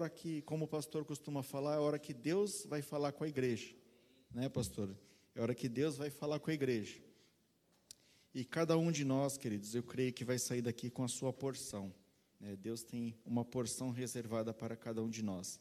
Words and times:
hora 0.00 0.08
que, 0.08 0.40
como 0.42 0.64
o 0.64 0.68
pastor 0.68 1.04
costuma 1.04 1.42
falar, 1.42 1.74
é 1.74 1.76
a 1.76 1.80
hora 1.80 1.98
que 1.98 2.14
Deus 2.14 2.64
vai 2.64 2.80
falar 2.80 3.12
com 3.12 3.22
a 3.22 3.28
igreja, 3.28 3.74
né, 4.32 4.48
pastor? 4.48 4.96
É 5.34 5.40
a 5.40 5.42
hora 5.42 5.54
que 5.54 5.68
Deus 5.68 5.98
vai 5.98 6.08
falar 6.08 6.40
com 6.40 6.50
a 6.50 6.54
igreja. 6.54 6.98
E 8.34 8.42
cada 8.42 8.78
um 8.78 8.90
de 8.90 9.04
nós, 9.04 9.36
queridos, 9.36 9.74
eu 9.74 9.82
creio 9.82 10.10
que 10.10 10.24
vai 10.24 10.38
sair 10.38 10.62
daqui 10.62 10.88
com 10.88 11.04
a 11.04 11.08
sua 11.08 11.34
porção. 11.34 11.92
Né? 12.40 12.56
Deus 12.56 12.82
tem 12.82 13.14
uma 13.26 13.44
porção 13.44 13.90
reservada 13.90 14.54
para 14.54 14.74
cada 14.74 15.02
um 15.02 15.08
de 15.10 15.22
nós. 15.22 15.60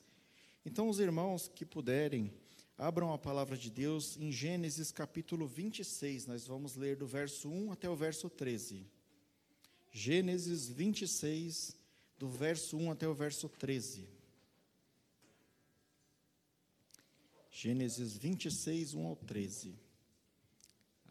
Então, 0.65 0.87
os 0.87 1.01
irmãos 1.01 1.49
que 1.53 1.65
puderem, 1.65 2.31
abram 2.77 3.11
a 3.11 3.17
palavra 3.17 3.57
de 3.57 3.69
Deus 3.69 4.15
em 4.15 4.31
Gênesis 4.31 4.89
capítulo 4.89 5.47
26. 5.47 6.27
Nós 6.27 6.47
vamos 6.47 6.77
ler 6.77 6.95
do 6.95 7.05
verso 7.05 7.49
1 7.49 7.73
até 7.73 7.89
o 7.89 7.95
verso 7.95 8.29
13. 8.29 8.87
Gênesis 9.91 10.69
26, 10.69 11.75
do 12.17 12.29
verso 12.29 12.77
1 12.77 12.91
até 12.91 13.05
o 13.05 13.13
verso 13.13 13.49
13. 13.49 14.18
Gênesis 17.61 18.15
26, 18.15 18.93
1 18.93 19.05
ao 19.05 19.17
13. 19.17 19.75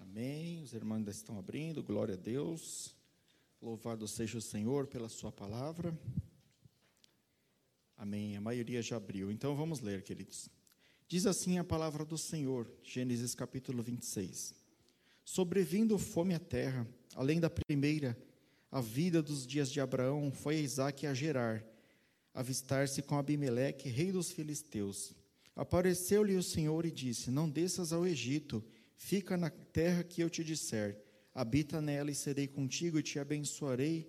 Amém. 0.01 0.63
Os 0.63 0.73
irmãos 0.73 0.97
ainda 0.97 1.11
estão 1.11 1.39
abrindo, 1.39 1.83
glória 1.83 2.15
a 2.15 2.17
Deus. 2.17 2.97
Louvado 3.61 4.09
seja 4.09 4.39
o 4.39 4.41
Senhor 4.41 4.87
pela 4.87 5.11
Sua 5.11 5.31
palavra. 5.31 5.95
Amém. 7.99 8.35
A 8.35 8.41
maioria 8.41 8.81
já 8.81 8.97
abriu. 8.97 9.31
Então 9.31 9.55
vamos 9.55 9.81
ler, 9.81 10.03
queridos. 10.03 10.49
Diz 11.07 11.27
assim 11.27 11.59
a 11.59 11.65
palavra 11.65 12.03
do 12.03 12.17
Senhor, 12.17 12.67
Gênesis 12.83 13.35
capítulo 13.35 13.83
26. 13.83 14.55
Sobrevindo 15.27 15.99
fome 15.99 16.33
à 16.33 16.39
terra, 16.39 16.89
além 17.15 17.41
da 17.41 17.51
primeira, 17.51 18.17
a 18.73 18.81
vida 18.81 19.23
dos 19.23 19.47
dias 19.47 19.71
de 19.71 19.83
Abraão 19.83 20.33
foi 20.33 20.57
a 20.57 20.61
Isaac 20.61 21.07
a 21.07 21.13
Gerar, 21.13 21.63
avistar-se 22.33 23.03
com 23.03 23.19
Abimeleque, 23.19 23.91
rei 23.91 24.11
dos 24.11 24.31
filisteus. 24.31 25.15
Apareceu-lhe 25.59 26.37
o 26.37 26.43
Senhor 26.43 26.87
e 26.87 26.91
disse: 26.93 27.33
Não 27.33 27.51
desças 27.51 27.93
ao 27.93 28.07
Egito, 28.07 28.65
fica 28.97 29.37
na 29.37 29.51
terra 29.51 30.05
que 30.05 30.23
eu 30.23 30.31
te 30.31 30.45
disser. 30.45 30.97
Habita 31.35 31.83
nela 31.83 32.13
e 32.13 32.15
serei 32.15 32.47
contigo 32.47 32.97
e 32.97 33.03
te 33.03 33.19
abençoarei, 33.19 34.09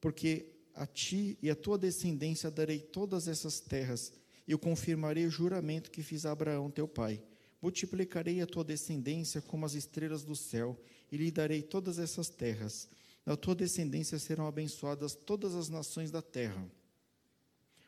porque 0.00 0.46
a 0.72 0.86
ti 0.86 1.36
e 1.42 1.50
a 1.50 1.56
tua 1.56 1.76
descendência 1.76 2.52
darei 2.52 2.78
todas 2.78 3.26
essas 3.26 3.58
terras, 3.58 4.12
e 4.46 4.52
eu 4.52 4.58
confirmarei 4.58 5.26
o 5.26 5.30
juramento 5.30 5.90
que 5.90 6.04
fiz 6.04 6.24
a 6.24 6.30
Abraão 6.30 6.70
teu 6.70 6.86
pai. 6.86 7.20
Multiplicarei 7.60 8.40
a 8.40 8.46
tua 8.46 8.62
descendência 8.62 9.42
como 9.42 9.66
as 9.66 9.74
estrelas 9.74 10.22
do 10.22 10.36
céu, 10.36 10.80
e 11.10 11.16
lhe 11.16 11.32
darei 11.32 11.62
todas 11.62 11.98
essas 11.98 12.28
terras. 12.28 12.88
Na 13.26 13.36
tua 13.36 13.56
descendência 13.56 14.20
serão 14.20 14.46
abençoadas 14.46 15.16
todas 15.16 15.52
as 15.52 15.68
nações 15.68 16.12
da 16.12 16.22
terra. 16.22 16.64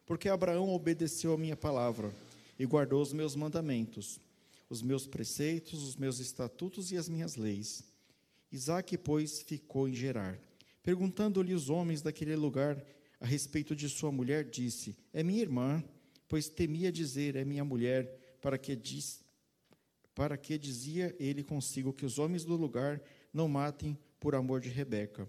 Porque 0.05 0.29
Abraão 0.29 0.71
obedeceu 0.71 1.33
a 1.33 1.39
minha 1.39 1.57
palavra 1.57 2.13
e 2.59 2.65
guardou 2.67 3.03
os 3.03 3.13
meus 3.13 3.35
mandamentos, 3.35 4.21
os 4.69 4.83
meus 4.83 5.07
preceitos, 5.07 5.83
os 5.83 5.97
meus 5.97 6.19
estatutos 6.19 6.91
e 6.93 6.97
as 6.97 7.09
minhas 7.09 7.37
leis. 7.37 7.85
Isaac, 8.51 8.97
pois, 8.99 9.43
ficou 9.43 9.89
em 9.89 9.95
Gerar. 9.95 10.39
Perguntando-lhe 10.83 11.53
os 11.53 11.69
homens 11.69 12.01
daquele 12.01 12.37
lugar 12.37 12.83
a 13.21 13.27
respeito 13.27 13.75
de 13.75 13.89
sua 13.89 14.13
mulher, 14.13 14.45
disse: 14.45 14.97
É 15.13 15.23
minha 15.23 15.43
irmã, 15.43 15.83
pois 16.29 16.49
temia 16.49 16.93
dizer: 16.93 17.37
É 17.37 17.45
minha 17.45 17.65
mulher, 17.65 18.39
para 18.41 18.57
que 18.57 18.77
diz, 18.77 19.21
para 20.15 20.37
que 20.37 20.57
dizia 20.57 21.15
ele 21.19 21.43
consigo 21.43 21.93
que 21.93 22.07
os 22.07 22.19
homens 22.19 22.45
do 22.45 22.57
lugar 22.57 23.03
não 23.33 23.49
matem 23.49 23.99
por 24.21 24.35
amor 24.35 24.61
de 24.61 24.69
Rebeca, 24.69 25.29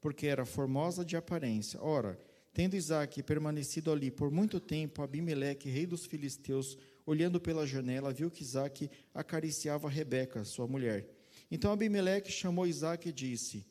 porque 0.00 0.26
era 0.26 0.44
formosa 0.44 1.04
de 1.04 1.16
aparência. 1.16 1.82
Ora, 1.82 2.18
tendo 2.58 2.74
Isaac 2.74 3.22
permanecido 3.22 3.92
ali 3.92 4.10
por 4.10 4.32
muito 4.32 4.58
tempo, 4.58 5.00
Abimeleque, 5.00 5.70
rei 5.70 5.86
dos 5.86 6.04
filisteus, 6.04 6.76
olhando 7.06 7.40
pela 7.40 7.64
janela, 7.64 8.12
viu 8.12 8.32
que 8.32 8.42
Isaac 8.42 8.90
acariciava 9.14 9.88
Rebeca, 9.88 10.44
sua 10.44 10.66
mulher. 10.66 11.08
Então 11.52 11.70
Abimeleque 11.70 12.32
chamou 12.32 12.66
Isaac 12.66 13.08
e 13.08 13.12
disse: 13.12 13.64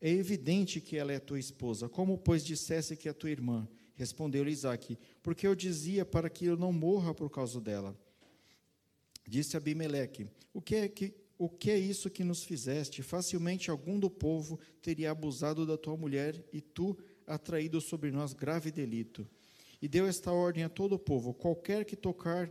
É 0.00 0.10
evidente 0.10 0.80
que 0.80 0.96
ela 0.96 1.12
é 1.12 1.20
tua 1.20 1.38
esposa. 1.38 1.88
Como, 1.88 2.18
pois, 2.18 2.44
dissesse 2.44 2.96
que 2.96 3.08
é 3.08 3.12
tua 3.12 3.30
irmã? 3.30 3.68
Respondeu-lhe 3.94 4.50
Isaac: 4.50 4.98
Porque 5.22 5.46
eu 5.46 5.54
dizia 5.54 6.04
para 6.04 6.28
que 6.28 6.46
eu 6.46 6.56
não 6.56 6.72
morra 6.72 7.14
por 7.14 7.30
causa 7.30 7.60
dela. 7.60 7.96
Disse 9.28 9.56
Abimeleque: 9.56 10.26
O 10.52 10.60
que 10.60 10.74
é 10.74 10.88
que 10.88 11.14
o 11.38 11.48
que 11.48 11.72
é 11.72 11.78
isso 11.78 12.08
que 12.08 12.22
nos 12.22 12.44
fizeste? 12.44 13.02
Facilmente 13.02 13.68
algum 13.68 13.98
do 13.98 14.08
povo 14.08 14.60
teria 14.80 15.10
abusado 15.10 15.66
da 15.66 15.76
tua 15.76 15.96
mulher 15.96 16.40
e 16.52 16.60
tu 16.60 16.96
atraído 17.26 17.80
sobre 17.80 18.10
nós 18.10 18.32
grave 18.32 18.70
delito. 18.70 19.26
E 19.80 19.88
deu 19.88 20.06
esta 20.06 20.30
ordem 20.32 20.64
a 20.64 20.68
todo 20.68 20.94
o 20.94 20.98
povo: 20.98 21.34
qualquer 21.34 21.84
que 21.84 21.96
tocar 21.96 22.50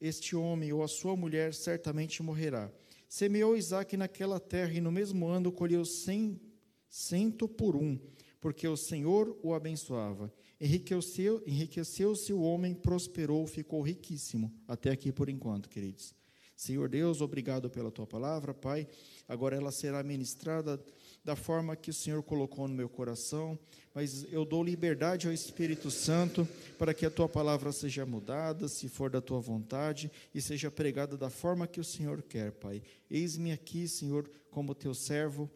este 0.00 0.36
homem 0.36 0.72
ou 0.72 0.82
a 0.82 0.88
sua 0.88 1.16
mulher 1.16 1.54
certamente 1.54 2.22
morrerá. 2.22 2.70
Semeou 3.08 3.56
Isaac 3.56 3.96
naquela 3.96 4.40
terra 4.40 4.74
e 4.74 4.80
no 4.80 4.90
mesmo 4.90 5.26
ano 5.26 5.52
colheu 5.52 5.84
cem, 5.84 6.40
cento 6.88 7.48
por 7.48 7.76
um, 7.76 7.98
porque 8.40 8.66
o 8.66 8.76
Senhor 8.76 9.38
o 9.42 9.54
abençoava. 9.54 10.32
Enriqueceu-se 10.60 11.44
enriqueceu 11.46 12.14
o 12.32 12.40
homem, 12.40 12.74
prosperou, 12.74 13.46
ficou 13.46 13.82
riquíssimo. 13.82 14.52
Até 14.66 14.90
aqui 14.90 15.12
por 15.12 15.28
enquanto, 15.28 15.68
queridos. 15.68 16.14
Senhor 16.56 16.88
Deus, 16.88 17.20
obrigado 17.20 17.68
pela 17.68 17.90
tua 17.90 18.06
palavra, 18.06 18.54
Pai. 18.54 18.88
Agora 19.28 19.54
ela 19.54 19.70
será 19.70 20.02
ministrada 20.02 20.82
da 21.26 21.34
forma 21.34 21.74
que 21.74 21.90
o 21.90 21.92
Senhor 21.92 22.22
colocou 22.22 22.68
no 22.68 22.74
meu 22.74 22.88
coração, 22.88 23.58
mas 23.92 24.24
eu 24.32 24.44
dou 24.44 24.62
liberdade 24.62 25.26
ao 25.26 25.32
Espírito 25.32 25.90
Santo 25.90 26.48
para 26.78 26.94
que 26.94 27.04
a 27.04 27.10
tua 27.10 27.28
palavra 27.28 27.72
seja 27.72 28.06
mudada, 28.06 28.68
se 28.68 28.88
for 28.88 29.10
da 29.10 29.20
tua 29.20 29.40
vontade, 29.40 30.08
e 30.32 30.40
seja 30.40 30.70
pregada 30.70 31.16
da 31.16 31.28
forma 31.28 31.66
que 31.66 31.80
o 31.80 31.84
Senhor 31.84 32.22
quer, 32.22 32.52
Pai. 32.52 32.80
Eis-me 33.10 33.50
aqui, 33.50 33.88
Senhor, 33.88 34.30
como 34.52 34.72
teu 34.72 34.94
servo, 34.94 35.50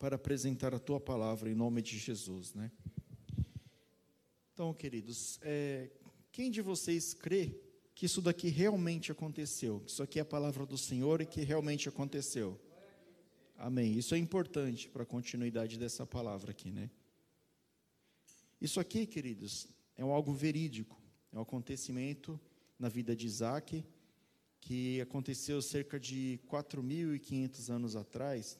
para 0.00 0.16
apresentar 0.16 0.74
a 0.74 0.80
tua 0.80 0.98
palavra 0.98 1.48
em 1.48 1.54
nome 1.54 1.80
de 1.80 1.96
Jesus, 1.96 2.52
né? 2.52 2.68
Então, 4.52 4.74
queridos, 4.74 5.38
é, 5.42 5.90
quem 6.32 6.50
de 6.50 6.60
vocês 6.60 7.14
crê 7.14 7.54
que 7.94 8.06
isso 8.06 8.20
daqui 8.20 8.48
realmente 8.48 9.12
aconteceu, 9.12 9.78
que 9.78 9.92
isso 9.92 10.02
aqui 10.02 10.18
é 10.18 10.22
a 10.22 10.24
palavra 10.24 10.66
do 10.66 10.76
Senhor 10.76 11.20
e 11.20 11.26
que 11.26 11.42
realmente 11.42 11.88
aconteceu. 11.88 12.60
Amém. 13.62 13.96
Isso 13.96 14.12
é 14.16 14.18
importante 14.18 14.88
para 14.88 15.04
a 15.04 15.06
continuidade 15.06 15.78
dessa 15.78 16.04
palavra 16.04 16.50
aqui, 16.50 16.72
né? 16.72 16.90
Isso 18.60 18.80
aqui, 18.80 19.06
queridos, 19.06 19.68
é 19.96 20.04
um 20.04 20.10
algo 20.10 20.32
verídico, 20.32 21.00
é 21.32 21.38
um 21.38 21.42
acontecimento 21.42 22.40
na 22.76 22.88
vida 22.88 23.14
de 23.14 23.24
Isaac, 23.24 23.84
que 24.60 25.00
aconteceu 25.00 25.62
cerca 25.62 26.00
de 26.00 26.40
4.500 26.48 27.70
anos 27.70 27.94
atrás, 27.94 28.58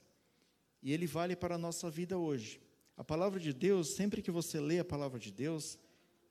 e 0.80 0.92
ele 0.92 1.08
vale 1.08 1.34
para 1.34 1.56
a 1.56 1.58
nossa 1.58 1.90
vida 1.90 2.16
hoje. 2.16 2.60
A 2.96 3.02
palavra 3.02 3.40
de 3.40 3.52
Deus, 3.52 3.88
sempre 3.96 4.22
que 4.22 4.30
você 4.30 4.60
lê 4.60 4.78
a 4.78 4.84
palavra 4.84 5.18
de 5.18 5.32
Deus, 5.32 5.80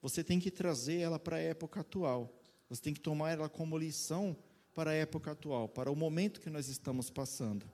você 0.00 0.24
tem 0.24 0.40
que 0.40 0.50
trazer 0.50 0.96
ela 1.00 1.18
para 1.18 1.36
a 1.36 1.40
época 1.40 1.80
atual. 1.80 2.40
Você 2.70 2.80
tem 2.80 2.94
que 2.94 3.00
tomar 3.00 3.32
ela 3.32 3.50
como 3.50 3.76
lição 3.76 4.34
para 4.72 4.92
a 4.92 4.94
época 4.94 5.32
atual, 5.32 5.68
para 5.68 5.92
o 5.92 5.94
momento 5.94 6.40
que 6.40 6.48
nós 6.48 6.68
estamos 6.68 7.10
passando. 7.10 7.70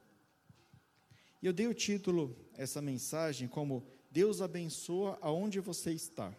E 1.40 1.46
eu 1.46 1.52
dei 1.52 1.66
o 1.66 1.74
título 1.74 2.36
essa 2.56 2.82
mensagem 2.82 3.46
como 3.46 3.86
Deus 4.10 4.40
abençoa 4.40 5.18
aonde 5.20 5.60
você 5.60 5.92
está. 5.92 6.34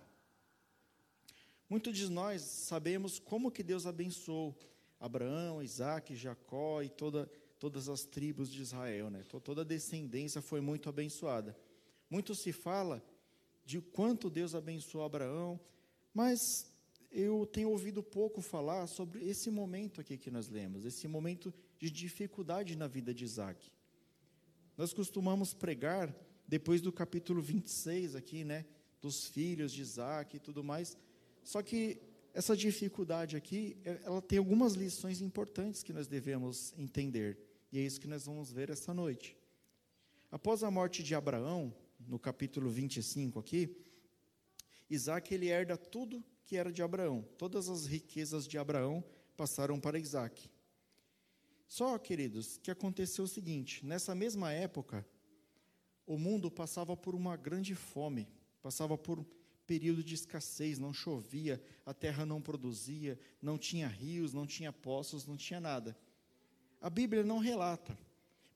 Muitos 1.69 1.95
de 1.97 2.09
nós 2.09 2.41
sabemos 2.41 3.19
como 3.19 3.51
que 3.51 3.63
Deus 3.63 3.85
abençoou 3.85 4.57
Abraão, 4.99 5.63
Isaac, 5.63 6.15
Jacó 6.15 6.81
e 6.81 6.89
toda, 6.89 7.31
todas 7.57 7.88
as 7.88 8.03
tribos 8.03 8.51
de 8.51 8.61
Israel, 8.61 9.09
né? 9.09 9.23
Toda 9.43 9.61
a 9.61 9.65
descendência 9.65 10.41
foi 10.41 10.59
muito 10.59 10.89
abençoada. 10.89 11.55
Muito 12.09 12.35
se 12.35 12.51
fala 12.51 13.03
de 13.63 13.79
quanto 13.79 14.29
Deus 14.29 14.55
abençoou 14.55 15.03
Abraão, 15.05 15.59
mas 16.13 16.73
eu 17.11 17.45
tenho 17.45 17.69
ouvido 17.69 18.03
pouco 18.03 18.41
falar 18.41 18.88
sobre 18.88 19.24
esse 19.24 19.50
momento 19.50 20.01
aqui 20.01 20.18
que 20.18 20.31
nós 20.31 20.50
lemos, 20.50 20.85
esse 20.85 21.07
momento 21.07 21.53
de 21.77 21.89
dificuldade 21.89 22.75
na 22.75 22.88
vida 22.88 23.13
de 23.13 23.24
Isaac. 23.24 23.71
Nós 24.79 24.93
costumamos 24.93 25.53
pregar, 25.53 26.15
depois 26.47 26.79
do 26.79 26.89
capítulo 26.89 27.41
26 27.41 28.15
aqui, 28.15 28.45
né, 28.45 28.65
dos 29.01 29.25
filhos 29.25 29.73
de 29.73 29.81
Isaac 29.81 30.37
e 30.37 30.39
tudo 30.39 30.63
mais, 30.63 30.97
só 31.43 31.61
que 31.61 31.99
essa 32.33 32.55
dificuldade 32.55 33.35
aqui, 33.35 33.75
é, 33.83 33.99
ela 34.05 34.21
tem 34.21 34.37
algumas 34.37 34.75
lições 34.75 35.19
importantes 35.19 35.83
que 35.83 35.91
nós 35.91 36.07
devemos 36.07 36.73
entender, 36.77 37.37
e 37.73 37.77
é 37.77 37.81
isso 37.81 37.99
que 37.99 38.07
nós 38.07 38.25
vamos 38.25 38.53
ver 38.53 38.69
essa 38.69 38.93
noite. 38.93 39.35
Após 40.31 40.63
a 40.63 40.71
morte 40.71 41.03
de 41.03 41.13
Abraão, 41.13 41.75
no 42.07 42.17
capítulo 42.17 42.69
25 42.69 43.37
aqui, 43.37 43.75
Isaac 44.89 45.33
ele 45.33 45.49
herda 45.49 45.75
tudo 45.75 46.23
que 46.45 46.55
era 46.55 46.71
de 46.71 46.81
Abraão. 46.81 47.27
Todas 47.37 47.67
as 47.67 47.85
riquezas 47.85 48.47
de 48.47 48.57
Abraão 48.57 49.03
passaram 49.35 49.77
para 49.77 49.99
Isaac. 49.99 50.49
Só, 51.69 52.00
queridos, 52.00 52.57
que 52.57 52.71
aconteceu 52.71 53.25
o 53.25 53.27
seguinte: 53.27 53.86
nessa 53.86 54.16
mesma 54.16 54.51
época, 54.51 55.07
o 56.06 56.18
mundo 56.18 56.50
passava 56.50 56.98
por 56.98 57.13
uma 57.13 57.38
grande 57.38 57.75
fome, 57.75 58.27
passava 58.60 58.98
por 58.98 59.24
período 59.68 60.04
de 60.04 60.16
escassez, 60.16 60.80
não 60.80 60.92
chovia, 60.92 61.62
a 61.86 61.94
terra 61.94 62.25
não 62.25 62.42
produzia, 62.42 63.19
não 63.39 63.56
tinha 63.56 63.88
rios, 63.88 64.33
não 64.33 64.48
tinha 64.48 64.74
poços, 64.74 65.27
não 65.27 65.38
tinha 65.38 65.60
nada. 65.60 65.95
A 66.81 66.89
Bíblia 66.89 67.24
não 67.24 67.38
relata, 67.38 67.95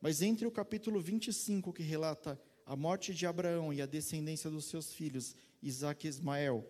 mas 0.02 0.24
entre 0.24 0.48
o 0.48 0.52
capítulo 0.52 1.00
25, 1.00 1.72
que 1.72 1.84
relata 1.84 2.42
a 2.66 2.76
morte 2.76 3.14
de 3.14 3.28
Abraão 3.28 3.72
e 3.72 3.80
a 3.80 3.86
descendência 3.86 4.50
dos 4.50 4.66
seus 4.66 4.92
filhos, 4.92 5.36
Isaac 5.62 6.08
e 6.08 6.10
Ismael, 6.10 6.68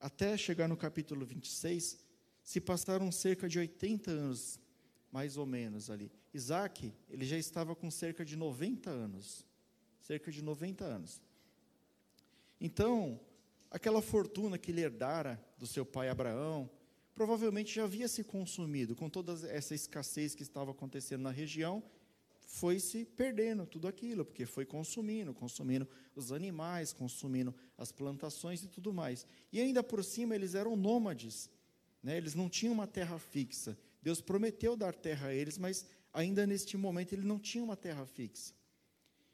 até 0.00 0.38
chegar 0.38 0.68
no 0.68 0.76
capítulo 0.76 1.26
26, 1.26 1.98
se 2.42 2.60
passaram 2.62 3.12
cerca 3.12 3.46
de 3.46 3.58
80 3.58 4.10
anos, 4.10 4.58
mais 5.10 5.36
ou 5.36 5.46
menos 5.46 5.90
ali. 5.90 6.10
Isaac, 6.32 6.92
ele 7.08 7.24
já 7.24 7.38
estava 7.38 7.74
com 7.74 7.90
cerca 7.90 8.24
de 8.24 8.36
90 8.36 8.90
anos. 8.90 9.46
Cerca 10.00 10.30
de 10.30 10.42
90 10.42 10.84
anos. 10.84 11.20
Então, 12.60 13.20
aquela 13.70 14.00
fortuna 14.00 14.58
que 14.58 14.70
ele 14.70 14.80
herdara 14.80 15.42
do 15.58 15.66
seu 15.66 15.84
pai 15.84 16.08
Abraão, 16.08 16.70
provavelmente 17.14 17.74
já 17.74 17.84
havia 17.84 18.08
se 18.08 18.22
consumido 18.22 18.94
com 18.94 19.08
toda 19.08 19.32
essa 19.50 19.74
escassez 19.74 20.34
que 20.34 20.42
estava 20.42 20.70
acontecendo 20.70 21.22
na 21.22 21.30
região, 21.30 21.82
foi 22.46 22.78
se 22.78 23.04
perdendo 23.04 23.66
tudo 23.66 23.88
aquilo, 23.88 24.24
porque 24.24 24.46
foi 24.46 24.64
consumindo, 24.64 25.34
consumindo 25.34 25.86
os 26.14 26.30
animais, 26.30 26.92
consumindo 26.92 27.54
as 27.76 27.90
plantações 27.90 28.62
e 28.62 28.68
tudo 28.68 28.92
mais. 28.92 29.26
E 29.52 29.60
ainda 29.60 29.82
por 29.82 30.04
cima 30.04 30.34
eles 30.34 30.54
eram 30.54 30.76
nômades, 30.76 31.50
né? 32.02 32.16
eles 32.16 32.34
não 32.34 32.48
tinham 32.48 32.72
uma 32.72 32.86
terra 32.86 33.18
fixa. 33.18 33.76
Deus 34.06 34.20
prometeu 34.20 34.76
dar 34.76 34.94
terra 34.94 35.26
a 35.26 35.34
eles, 35.34 35.58
mas 35.58 35.84
ainda 36.12 36.46
neste 36.46 36.76
momento 36.76 37.12
ele 37.12 37.26
não 37.26 37.40
tinha 37.40 37.64
uma 37.64 37.76
terra 37.76 38.06
fixa. 38.06 38.54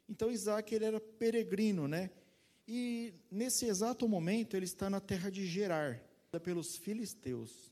Então 0.09 0.31
Isaac 0.31 0.73
ele 0.73 0.83
era 0.83 0.99
peregrino, 0.99 1.87
né? 1.87 2.09
E 2.67 3.13
nesse 3.29 3.67
exato 3.67 4.09
momento 4.09 4.57
ele 4.57 4.65
está 4.65 4.89
na 4.89 4.99
terra 4.99 5.29
de 5.29 5.45
Gerar, 5.45 6.01
pelos 6.41 6.75
filisteus. 6.75 7.71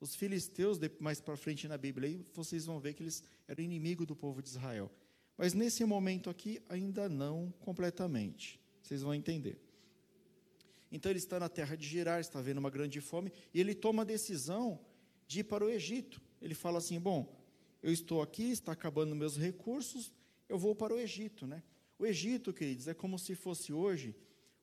Os 0.00 0.16
filisteus, 0.16 0.80
mais 0.98 1.20
para 1.20 1.36
frente 1.36 1.68
na 1.68 1.78
Bíblia, 1.78 2.08
aí 2.08 2.26
vocês 2.32 2.66
vão 2.66 2.80
ver 2.80 2.94
que 2.94 3.04
eles 3.04 3.22
eram 3.46 3.62
inimigos 3.62 4.04
do 4.04 4.16
povo 4.16 4.42
de 4.42 4.48
Israel. 4.48 4.90
Mas 5.38 5.54
nesse 5.54 5.84
momento 5.84 6.28
aqui, 6.28 6.60
ainda 6.68 7.08
não 7.08 7.54
completamente. 7.60 8.60
Vocês 8.82 9.02
vão 9.02 9.14
entender. 9.14 9.56
Então 10.90 11.12
ele 11.12 11.20
está 11.20 11.38
na 11.38 11.48
terra 11.48 11.76
de 11.76 11.86
Gerar, 11.86 12.18
está 12.18 12.42
vendo 12.42 12.58
uma 12.58 12.70
grande 12.70 13.00
fome, 13.00 13.32
e 13.52 13.60
ele 13.60 13.72
toma 13.72 14.02
a 14.02 14.04
decisão 14.04 14.80
de 15.26 15.40
ir 15.40 15.44
para 15.44 15.64
o 15.64 15.70
Egito. 15.70 16.20
Ele 16.40 16.54
fala 16.54 16.78
assim: 16.78 17.00
Bom, 17.00 17.34
eu 17.82 17.92
estou 17.92 18.22
aqui, 18.22 18.50
está 18.50 18.72
acabando 18.72 19.14
meus 19.14 19.36
recursos, 19.36 20.12
eu 20.48 20.58
vou 20.58 20.74
para 20.74 20.94
o 20.94 20.98
Egito, 20.98 21.46
né? 21.46 21.62
O 21.98 22.06
Egito, 22.06 22.52
queridos, 22.52 22.88
é 22.88 22.94
como 22.94 23.18
se 23.18 23.34
fosse 23.34 23.72
hoje 23.72 24.14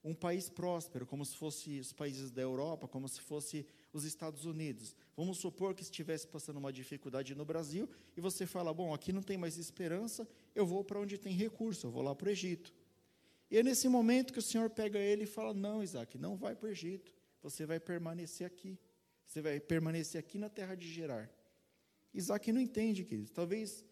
um 0.04 0.14
país 0.14 0.50
próspero, 0.50 1.06
como 1.06 1.24
se 1.24 1.36
fosse 1.36 1.80
os 1.80 1.94
países 1.94 2.32
da 2.32 2.42
Europa, 2.42 2.88
como 2.88 3.08
se 3.08 3.22
fosse 3.22 3.66
os 3.94 4.04
Estados 4.04 4.46
Unidos. 4.46 4.96
Vamos 5.16 5.38
supor 5.38 5.76
que 5.76 5.84
estivesse 5.84 6.28
passando 6.28 6.58
uma 6.58 6.74
dificuldade 6.74 7.36
no 7.36 7.46
Brasil 7.46 7.90
e 8.16 8.22
você 8.22 8.46
fala: 8.46 8.74
bom, 8.74 8.94
aqui 8.94 9.14
não 9.14 9.22
tem 9.22 9.38
mais 9.38 9.58
esperança, 9.58 10.28
eu 10.56 10.66
vou 10.66 10.84
para 10.84 11.00
onde 11.00 11.18
tem 11.18 11.34
recurso, 11.34 11.88
eu 11.88 11.92
vou 11.92 12.02
lá 12.02 12.16
para 12.16 12.28
o 12.28 12.32
Egito. 12.32 12.74
E 13.50 13.58
é 13.58 13.64
nesse 13.64 13.88
momento 13.88 14.34
que 14.34 14.40
o 14.40 14.42
Senhor 14.42 14.70
pega 14.70 14.98
ele 14.98 15.24
e 15.24 15.28
fala: 15.28 15.54
não, 15.54 15.84
Isaac, 15.84 16.18
não 16.18 16.36
vai 16.36 16.56
para 16.56 16.68
o 16.68 16.72
Egito, 16.72 17.14
você 17.42 17.66
vai 17.66 17.80
permanecer 17.80 18.48
aqui. 18.48 18.80
Você 19.32 19.42
vai 19.42 19.62
permanecer 19.62 20.20
aqui 20.20 20.38
na 20.38 20.50
terra 20.50 20.76
de 20.76 20.86
Gerar. 20.92 21.32
Isaac 22.14 22.52
não 22.52 22.60
entende, 22.60 23.06
queridos. 23.06 23.32
Talvez 23.32 23.86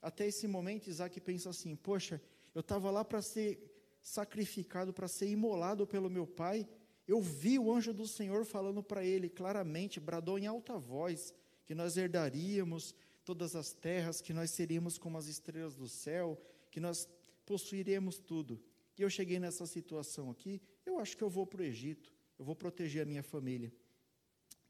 até 0.00 0.28
esse 0.28 0.46
momento 0.46 0.86
Isaac 0.86 1.20
pensa 1.20 1.50
assim: 1.50 1.74
poxa, 1.74 2.22
eu 2.54 2.60
estava 2.60 2.92
lá 2.92 3.04
para 3.04 3.20
ser 3.20 3.58
sacrificado, 4.00 4.92
para 4.92 5.08
ser 5.08 5.28
imolado 5.28 5.84
pelo 5.84 6.08
meu 6.08 6.28
pai. 6.28 6.68
Eu 7.08 7.20
vi 7.20 7.58
o 7.58 7.72
anjo 7.72 7.92
do 7.92 8.06
Senhor 8.06 8.44
falando 8.44 8.84
para 8.84 9.04
ele 9.04 9.28
claramente, 9.28 9.98
bradou 9.98 10.38
em 10.38 10.46
alta 10.46 10.78
voz, 10.78 11.34
que 11.66 11.74
nós 11.74 11.96
herdaríamos 11.96 12.94
todas 13.24 13.56
as 13.56 13.72
terras, 13.72 14.20
que 14.20 14.32
nós 14.32 14.52
seríamos 14.52 14.96
como 14.96 15.18
as 15.18 15.26
estrelas 15.26 15.74
do 15.74 15.88
céu, 15.88 16.40
que 16.70 16.78
nós 16.78 17.08
possuiremos 17.44 18.16
tudo. 18.20 18.62
E 18.96 19.02
eu 19.02 19.10
cheguei 19.10 19.40
nessa 19.40 19.66
situação 19.66 20.30
aqui, 20.30 20.62
eu 20.86 21.00
acho 21.00 21.16
que 21.16 21.24
eu 21.24 21.28
vou 21.28 21.44
para 21.44 21.62
o 21.62 21.64
Egito, 21.64 22.12
eu 22.38 22.44
vou 22.44 22.54
proteger 22.54 23.02
a 23.02 23.06
minha 23.06 23.24
família. 23.24 23.72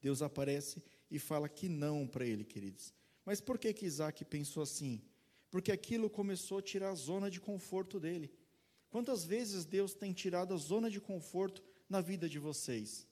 Deus 0.05 0.21
aparece 0.21 0.83
e 1.11 1.19
fala 1.19 1.49
que 1.49 1.69
não 1.69 2.07
para 2.07 2.27
ele, 2.27 2.45
queridos. 2.45 2.93
Mas 3.25 3.41
por 3.41 3.57
que 3.59 3.73
que 3.73 3.87
Isaac 3.87 4.25
pensou 4.25 4.63
assim? 4.63 5.03
porque 5.55 5.71
aquilo 5.71 6.11
começou 6.11 6.59
a 6.59 6.63
tirar 6.63 6.91
a 6.91 6.97
zona 6.97 7.31
de 7.31 7.41
conforto 7.41 8.01
dele. 8.01 8.29
Quantas 8.91 9.25
vezes 9.25 9.65
Deus 9.65 9.95
tem 9.95 10.13
tirado 10.13 10.53
a 10.53 10.57
zona 10.57 10.91
de 10.91 11.01
conforto 11.01 11.63
na 11.89 12.01
vida 12.01 12.29
de 12.29 12.41
vocês? 12.41 13.07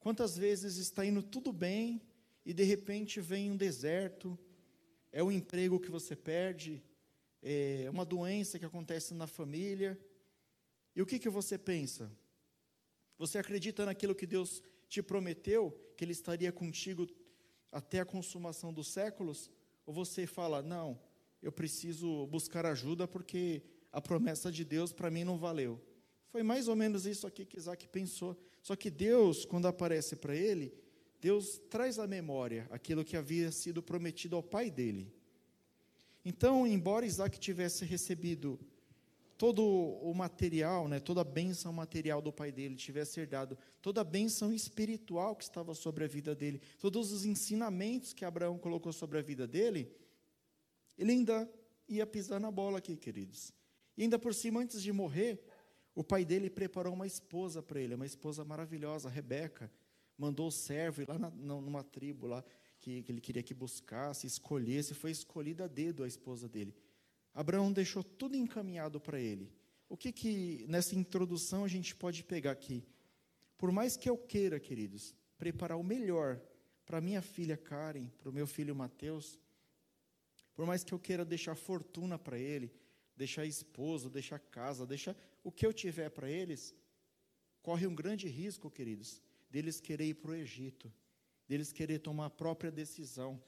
Quantas 0.00 0.36
vezes 0.36 0.76
está 0.76 1.02
indo 1.02 1.22
tudo 1.22 1.50
bem 1.50 2.02
e 2.44 2.52
de 2.52 2.62
repente 2.62 3.22
vem 3.22 3.50
um 3.50 3.56
deserto, 3.56 4.38
é 5.10 5.22
um 5.22 5.32
emprego 5.32 5.80
que 5.80 5.90
você 5.90 6.14
perde, 6.14 6.84
é 7.42 7.88
uma 7.88 8.04
doença 8.04 8.58
que 8.58 8.66
acontece 8.66 9.14
na 9.14 9.26
família, 9.26 9.98
e 10.94 11.00
o 11.00 11.06
que, 11.06 11.18
que 11.18 11.30
você 11.30 11.56
pensa? 11.56 12.12
Você 13.16 13.38
acredita 13.38 13.86
naquilo 13.86 14.14
que 14.14 14.26
Deus 14.26 14.62
te 14.90 15.00
prometeu, 15.02 15.72
que 15.96 16.04
Ele 16.04 16.12
estaria 16.12 16.50
contigo 16.52 17.06
até 17.70 18.00
a 18.00 18.04
consumação 18.04 18.72
dos 18.72 18.88
séculos? 18.88 19.48
Ou 19.86 19.94
você 19.94 20.26
fala, 20.26 20.60
não, 20.60 21.00
eu 21.40 21.52
preciso 21.52 22.26
buscar 22.26 22.66
ajuda 22.66 23.06
porque 23.06 23.62
a 23.92 24.00
promessa 24.00 24.50
de 24.50 24.64
Deus 24.64 24.92
para 24.92 25.10
mim 25.10 25.24
não 25.24 25.38
valeu. 25.38 25.80
Foi 26.28 26.42
mais 26.42 26.68
ou 26.68 26.76
menos 26.76 27.06
isso 27.06 27.26
aqui 27.26 27.44
que 27.44 27.56
Isaac 27.56 27.88
pensou. 27.88 28.36
Só 28.60 28.74
que 28.76 28.90
Deus, 28.90 29.44
quando 29.44 29.66
aparece 29.66 30.16
para 30.16 30.34
ele, 30.34 30.74
Deus 31.20 31.60
traz 31.70 31.98
à 31.98 32.06
memória 32.06 32.66
aquilo 32.70 33.04
que 33.04 33.16
havia 33.16 33.50
sido 33.52 33.82
prometido 33.82 34.36
ao 34.36 34.42
pai 34.42 34.70
dele. 34.70 35.12
Então, 36.24 36.66
embora 36.66 37.06
Isaac 37.06 37.38
tivesse 37.38 37.84
recebido 37.84 38.58
todo 39.40 39.64
o 39.64 40.12
material, 40.12 40.86
né, 40.86 41.00
toda 41.00 41.22
a 41.22 41.24
bênção 41.24 41.72
material 41.72 42.20
do 42.20 42.30
pai 42.30 42.52
dele, 42.52 42.76
tivesse 42.76 43.18
herdado 43.18 43.56
toda 43.80 44.02
a 44.02 44.04
bênção 44.04 44.52
espiritual 44.52 45.34
que 45.34 45.44
estava 45.44 45.72
sobre 45.72 46.04
a 46.04 46.06
vida 46.06 46.34
dele, 46.34 46.60
todos 46.78 47.10
os 47.10 47.24
ensinamentos 47.24 48.12
que 48.12 48.22
Abraão 48.22 48.58
colocou 48.58 48.92
sobre 48.92 49.18
a 49.18 49.22
vida 49.22 49.46
dele, 49.46 49.90
ele 50.98 51.12
ainda 51.12 51.50
ia 51.88 52.06
pisar 52.06 52.38
na 52.38 52.50
bola 52.50 52.76
aqui, 52.76 52.94
queridos. 52.98 53.50
E 53.96 54.02
ainda 54.02 54.18
por 54.18 54.34
cima, 54.34 54.60
antes 54.60 54.82
de 54.82 54.92
morrer, 54.92 55.42
o 55.94 56.04
pai 56.04 56.22
dele 56.22 56.50
preparou 56.50 56.92
uma 56.92 57.06
esposa 57.06 57.62
para 57.62 57.80
ele, 57.80 57.94
uma 57.94 58.04
esposa 58.04 58.44
maravilhosa, 58.44 59.08
Rebeca. 59.08 59.72
Mandou 60.18 60.48
o 60.48 60.52
servo 60.52 61.00
ir 61.00 61.08
lá 61.08 61.18
na, 61.18 61.30
numa 61.30 61.82
tribo 61.82 62.26
lá 62.26 62.44
que, 62.78 63.02
que 63.02 63.10
ele 63.10 63.22
queria 63.22 63.42
que 63.42 63.54
buscasse, 63.54 64.26
escolhesse. 64.26 64.92
Foi 64.92 65.10
escolhida 65.10 65.64
a 65.64 65.66
dedo 65.66 66.04
a 66.04 66.06
esposa 66.06 66.46
dele. 66.46 66.74
Abraão 67.34 67.72
deixou 67.72 68.02
tudo 68.02 68.36
encaminhado 68.36 69.00
para 69.00 69.20
ele. 69.20 69.52
O 69.88 69.96
que 69.96 70.12
que 70.12 70.64
nessa 70.68 70.94
introdução 70.94 71.64
a 71.64 71.68
gente 71.68 71.94
pode 71.94 72.22
pegar 72.24 72.52
aqui? 72.52 72.84
Por 73.58 73.72
mais 73.72 73.96
que 73.96 74.08
eu 74.08 74.16
queira, 74.16 74.58
queridos, 74.58 75.14
preparar 75.36 75.78
o 75.78 75.84
melhor 75.84 76.40
para 76.86 77.00
minha 77.00 77.22
filha 77.22 77.56
Karen, 77.56 78.06
para 78.18 78.30
o 78.30 78.32
meu 78.32 78.46
filho 78.46 78.74
Mateus, 78.74 79.38
por 80.54 80.66
mais 80.66 80.84
que 80.84 80.92
eu 80.92 80.98
queira 80.98 81.24
deixar 81.24 81.54
fortuna 81.54 82.18
para 82.18 82.38
ele, 82.38 82.72
deixar 83.16 83.46
esposo, 83.46 84.10
deixar 84.10 84.38
casa, 84.38 84.86
deixar 84.86 85.16
o 85.42 85.52
que 85.52 85.64
eu 85.64 85.72
tiver 85.72 86.10
para 86.10 86.30
eles, 86.30 86.74
corre 87.62 87.86
um 87.86 87.94
grande 87.94 88.28
risco, 88.28 88.70
queridos, 88.70 89.22
deles 89.50 89.80
querer 89.80 90.06
ir 90.06 90.14
para 90.14 90.32
o 90.32 90.34
Egito, 90.34 90.92
deles 91.48 91.72
querer 91.72 91.98
tomar 91.98 92.26
a 92.26 92.30
própria 92.30 92.70
decisão. 92.70 93.42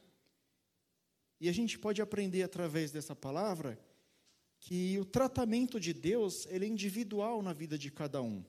E 1.43 1.49
a 1.49 1.53
gente 1.53 1.77
pode 1.77 2.01
aprender 2.01 2.45
através 2.45 2.93
dessa 2.93 3.17
palavra 3.17 3.77
que 4.61 4.97
o 5.01 5.05
tratamento 5.05 5.81
de 5.81 5.93
Deus 5.93 6.47
ele 6.47 6.67
é 6.67 6.69
individual 6.69 7.43
na 7.43 7.53
vida 7.53 7.77
de 7.77 7.91
cada 7.91 8.23
um. 8.23 8.45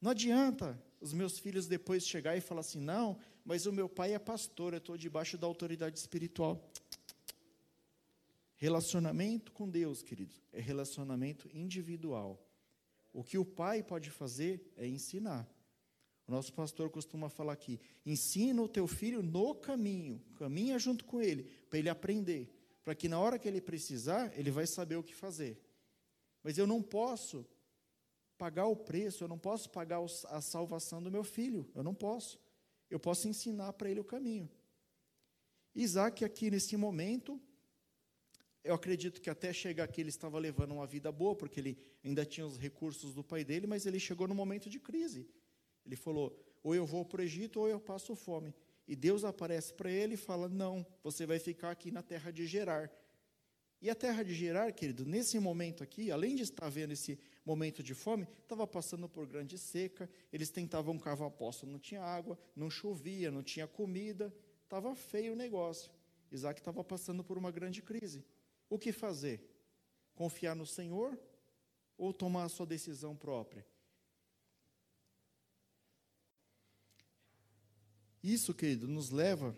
Não 0.00 0.12
adianta 0.12 0.80
os 1.00 1.12
meus 1.12 1.40
filhos 1.40 1.66
depois 1.66 2.06
chegar 2.06 2.36
e 2.36 2.40
falar 2.40 2.60
assim, 2.60 2.80
não, 2.80 3.18
mas 3.44 3.66
o 3.66 3.72
meu 3.72 3.88
pai 3.88 4.14
é 4.14 4.20
pastor, 4.20 4.72
eu 4.72 4.78
estou 4.78 4.96
debaixo 4.96 5.36
da 5.36 5.48
autoridade 5.48 5.98
espiritual. 5.98 6.64
Relacionamento 8.54 9.50
com 9.50 9.68
Deus, 9.68 10.00
querido, 10.00 10.36
é 10.52 10.60
relacionamento 10.60 11.50
individual. 11.52 12.40
O 13.12 13.24
que 13.24 13.36
o 13.36 13.44
pai 13.44 13.82
pode 13.82 14.10
fazer 14.10 14.64
é 14.76 14.86
ensinar. 14.86 15.44
O 16.30 16.32
nosso 16.32 16.52
pastor 16.52 16.88
costuma 16.90 17.28
falar 17.28 17.54
aqui: 17.54 17.80
ensina 18.06 18.62
o 18.62 18.68
teu 18.68 18.86
filho 18.86 19.20
no 19.20 19.52
caminho, 19.52 20.22
caminha 20.36 20.78
junto 20.78 21.04
com 21.04 21.20
ele, 21.20 21.42
para 21.68 21.80
ele 21.80 21.88
aprender, 21.88 22.48
para 22.84 22.94
que 22.94 23.08
na 23.08 23.18
hora 23.18 23.36
que 23.36 23.48
ele 23.48 23.60
precisar, 23.60 24.32
ele 24.38 24.48
vai 24.48 24.64
saber 24.64 24.94
o 24.94 25.02
que 25.02 25.12
fazer. 25.12 25.60
Mas 26.40 26.56
eu 26.56 26.68
não 26.68 26.80
posso 26.80 27.44
pagar 28.38 28.66
o 28.66 28.76
preço, 28.76 29.24
eu 29.24 29.28
não 29.28 29.36
posso 29.36 29.70
pagar 29.70 30.00
a 30.28 30.40
salvação 30.40 31.02
do 31.02 31.10
meu 31.10 31.24
filho, 31.24 31.68
eu 31.74 31.82
não 31.82 31.92
posso. 31.92 32.38
Eu 32.88 33.00
posso 33.00 33.26
ensinar 33.26 33.72
para 33.72 33.90
ele 33.90 33.98
o 33.98 34.04
caminho. 34.04 34.48
Isaac, 35.74 36.24
aqui 36.24 36.48
nesse 36.48 36.76
momento, 36.76 37.40
Eu 38.62 38.74
acredito 38.74 39.20
que 39.20 39.30
até 39.30 39.52
chegar 39.52 39.84
aqui 39.84 40.02
ele 40.02 40.10
estava 40.10 40.38
levando 40.38 40.72
uma 40.72 40.86
vida 40.86 41.10
boa, 41.10 41.34
porque 41.34 41.58
ele 41.58 41.78
ainda 42.04 42.26
tinha 42.26 42.46
os 42.46 42.58
recursos 42.58 43.14
do 43.14 43.24
pai 43.24 43.42
dele, 43.42 43.66
mas 43.66 43.86
ele 43.86 43.98
chegou 43.98 44.28
no 44.28 44.34
momento 44.34 44.68
de 44.68 44.78
crise. 44.78 45.26
Ele 45.84 45.96
falou: 45.96 46.36
ou 46.62 46.74
eu 46.74 46.84
vou 46.86 47.04
para 47.04 47.20
o 47.20 47.24
Egito, 47.24 47.60
ou 47.60 47.68
eu 47.68 47.80
passo 47.80 48.14
fome. 48.14 48.54
E 48.86 48.94
Deus 48.94 49.24
aparece 49.24 49.72
para 49.72 49.90
ele 49.90 50.14
e 50.14 50.16
fala: 50.16 50.48
Não, 50.48 50.86
você 51.02 51.26
vai 51.26 51.38
ficar 51.38 51.70
aqui 51.70 51.90
na 51.90 52.02
terra 52.02 52.30
de 52.30 52.46
Gerar. 52.46 52.90
E 53.80 53.88
a 53.88 53.94
terra 53.94 54.22
de 54.22 54.34
Gerar, 54.34 54.72
querido, 54.72 55.06
nesse 55.06 55.38
momento 55.38 55.82
aqui, 55.82 56.10
além 56.10 56.36
de 56.36 56.42
estar 56.42 56.68
vendo 56.68 56.92
esse 56.92 57.18
momento 57.46 57.82
de 57.82 57.94
fome, 57.94 58.28
estava 58.42 58.66
passando 58.66 59.08
por 59.08 59.26
grande 59.26 59.56
seca, 59.56 60.10
eles 60.30 60.50
tentavam 60.50 60.98
cavar 60.98 61.30
poço, 61.30 61.64
não 61.66 61.78
tinha 61.78 62.02
água, 62.02 62.38
não 62.54 62.68
chovia, 62.68 63.30
não 63.30 63.42
tinha 63.42 63.66
comida, 63.66 64.34
estava 64.64 64.94
feio 64.94 65.32
o 65.32 65.36
negócio. 65.36 65.90
Isaac 66.30 66.60
estava 66.60 66.84
passando 66.84 67.24
por 67.24 67.38
uma 67.38 67.50
grande 67.50 67.80
crise. 67.80 68.24
O 68.68 68.78
que 68.78 68.92
fazer? 68.92 69.42
Confiar 70.14 70.54
no 70.54 70.66
Senhor 70.66 71.18
ou 71.96 72.12
tomar 72.12 72.44
a 72.44 72.48
sua 72.48 72.66
decisão 72.66 73.16
própria? 73.16 73.66
Isso, 78.22 78.52
querido, 78.52 78.86
nos 78.86 79.10
leva 79.10 79.56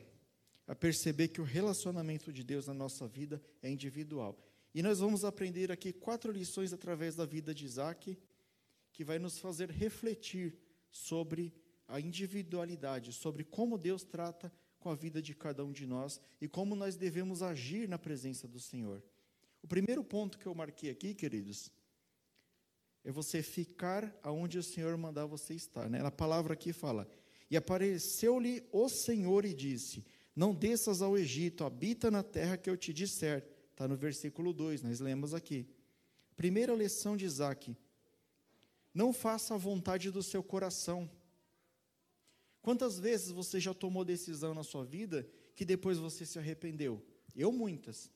a 0.66 0.74
perceber 0.74 1.28
que 1.28 1.40
o 1.40 1.44
relacionamento 1.44 2.32
de 2.32 2.44
Deus 2.44 2.66
na 2.66 2.74
nossa 2.74 3.06
vida 3.06 3.42
é 3.60 3.70
individual. 3.70 4.38
E 4.74 4.82
nós 4.82 5.00
vamos 5.00 5.24
aprender 5.24 5.70
aqui 5.70 5.92
quatro 5.92 6.32
lições 6.32 6.72
através 6.72 7.14
da 7.16 7.26
vida 7.26 7.54
de 7.54 7.64
Isaac, 7.64 8.16
que 8.92 9.04
vai 9.04 9.18
nos 9.18 9.38
fazer 9.38 9.70
refletir 9.70 10.56
sobre 10.90 11.52
a 11.88 12.00
individualidade, 12.00 13.12
sobre 13.12 13.44
como 13.44 13.76
Deus 13.76 14.04
trata 14.04 14.52
com 14.78 14.90
a 14.90 14.94
vida 14.94 15.20
de 15.20 15.34
cada 15.34 15.64
um 15.64 15.72
de 15.72 15.86
nós 15.86 16.20
e 16.40 16.48
como 16.48 16.74
nós 16.74 16.96
devemos 16.96 17.42
agir 17.42 17.88
na 17.88 17.98
presença 17.98 18.48
do 18.48 18.58
Senhor. 18.58 19.02
O 19.62 19.68
primeiro 19.68 20.02
ponto 20.02 20.38
que 20.38 20.46
eu 20.46 20.54
marquei 20.54 20.90
aqui, 20.90 21.14
queridos, 21.14 21.70
é 23.04 23.10
você 23.10 23.42
ficar 23.42 24.12
aonde 24.22 24.58
o 24.58 24.62
Senhor 24.62 24.96
mandar 24.96 25.26
você 25.26 25.54
estar. 25.54 25.88
Né? 25.88 26.00
A 26.04 26.10
palavra 26.10 26.54
aqui 26.54 26.72
fala: 26.72 27.08
E 27.52 27.56
apareceu-lhe 27.56 28.66
o 28.72 28.88
Senhor 28.88 29.44
e 29.44 29.54
disse: 29.54 30.04
Não 30.34 30.52
desças 30.52 31.00
ao 31.00 31.16
Egito, 31.16 31.62
habita 31.62 32.10
na 32.10 32.24
terra 32.24 32.56
que 32.56 32.68
eu 32.68 32.76
te 32.76 32.92
disser. 32.92 33.46
Está 33.70 33.86
no 33.86 33.96
versículo 33.96 34.52
2, 34.52 34.82
nós 34.82 34.98
lemos 34.98 35.32
aqui. 35.32 35.68
Primeira 36.36 36.74
lição 36.74 37.16
de 37.16 37.24
Isaac: 37.24 37.76
Não 38.92 39.12
faça 39.12 39.54
a 39.54 39.58
vontade 39.58 40.10
do 40.10 40.24
seu 40.24 40.42
coração 40.42 41.08
Quantas 42.62 42.98
vezes 42.98 43.30
você 43.30 43.58
já 43.58 43.74
tomou 43.74 44.04
decisão 44.04 44.54
na 44.54 44.62
sua 44.62 44.84
vida 44.84 45.28
que 45.56 45.64
depois 45.64 45.98
você 45.98 46.24
se 46.24 46.38
arrependeu? 46.38 47.04
Eu, 47.34 47.50
muitas. 47.50 48.08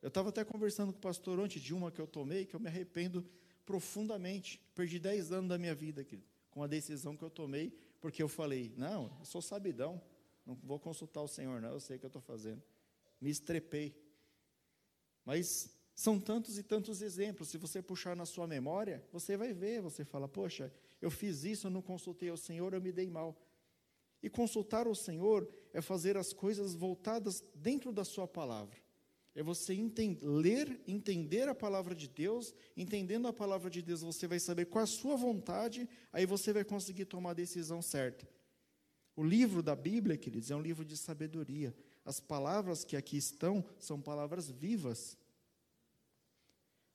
Eu 0.00 0.08
estava 0.08 0.28
até 0.28 0.44
conversando 0.44 0.92
com 0.92 0.98
o 0.98 1.02
pastor 1.02 1.40
ontem 1.40 1.58
de 1.58 1.74
uma 1.74 1.90
que 1.90 2.00
eu 2.00 2.06
tomei, 2.06 2.46
que 2.46 2.54
eu 2.54 2.60
me 2.60 2.68
arrependo 2.68 3.28
profundamente. 3.66 4.60
Perdi 4.76 5.00
10 5.00 5.32
anos 5.32 5.48
da 5.48 5.58
minha 5.58 5.74
vida 5.74 6.02
aqui, 6.02 6.22
com 6.50 6.62
a 6.62 6.68
decisão 6.68 7.16
que 7.16 7.24
eu 7.24 7.28
tomei, 7.28 7.76
porque 8.00 8.22
eu 8.22 8.28
falei: 8.28 8.72
não, 8.76 9.14
eu 9.18 9.24
sou 9.24 9.42
sabidão, 9.42 10.02
não 10.44 10.54
vou 10.54 10.78
consultar 10.78 11.22
o 11.22 11.28
Senhor, 11.28 11.60
não, 11.60 11.70
eu 11.70 11.80
sei 11.80 11.96
o 11.96 12.00
que 12.00 12.06
eu 12.06 12.08
estou 12.08 12.22
fazendo. 12.22 12.62
Me 13.20 13.30
estrepei. 13.30 13.94
Mas 15.24 15.76
são 15.94 16.18
tantos 16.18 16.58
e 16.58 16.62
tantos 16.62 17.02
exemplos. 17.02 17.48
Se 17.48 17.58
você 17.58 17.82
puxar 17.82 18.16
na 18.16 18.24
sua 18.24 18.46
memória, 18.46 19.04
você 19.12 19.36
vai 19.36 19.52
ver, 19.52 19.82
você 19.82 20.04
fala: 20.04 20.26
poxa, 20.26 20.72
eu 21.00 21.10
fiz 21.10 21.44
isso, 21.44 21.66
eu 21.66 21.70
não 21.70 21.82
consultei 21.82 22.30
o 22.30 22.36
Senhor, 22.36 22.72
eu 22.72 22.80
me 22.80 22.90
dei 22.90 23.10
mal. 23.10 23.36
E 24.22 24.28
consultar 24.28 24.86
o 24.86 24.94
Senhor 24.94 25.48
é 25.72 25.80
fazer 25.80 26.16
as 26.16 26.32
coisas 26.32 26.74
voltadas 26.74 27.44
dentro 27.54 27.92
da 27.92 28.04
Sua 28.04 28.26
palavra. 28.26 28.76
É 29.34 29.42
você 29.42 29.72
entender, 29.74 30.26
ler, 30.26 30.80
entender 30.86 31.48
a 31.48 31.54
palavra 31.54 31.94
de 31.94 32.08
Deus, 32.08 32.54
entendendo 32.76 33.28
a 33.28 33.32
palavra 33.32 33.70
de 33.70 33.80
Deus, 33.80 34.00
você 34.02 34.26
vai 34.26 34.40
saber 34.40 34.66
qual 34.66 34.82
a 34.82 34.86
sua 34.86 35.16
vontade, 35.16 35.88
aí 36.12 36.26
você 36.26 36.52
vai 36.52 36.64
conseguir 36.64 37.04
tomar 37.04 37.30
a 37.30 37.34
decisão 37.34 37.80
certa. 37.80 38.28
O 39.14 39.22
livro 39.22 39.62
da 39.62 39.76
Bíblia, 39.76 40.16
queridos, 40.16 40.50
é 40.50 40.56
um 40.56 40.62
livro 40.62 40.84
de 40.84 40.96
sabedoria. 40.96 41.74
As 42.04 42.18
palavras 42.18 42.84
que 42.84 42.96
aqui 42.96 43.16
estão 43.16 43.64
são 43.78 44.00
palavras 44.00 44.50
vivas. 44.50 45.16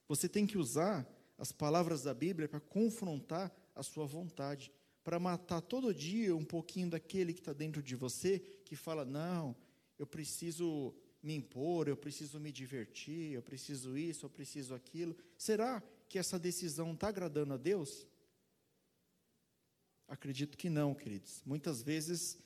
Você 0.07 0.27
tem 0.27 0.45
que 0.45 0.57
usar 0.57 1.07
as 1.37 1.51
palavras 1.51 2.03
da 2.03 2.13
Bíblia 2.13 2.47
para 2.47 2.59
confrontar 2.59 3.55
a 3.73 3.83
sua 3.83 4.05
vontade 4.05 4.71
para 5.05 5.19
matar 5.19 5.61
todo 5.61 5.93
dia 5.93 6.35
um 6.35 6.43
pouquinho 6.43 6.89
daquele 6.89 7.31
que 7.31 7.39
está 7.39 7.53
dentro 7.53 7.81
de 7.81 7.95
você, 7.95 8.39
que 8.65 8.75
fala: 8.75 9.05
não, 9.05 9.55
eu 9.99 10.07
preciso 10.07 10.93
me 11.25 11.35
impor, 11.35 11.87
eu 11.87 11.97
preciso 11.97 12.39
me 12.39 12.51
divertir, 12.51 13.33
eu 13.33 13.41
preciso 13.41 13.97
isso, 13.97 14.25
eu 14.25 14.29
preciso 14.29 14.75
aquilo. 14.75 15.15
Será 15.37 15.81
que 16.07 16.19
essa 16.19 16.37
decisão 16.37 16.93
está 16.93 17.07
agradando 17.07 17.55
a 17.55 17.57
Deus? 17.57 18.07
Acredito 20.07 20.55
que 20.55 20.69
não, 20.69 20.93
queridos. 20.93 21.41
Muitas 21.43 21.81
vezes, 21.81 22.37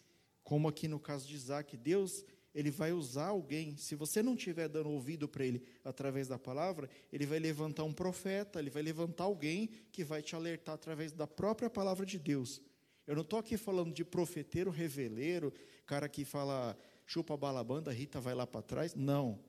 como 0.44 0.70
aqui 0.70 0.88
no 0.88 1.00
caso 1.00 1.28
de 1.28 1.36
Isaac, 1.36 1.76
Deus 1.76 2.24
ele 2.56 2.72
vai 2.72 2.92
usar 2.94 3.28
alguém. 3.28 3.76
Se 3.76 3.96
você 3.96 4.24
não 4.24 4.34
estiver 4.34 4.68
dando 4.68 4.90
ouvido 4.90 5.28
para 5.28 5.46
ele 5.46 5.62
através 5.84 6.28
da 6.28 6.40
palavra, 6.40 6.90
ele 7.12 7.26
vai 7.26 7.38
levantar 7.38 7.84
um 7.84 7.94
profeta, 7.94 8.60
ele 8.60 8.70
vai 8.70 8.82
levantar 8.82 9.26
alguém 9.26 9.70
que 9.92 10.04
vai 10.04 10.22
te 10.22 10.36
alertar 10.36 10.76
através 10.76 11.12
da 11.12 11.28
própria 11.28 11.70
palavra 11.70 12.06
de 12.06 12.18
Deus. 12.18 12.62
Eu 13.06 13.16
não 13.16 13.24
estou 13.24 13.40
aqui 13.40 13.58
falando 13.58 13.94
de 13.94 14.06
profeteiro, 14.06 14.72
reveleiro, 14.72 15.54
cara 15.86 16.08
que 16.08 16.24
fala 16.24 16.78
chupa 17.10 17.34
a 17.34 17.38
balabanda, 17.38 17.92
Rita 17.92 18.22
vai 18.22 18.36
lá 18.36 18.46
para 18.46 18.62
trás. 18.62 18.94
Não. 18.94 19.40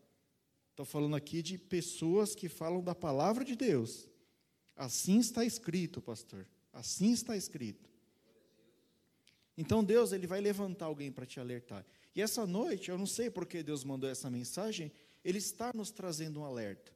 Estou 0.71 0.87
falando 0.87 1.15
aqui 1.15 1.43
de 1.43 1.59
pessoas 1.59 2.35
que 2.35 2.49
falam 2.49 2.83
da 2.83 2.95
palavra 2.95 3.45
de 3.45 3.55
Deus. 3.55 4.09
Assim 4.75 5.19
está 5.19 5.45
escrito, 5.45 6.01
pastor. 6.01 6.49
Assim 6.73 7.13
está 7.13 7.37
escrito. 7.37 7.91
Então 9.59 9.85
Deus 9.85 10.13
ele 10.13 10.27
vai 10.27 10.41
levantar 10.41 10.87
alguém 10.87 11.13
para 11.13 11.27
te 11.27 11.39
alertar. 11.39 11.85
E 12.17 12.23
essa 12.23 12.47
noite, 12.47 12.91
eu 12.91 12.97
não 12.97 13.05
sei 13.05 13.29
porque 13.29 13.63
Deus 13.63 13.85
mandou 13.85 14.09
essa 14.09 14.31
mensagem, 14.31 14.91
Ele 15.23 15.37
está 15.37 15.71
nos 15.75 15.91
trazendo 15.91 16.41
um 16.41 16.45
alerta. 16.45 16.91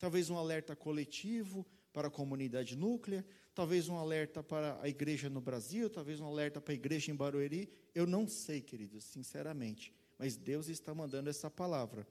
Talvez 0.00 0.30
um 0.30 0.36
alerta 0.36 0.74
coletivo 0.74 1.64
para 1.92 2.08
a 2.08 2.10
comunidade 2.10 2.74
núclea, 2.76 3.24
talvez 3.54 3.88
um 3.88 3.96
alerta 3.96 4.42
para 4.42 4.80
a 4.82 4.88
igreja 4.88 5.30
no 5.30 5.40
Brasil, 5.40 5.88
talvez 5.88 6.18
um 6.18 6.26
alerta 6.26 6.60
para 6.60 6.72
a 6.72 6.74
igreja 6.74 7.12
em 7.12 7.14
Barueri. 7.14 7.70
Eu 7.94 8.04
não 8.04 8.26
sei, 8.26 8.60
queridos, 8.60 9.04
sinceramente, 9.04 9.92
mas 10.18 10.36
Deus 10.36 10.68
está 10.68 10.94
mandando 10.94 11.30
essa 11.30 11.50
palavra. 11.50 12.06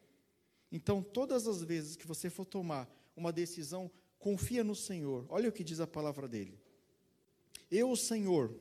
Então, 0.71 1.01
todas 1.01 1.47
as 1.47 1.61
vezes 1.61 1.95
que 1.95 2.07
você 2.07 2.29
for 2.29 2.45
tomar 2.45 2.89
uma 3.15 3.31
decisão, 3.31 3.91
confia 4.17 4.63
no 4.63 4.75
Senhor. 4.75 5.25
Olha 5.29 5.49
o 5.49 5.51
que 5.51 5.63
diz 5.63 5.79
a 5.79 5.87
palavra 5.87 6.27
dele. 6.27 6.59
Eu, 7.69 7.91
o 7.91 7.97
Senhor, 7.97 8.53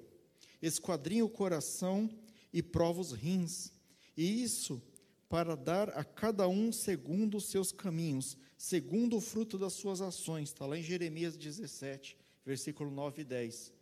esquadrinho 0.60 1.26
o 1.26 1.30
coração 1.30 2.10
e 2.52 2.62
provo 2.62 3.00
os 3.00 3.12
rins 3.12 3.72
e 4.16 4.42
isso 4.42 4.82
para 5.28 5.54
dar 5.56 5.90
a 5.90 6.04
cada 6.04 6.48
um 6.48 6.72
segundo 6.72 7.36
os 7.36 7.46
seus 7.46 7.72
caminhos, 7.72 8.36
segundo 8.56 9.16
o 9.16 9.20
fruto 9.20 9.58
das 9.58 9.74
suas 9.74 10.00
ações. 10.00 10.48
Está 10.48 10.64
lá 10.64 10.78
em 10.78 10.82
Jeremias 10.82 11.36
17, 11.36 12.16
versículo 12.44 12.90
9 12.90 13.22
e 13.22 13.24
10. 13.24 13.72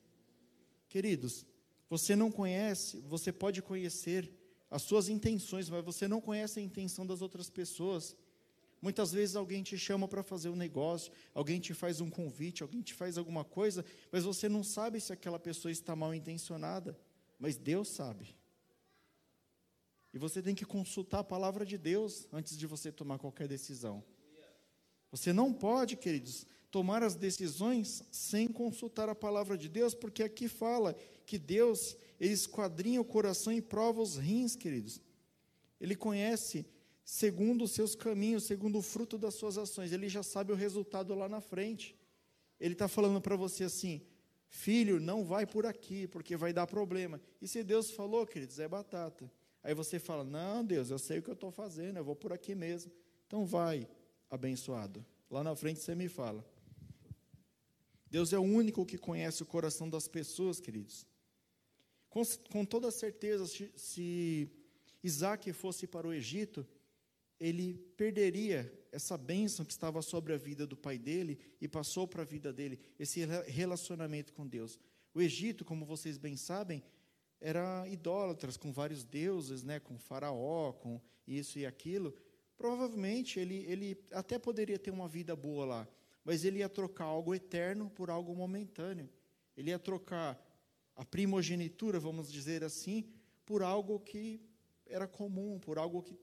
Queridos, 0.88 1.46
você 1.88 2.16
não 2.16 2.30
conhece, 2.30 3.00
você 3.00 3.30
pode 3.32 3.62
conhecer 3.62 4.30
as 4.70 4.82
suas 4.82 5.08
intenções, 5.08 5.68
mas 5.68 5.84
você 5.84 6.08
não 6.08 6.20
conhece 6.20 6.58
a 6.58 6.62
intenção 6.62 7.06
das 7.06 7.22
outras 7.22 7.48
pessoas. 7.48 8.16
Muitas 8.80 9.12
vezes 9.12 9.36
alguém 9.36 9.62
te 9.62 9.78
chama 9.78 10.06
para 10.06 10.22
fazer 10.22 10.48
um 10.48 10.56
negócio, 10.56 11.12
alguém 11.32 11.58
te 11.58 11.72
faz 11.72 12.00
um 12.00 12.10
convite, 12.10 12.62
alguém 12.62 12.82
te 12.82 12.92
faz 12.92 13.16
alguma 13.16 13.44
coisa, 13.44 13.84
mas 14.12 14.24
você 14.24 14.48
não 14.48 14.62
sabe 14.62 15.00
se 15.00 15.12
aquela 15.12 15.38
pessoa 15.38 15.72
está 15.72 15.96
mal 15.96 16.14
intencionada, 16.14 16.98
mas 17.38 17.56
Deus 17.56 17.88
sabe. 17.88 18.36
E 20.12 20.18
você 20.18 20.42
tem 20.42 20.54
que 20.54 20.64
consultar 20.64 21.20
a 21.20 21.24
palavra 21.24 21.64
de 21.64 21.76
Deus 21.76 22.28
antes 22.32 22.56
de 22.56 22.66
você 22.66 22.92
tomar 22.92 23.18
qualquer 23.18 23.48
decisão. 23.48 24.04
Você 25.10 25.32
não 25.32 25.52
pode, 25.52 25.96
queridos, 25.96 26.46
tomar 26.74 27.04
as 27.04 27.14
decisões 27.14 28.02
sem 28.10 28.48
consultar 28.48 29.08
a 29.08 29.14
palavra 29.14 29.56
de 29.56 29.68
Deus, 29.68 29.94
porque 29.94 30.24
aqui 30.24 30.48
fala 30.48 30.96
que 31.24 31.38
Deus, 31.38 31.96
ele 32.18 32.32
esquadrinha 32.32 33.00
o 33.00 33.04
coração 33.04 33.52
e 33.52 33.62
prova 33.62 34.02
os 34.02 34.16
rins, 34.16 34.56
queridos. 34.56 35.00
Ele 35.80 35.94
conhece 35.94 36.66
segundo 37.04 37.62
os 37.62 37.70
seus 37.70 37.94
caminhos, 37.94 38.42
segundo 38.42 38.76
o 38.78 38.82
fruto 38.82 39.16
das 39.16 39.34
suas 39.34 39.56
ações. 39.56 39.92
Ele 39.92 40.08
já 40.08 40.24
sabe 40.24 40.50
o 40.50 40.56
resultado 40.56 41.14
lá 41.14 41.28
na 41.28 41.40
frente. 41.40 41.96
Ele 42.58 42.72
está 42.72 42.88
falando 42.88 43.20
para 43.20 43.36
você 43.36 43.62
assim: 43.62 44.02
filho, 44.48 44.98
não 44.98 45.24
vai 45.24 45.46
por 45.46 45.66
aqui, 45.66 46.08
porque 46.08 46.36
vai 46.36 46.52
dar 46.52 46.66
problema. 46.66 47.20
E 47.40 47.46
se 47.46 47.62
Deus 47.62 47.92
falou, 47.92 48.26
queridos, 48.26 48.58
é 48.58 48.66
batata. 48.66 49.30
Aí 49.62 49.74
você 49.74 50.00
fala: 50.00 50.24
Não, 50.24 50.64
Deus, 50.64 50.90
eu 50.90 50.98
sei 50.98 51.20
o 51.20 51.22
que 51.22 51.30
eu 51.30 51.34
estou 51.34 51.52
fazendo, 51.52 51.98
eu 51.98 52.04
vou 52.04 52.16
por 52.16 52.32
aqui 52.32 52.52
mesmo. 52.52 52.90
Então 53.28 53.46
vai, 53.46 53.86
abençoado. 54.28 55.06
Lá 55.30 55.44
na 55.44 55.54
frente 55.54 55.78
você 55.78 55.94
me 55.94 56.08
fala. 56.08 56.44
Deus 58.14 58.32
é 58.32 58.38
o 58.38 58.42
único 58.42 58.86
que 58.86 58.96
conhece 58.96 59.42
o 59.42 59.46
coração 59.46 59.90
das 59.90 60.06
pessoas, 60.06 60.60
queridos. 60.60 61.04
Com, 62.08 62.22
com 62.48 62.64
toda 62.64 62.88
certeza, 62.92 63.44
se, 63.74 64.48
Isaac 65.02 65.52
fosse 65.52 65.84
para 65.84 66.06
o 66.06 66.12
Egito, 66.12 66.64
ele 67.40 67.74
perderia 67.96 68.72
essa 68.92 69.18
bênção 69.18 69.64
que 69.64 69.72
estava 69.72 70.00
sobre 70.00 70.32
a 70.32 70.36
vida 70.36 70.64
do 70.64 70.76
pai 70.76 70.96
dele 70.96 71.40
e 71.60 71.66
passou 71.66 72.06
para 72.06 72.22
a 72.22 72.24
vida 72.24 72.52
dele, 72.52 72.78
esse 73.00 73.26
relacionamento 73.48 74.32
com 74.32 74.46
Deus. 74.46 74.78
O 75.12 75.20
Egito, 75.20 75.64
como 75.64 75.84
vocês 75.84 76.16
bem 76.16 76.36
sabem, 76.36 76.84
era 77.40 77.84
idólatras, 77.88 78.56
com 78.56 78.72
vários 78.72 79.02
deuses, 79.02 79.64
né, 79.64 79.80
com 79.80 79.98
faraó, 79.98 80.72
com 80.72 81.00
isso 81.26 81.58
e 81.58 81.66
aquilo. 81.66 82.14
Provavelmente 82.56 83.40
ele, 83.40 83.64
ele 83.66 84.00
até 84.12 84.38
poderia 84.38 84.78
ter 84.78 84.92
uma 84.92 85.08
vida 85.08 85.34
boa 85.34 85.64
lá, 85.64 85.88
mas 86.24 86.44
ele 86.44 86.58
ia 86.58 86.68
trocar 86.68 87.04
algo 87.04 87.34
eterno 87.34 87.90
por 87.90 88.10
algo 88.10 88.34
momentâneo. 88.34 89.08
Ele 89.56 89.70
ia 89.70 89.78
trocar 89.78 90.40
a 90.96 91.04
primogenitura, 91.04 92.00
vamos 92.00 92.32
dizer 92.32 92.64
assim, 92.64 93.08
por 93.44 93.62
algo 93.62 94.00
que 94.00 94.40
era 94.86 95.06
comum, 95.06 95.58
por 95.58 95.78
algo 95.78 96.02
que, 96.02 96.18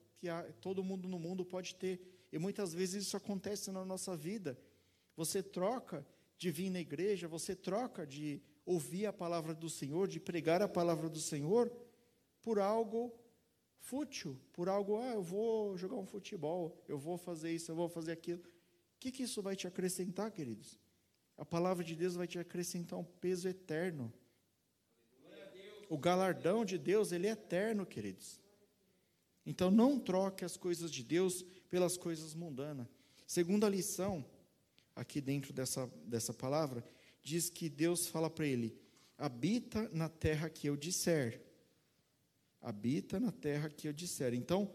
todo 0.59 0.83
mundo 0.83 1.07
no 1.07 1.19
mundo 1.19 1.45
pode 1.45 1.75
ter. 1.75 1.99
E 2.31 2.37
muitas 2.37 2.73
vezes 2.73 3.03
isso 3.03 3.17
acontece 3.17 3.71
na 3.71 3.83
nossa 3.83 4.15
vida. 4.15 4.57
Você 5.15 5.43
troca 5.43 6.05
de 6.37 6.49
vir 6.49 6.69
na 6.69 6.79
igreja, 6.79 7.27
você 7.27 7.55
troca 7.55 8.05
de 8.05 8.41
ouvir 8.65 9.05
a 9.05 9.13
palavra 9.13 9.53
do 9.53 9.69
Senhor, 9.69 10.07
de 10.07 10.19
pregar 10.19 10.61
a 10.61 10.67
palavra 10.67 11.09
do 11.09 11.19
Senhor, 11.19 11.71
por 12.41 12.59
algo 12.59 13.13
fútil, 13.79 14.39
por 14.53 14.69
algo, 14.69 14.97
ah, 14.97 15.13
eu 15.13 15.23
vou 15.23 15.77
jogar 15.77 15.97
um 15.97 16.05
futebol, 16.05 16.83
eu 16.87 16.97
vou 16.97 17.17
fazer 17.17 17.51
isso, 17.51 17.71
eu 17.71 17.75
vou 17.75 17.89
fazer 17.89 18.11
aquilo. 18.11 18.41
Que, 19.01 19.11
que 19.11 19.23
isso 19.23 19.41
vai 19.41 19.55
te 19.55 19.65
acrescentar, 19.65 20.29
queridos? 20.29 20.77
A 21.35 21.43
palavra 21.43 21.83
de 21.83 21.95
Deus 21.95 22.13
vai 22.13 22.27
te 22.27 22.37
acrescentar 22.37 22.99
um 22.99 23.03
peso 23.03 23.47
eterno. 23.47 24.13
O 25.89 25.97
galardão 25.97 26.63
de 26.63 26.77
Deus, 26.77 27.11
ele 27.11 27.25
é 27.25 27.31
eterno, 27.31 27.83
queridos. 27.83 28.39
Então 29.43 29.71
não 29.71 29.99
troque 29.99 30.45
as 30.45 30.55
coisas 30.55 30.91
de 30.91 31.03
Deus 31.03 31.43
pelas 31.67 31.97
coisas 31.97 32.35
mundanas. 32.35 32.87
Segunda 33.25 33.67
lição, 33.67 34.23
aqui 34.95 35.19
dentro 35.19 35.51
dessa, 35.51 35.87
dessa 36.05 36.31
palavra, 36.31 36.85
diz 37.23 37.49
que 37.49 37.69
Deus 37.69 38.05
fala 38.05 38.29
para 38.29 38.45
ele: 38.45 38.79
habita 39.17 39.89
na 39.91 40.09
terra 40.09 40.47
que 40.47 40.67
eu 40.67 40.77
disser. 40.77 41.41
Habita 42.61 43.19
na 43.19 43.31
terra 43.31 43.67
que 43.67 43.87
eu 43.87 43.93
disser. 43.93 44.35
Então, 44.35 44.71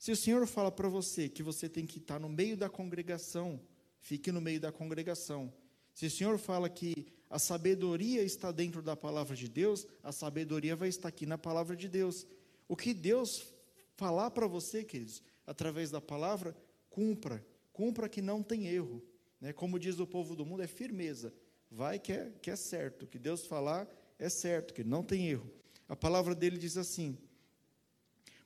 se 0.00 0.10
o 0.10 0.16
Senhor 0.16 0.46
fala 0.46 0.72
para 0.72 0.88
você 0.88 1.28
que 1.28 1.42
você 1.42 1.68
tem 1.68 1.84
que 1.84 1.98
estar 1.98 2.18
no 2.18 2.26
meio 2.26 2.56
da 2.56 2.70
congregação, 2.70 3.60
fique 3.98 4.32
no 4.32 4.40
meio 4.40 4.58
da 4.58 4.72
congregação. 4.72 5.52
Se 5.92 6.06
o 6.06 6.10
Senhor 6.10 6.38
fala 6.38 6.70
que 6.70 7.06
a 7.28 7.38
sabedoria 7.38 8.22
está 8.22 8.50
dentro 8.50 8.80
da 8.80 8.96
palavra 8.96 9.36
de 9.36 9.46
Deus, 9.46 9.86
a 10.02 10.10
sabedoria 10.10 10.74
vai 10.74 10.88
estar 10.88 11.08
aqui 11.08 11.26
na 11.26 11.36
palavra 11.36 11.76
de 11.76 11.86
Deus. 11.86 12.26
O 12.66 12.74
que 12.74 12.94
Deus 12.94 13.52
falar 13.94 14.30
para 14.30 14.46
você, 14.46 14.82
queridos, 14.82 15.22
através 15.46 15.90
da 15.90 16.00
palavra, 16.00 16.56
cumpra. 16.88 17.46
Cumpra 17.70 18.08
que 18.08 18.22
não 18.22 18.42
tem 18.42 18.68
erro. 18.68 19.04
Né? 19.38 19.52
Como 19.52 19.78
diz 19.78 20.00
o 20.00 20.06
povo 20.06 20.34
do 20.34 20.46
mundo, 20.46 20.62
é 20.62 20.66
firmeza. 20.66 21.30
Vai 21.70 21.98
que 21.98 22.14
é, 22.14 22.32
que 22.40 22.50
é 22.50 22.56
certo. 22.56 23.02
O 23.02 23.06
que 23.06 23.18
Deus 23.18 23.44
falar 23.44 23.86
é 24.18 24.30
certo, 24.30 24.72
que 24.72 24.82
não 24.82 25.02
tem 25.02 25.28
erro. 25.28 25.52
A 25.86 25.94
palavra 25.94 26.34
dele 26.34 26.56
diz 26.56 26.78
assim: 26.78 27.18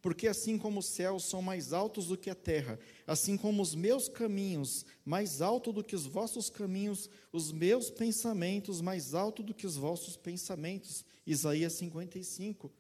porque 0.05 0.29
assim 0.29 0.59
como 0.59 0.81
os 0.81 0.87
céus 0.87 1.25
são 1.25 1.41
mais 1.41 1.73
altos 1.73 2.09
do 2.09 2.19
que 2.19 2.29
a 2.29 2.35
terra, 2.35 2.79
assim 3.07 3.39
como 3.39 3.63
os 3.63 3.75
meus 3.75 4.07
caminhos 4.07 4.85
mais 5.03 5.41
alto 5.41 5.73
do 5.73 5.83
que 5.83 5.97
os 5.97 6.05
vossos 6.05 6.51
caminhos, 6.51 7.09
os 7.33 7.51
meus 7.51 7.89
pensamentos 7.89 8.83
mais 8.83 9.15
alto 9.15 9.43
do 9.43 9.55
que 9.55 9.67
os 9.67 9.77
vossos 9.77 10.15
pensamentos. 10.15 11.07
Isaías 11.27 11.73
55. 11.73 12.71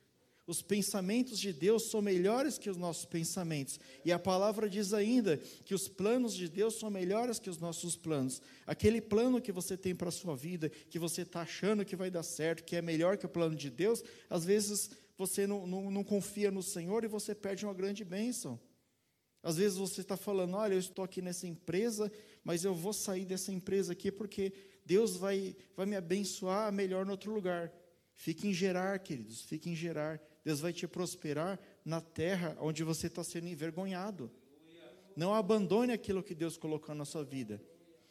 Os 0.46 0.60
pensamentos 0.60 1.38
de 1.38 1.50
Deus 1.50 1.84
são 1.84 2.02
melhores 2.02 2.58
que 2.58 2.68
os 2.68 2.76
nossos 2.76 3.06
pensamentos. 3.06 3.80
E 4.04 4.12
a 4.12 4.18
palavra 4.18 4.68
diz 4.68 4.92
ainda 4.92 5.38
que 5.64 5.74
os 5.74 5.88
planos 5.88 6.34
de 6.34 6.46
Deus 6.46 6.74
são 6.74 6.90
melhores 6.90 7.38
que 7.38 7.48
os 7.48 7.56
nossos 7.56 7.96
planos. 7.96 8.42
Aquele 8.66 9.00
plano 9.00 9.40
que 9.40 9.50
você 9.50 9.78
tem 9.78 9.94
para 9.94 10.10
a 10.10 10.12
sua 10.12 10.36
vida, 10.36 10.68
que 10.68 10.98
você 10.98 11.22
está 11.22 11.40
achando 11.40 11.86
que 11.86 11.96
vai 11.96 12.10
dar 12.10 12.22
certo, 12.22 12.64
que 12.64 12.76
é 12.76 12.82
melhor 12.82 13.16
que 13.16 13.24
o 13.24 13.30
plano 13.30 13.56
de 13.56 13.70
Deus, 13.70 14.04
às 14.28 14.44
vezes 14.44 14.90
você 15.16 15.47
não, 15.47 15.66
não, 15.66 15.90
não 15.90 16.04
confia 16.04 16.50
no 16.50 16.62
Senhor 16.62 17.04
e 17.04 17.09
você 17.09 17.35
perde 17.35 17.64
uma 17.64 17.75
grande 17.75 18.04
bênção. 18.04 18.59
Às 19.42 19.57
vezes 19.57 19.77
você 19.77 20.00
está 20.00 20.16
falando: 20.16 20.57
olha, 20.57 20.74
eu 20.74 20.79
estou 20.79 21.05
aqui 21.05 21.20
nessa 21.20 21.46
empresa, 21.46 22.11
mas 22.42 22.64
eu 22.64 22.74
vou 22.74 22.92
sair 22.92 23.24
dessa 23.24 23.53
empresa 23.53 23.92
aqui 23.92 24.11
porque 24.11 24.53
Deus 24.85 25.16
vai, 25.16 25.55
vai 25.77 25.87
me 25.87 25.96
abençoar 25.96 26.72
melhor 26.72 27.05
no 27.05 27.12
outro 27.12 27.33
lugar. 27.33 27.72
Fique 28.14 28.48
em 28.48 28.55
Gerar, 28.55 28.98
queridos, 29.00 29.42
fique 29.42 29.68
em 29.68 29.74
Gerar. 29.74 30.20
Deus 30.44 30.61
vai 30.61 30.72
te 30.72 30.87
prosperar 30.87 31.59
na 31.85 32.00
terra 32.00 32.57
onde 32.61 32.83
você 32.85 33.07
está 33.07 33.24
sendo 33.24 33.48
envergonhado. 33.48 34.31
Não 35.16 35.35
abandone 35.35 35.92
aquilo 35.92 36.22
que 36.22 36.35
Deus 36.35 36.57
colocou 36.57 36.94
na 36.94 37.05
sua 37.05 37.24
vida. 37.24 37.62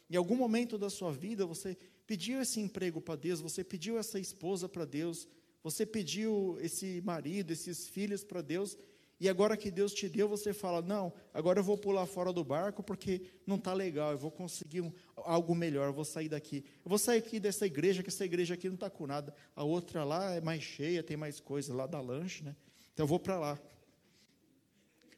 Em 0.08 0.16
algum 0.16 0.36
momento 0.36 0.78
da 0.78 0.90
sua 0.90 1.12
vida, 1.12 1.46
você 1.46 1.76
pediu 2.06 2.40
esse 2.40 2.60
emprego 2.60 3.00
para 3.00 3.16
Deus, 3.16 3.40
você 3.40 3.64
pediu 3.64 3.98
essa 3.98 4.18
esposa 4.18 4.68
para 4.68 4.84
Deus, 4.84 5.26
você 5.64 5.86
pediu 5.86 6.58
esse 6.60 7.00
marido, 7.00 7.50
esses 7.50 7.88
filhos 7.88 8.22
para 8.22 8.42
Deus, 8.42 8.76
e 9.18 9.28
agora 9.30 9.56
que 9.56 9.70
Deus 9.70 9.94
te 9.94 10.08
deu, 10.08 10.28
você 10.28 10.52
fala: 10.52 10.82
Não, 10.82 11.10
agora 11.32 11.60
eu 11.60 11.64
vou 11.64 11.78
pular 11.78 12.04
fora 12.04 12.30
do 12.30 12.44
barco 12.44 12.82
porque 12.82 13.22
não 13.46 13.56
está 13.56 13.72
legal, 13.72 14.12
eu 14.12 14.18
vou 14.18 14.30
conseguir 14.30 14.82
um, 14.82 14.92
algo 15.16 15.54
melhor, 15.54 15.86
eu 15.86 15.92
vou 15.94 16.04
sair 16.04 16.28
daqui. 16.28 16.62
Eu 16.84 16.90
vou 16.90 16.98
sair 16.98 17.18
aqui 17.18 17.40
dessa 17.40 17.64
igreja, 17.64 18.02
que 18.02 18.10
essa 18.10 18.24
igreja 18.26 18.52
aqui 18.52 18.68
não 18.68 18.74
está 18.74 18.90
com 18.90 19.06
nada. 19.06 19.34
A 19.56 19.64
outra 19.64 20.04
lá 20.04 20.34
é 20.34 20.40
mais 20.42 20.62
cheia, 20.62 21.02
tem 21.02 21.16
mais 21.16 21.40
coisa, 21.40 21.74
lá 21.74 21.86
da 21.86 22.00
lanche, 22.00 22.44
né? 22.44 22.54
Então 22.92 23.04
eu 23.04 23.08
vou 23.08 23.18
para 23.18 23.38
lá. 23.38 23.58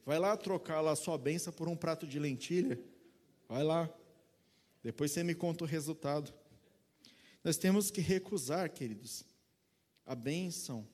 Vai 0.05 0.21
lá 0.21 0.37
trocar 0.37 0.81
lá 0.81 0.93
a 0.93 0.97
sua 0.97 1.19
benção 1.19 1.53
por 1.53 1.69
um 1.69 1.75
prato 1.75 2.07
de 2.07 2.21
lentilha. 2.21 2.79
Vai 3.49 3.65
lá. 3.65 3.91
Depois 4.85 5.11
você 5.11 5.25
me 5.25 5.35
conta 5.35 5.65
o 5.65 5.67
resultado. 5.67 6.33
Nós 7.43 7.57
temos 7.57 7.91
que 7.91 8.01
recusar, 8.01 8.71
queridos, 8.71 9.25
a 10.07 10.15
bênção 10.15 10.87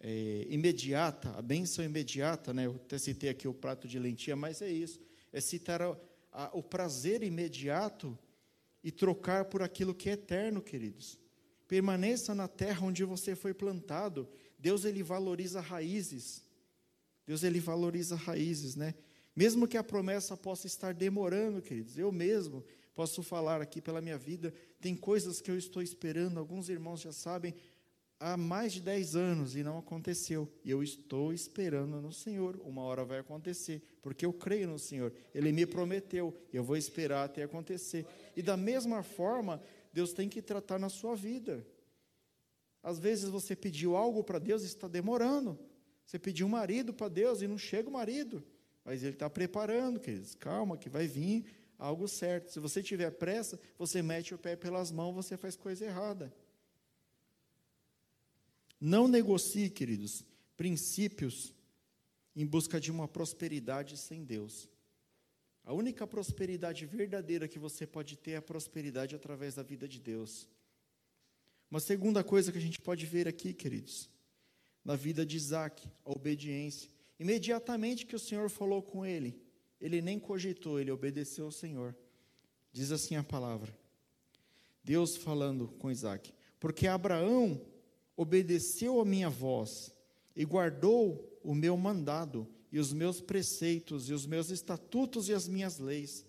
é, 0.00 0.46
imediata, 0.48 1.30
a 1.30 1.42
bênção 1.42 1.84
imediata, 1.84 2.52
né? 2.54 2.66
eu 2.66 2.76
até 2.76 2.98
citei 2.98 3.30
aqui 3.30 3.48
o 3.48 3.54
prato 3.54 3.88
de 3.88 3.98
lentilha, 3.98 4.36
mas 4.36 4.62
é 4.62 4.70
isso, 4.70 5.00
é 5.32 5.40
citar 5.40 5.82
a, 5.82 5.96
a, 6.30 6.50
o 6.52 6.62
prazer 6.62 7.22
imediato 7.22 8.16
e 8.84 8.92
trocar 8.92 9.46
por 9.46 9.62
aquilo 9.62 9.94
que 9.94 10.08
é 10.08 10.12
eterno, 10.12 10.62
queridos. 10.62 11.18
Permaneça 11.66 12.34
na 12.34 12.48
terra 12.48 12.86
onde 12.86 13.04
você 13.04 13.34
foi 13.34 13.52
plantado. 13.52 14.28
Deus 14.58 14.84
ele 14.84 15.02
valoriza 15.02 15.60
raízes. 15.60 16.42
Deus 17.26 17.42
ele 17.42 17.60
valoriza 17.60 18.16
raízes, 18.16 18.74
né? 18.74 18.94
Mesmo 19.36 19.68
que 19.68 19.76
a 19.76 19.84
promessa 19.84 20.36
possa 20.36 20.66
estar 20.66 20.94
demorando, 20.94 21.60
queridos. 21.60 21.98
Eu 21.98 22.10
mesmo 22.10 22.64
posso 22.94 23.22
falar 23.22 23.60
aqui 23.60 23.80
pela 23.80 24.00
minha 24.00 24.18
vida, 24.18 24.52
tem 24.80 24.96
coisas 24.96 25.40
que 25.40 25.50
eu 25.50 25.56
estou 25.56 25.82
esperando, 25.82 26.38
alguns 26.38 26.68
irmãos 26.68 27.00
já 27.00 27.12
sabem, 27.12 27.54
há 28.20 28.36
mais 28.36 28.72
de 28.72 28.80
10 28.80 29.16
anos 29.16 29.56
e 29.56 29.62
não 29.62 29.78
aconteceu. 29.78 30.50
E 30.64 30.70
eu 30.70 30.82
estou 30.82 31.32
esperando 31.32 32.00
no 32.00 32.12
Senhor. 32.12 32.60
Uma 32.64 32.82
hora 32.82 33.04
vai 33.04 33.18
acontecer, 33.18 33.82
porque 34.02 34.26
eu 34.26 34.32
creio 34.32 34.68
no 34.68 34.78
Senhor. 34.78 35.12
Ele 35.34 35.52
me 35.52 35.66
prometeu, 35.66 36.36
eu 36.52 36.64
vou 36.64 36.76
esperar 36.76 37.24
até 37.24 37.42
acontecer. 37.42 38.06
E 38.36 38.42
da 38.42 38.56
mesma 38.56 39.02
forma, 39.02 39.62
Deus 39.92 40.12
tem 40.12 40.28
que 40.28 40.42
tratar 40.42 40.78
na 40.78 40.88
sua 40.88 41.14
vida. 41.14 41.66
Às 42.82 42.98
vezes 42.98 43.28
você 43.28 43.54
pediu 43.54 43.96
algo 43.96 44.22
para 44.22 44.38
Deus 44.38 44.62
e 44.62 44.66
está 44.66 44.88
demorando. 44.88 45.58
Você 46.04 46.18
pediu 46.18 46.46
um 46.46 46.50
marido 46.50 46.92
para 46.94 47.08
Deus 47.08 47.42
e 47.42 47.48
não 47.48 47.58
chega 47.58 47.88
o 47.88 47.92
marido. 47.92 48.42
Mas 48.84 49.02
Ele 49.02 49.12
está 49.12 49.28
preparando, 49.28 50.00
queridos. 50.00 50.34
Calma, 50.34 50.76
que 50.76 50.88
vai 50.88 51.06
vir 51.06 51.44
algo 51.78 52.08
certo. 52.08 52.50
Se 52.50 52.58
você 52.58 52.82
tiver 52.82 53.10
pressa, 53.10 53.60
você 53.76 54.00
mete 54.00 54.34
o 54.34 54.38
pé 54.38 54.56
pelas 54.56 54.90
mãos, 54.90 55.14
você 55.14 55.36
faz 55.36 55.54
coisa 55.54 55.84
errada. 55.84 56.32
Não 58.80 59.08
negocie, 59.08 59.68
queridos, 59.68 60.24
princípios 60.56 61.52
em 62.34 62.46
busca 62.46 62.80
de 62.80 62.90
uma 62.90 63.08
prosperidade 63.08 63.96
sem 63.96 64.24
Deus. 64.24 64.68
A 65.64 65.72
única 65.74 66.06
prosperidade 66.06 66.86
verdadeira 66.86 67.48
que 67.48 67.58
você 67.58 67.86
pode 67.86 68.16
ter 68.16 68.32
é 68.32 68.36
a 68.36 68.42
prosperidade 68.42 69.14
através 69.14 69.56
da 69.56 69.62
vida 69.62 69.88
de 69.88 70.00
Deus. 70.00 70.48
Uma 71.70 71.80
segunda 71.80 72.24
coisa 72.24 72.50
que 72.50 72.58
a 72.58 72.60
gente 72.60 72.80
pode 72.80 73.04
ver 73.04 73.28
aqui, 73.28 73.52
queridos, 73.52 74.08
na 74.84 74.96
vida 74.96 75.26
de 75.26 75.36
Isaac, 75.36 75.86
a 76.04 76.10
obediência. 76.10 76.88
Imediatamente 77.18 78.06
que 78.06 78.16
o 78.16 78.18
Senhor 78.18 78.48
falou 78.48 78.80
com 78.80 79.04
ele, 79.04 79.38
ele 79.80 80.00
nem 80.00 80.18
cogitou, 80.18 80.80
ele 80.80 80.90
obedeceu 80.90 81.46
ao 81.46 81.52
Senhor. 81.52 81.94
Diz 82.72 82.90
assim 82.90 83.16
a 83.16 83.24
palavra. 83.24 83.76
Deus 84.82 85.16
falando 85.16 85.68
com 85.78 85.90
Isaac. 85.90 86.32
Porque 86.58 86.86
Abraão 86.86 87.60
obedeceu 88.18 89.00
a 89.00 89.04
minha 89.04 89.30
voz 89.30 89.94
e 90.34 90.44
guardou 90.44 91.38
o 91.40 91.54
meu 91.54 91.76
mandado 91.76 92.48
e 92.72 92.80
os 92.80 92.92
meus 92.92 93.20
preceitos 93.20 94.10
e 94.10 94.12
os 94.12 94.26
meus 94.26 94.50
estatutos 94.50 95.28
e 95.28 95.32
as 95.32 95.46
minhas 95.46 95.78
leis. 95.78 96.26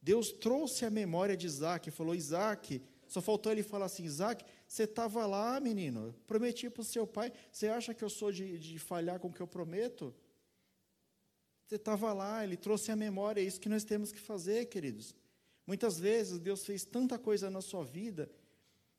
Deus 0.00 0.32
trouxe 0.32 0.86
a 0.86 0.90
memória 0.90 1.36
de 1.36 1.46
Isaac 1.46 1.86
e 1.86 1.92
falou: 1.92 2.14
Isaac, 2.14 2.80
só 3.06 3.20
faltou 3.20 3.52
ele 3.52 3.62
falar 3.62 3.84
assim: 3.84 4.04
Isaac, 4.04 4.42
você 4.66 4.84
estava 4.84 5.26
lá, 5.26 5.60
menino, 5.60 6.14
prometi 6.26 6.70
para 6.70 6.80
o 6.80 6.84
seu 6.84 7.06
pai, 7.06 7.30
você 7.52 7.68
acha 7.68 7.92
que 7.92 8.02
eu 8.02 8.08
sou 8.08 8.32
de, 8.32 8.58
de 8.58 8.78
falhar 8.78 9.20
com 9.20 9.28
o 9.28 9.32
que 9.32 9.42
eu 9.42 9.46
prometo? 9.46 10.14
Você 11.66 11.76
estava 11.76 12.10
lá, 12.14 12.42
ele 12.42 12.56
trouxe 12.56 12.90
a 12.90 12.96
memória, 12.96 13.40
é 13.42 13.44
isso 13.44 13.60
que 13.60 13.68
nós 13.68 13.84
temos 13.84 14.10
que 14.12 14.18
fazer, 14.18 14.64
queridos. 14.66 15.14
Muitas 15.66 16.00
vezes 16.00 16.38
Deus 16.38 16.64
fez 16.64 16.86
tanta 16.86 17.18
coisa 17.18 17.50
na 17.50 17.60
sua 17.60 17.84
vida, 17.84 18.30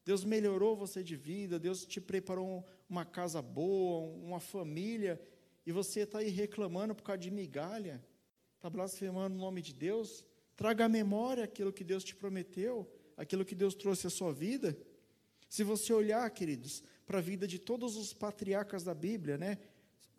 Deus 0.06 0.24
melhorou 0.24 0.76
você 0.76 1.02
de 1.02 1.16
vida, 1.16 1.58
Deus 1.58 1.86
te 1.86 2.02
preparou 2.02 2.66
uma 2.90 3.06
casa 3.06 3.42
boa, 3.42 4.14
uma 4.18 4.40
família, 4.40 5.22
e 5.66 5.72
você 5.72 6.02
está 6.02 6.20
aí 6.20 6.30
reclamando 6.30 6.94
por 6.94 7.04
causa 7.04 7.20
de 7.20 7.32
migalha, 7.32 8.04
está 8.56 8.70
blasfemando 8.70 9.36
o 9.36 9.40
nome 9.40 9.62
de 9.62 9.74
Deus. 9.74 10.26
Traga 10.56 10.86
à 10.86 10.90
memória 10.90 11.44
aquilo 11.44 11.72
que 11.72 11.84
Deus 11.84 12.04
te 12.04 12.16
prometeu, 12.16 12.90
aquilo 13.16 13.46
que 13.46 13.56
Deus 13.56 13.74
trouxe 13.74 14.08
à 14.08 14.10
sua 14.10 14.34
vida. 14.34 14.78
Se 15.50 15.64
você 15.64 15.94
olhar, 15.94 16.30
queridos, 16.32 16.84
para 17.06 17.20
a 17.20 17.22
vida 17.22 17.48
de 17.48 17.60
todos 17.60 17.96
os 17.96 18.14
patriarcas 18.14 18.84
da 18.84 18.94
Bíblia, 18.94 19.38
né? 19.38 19.58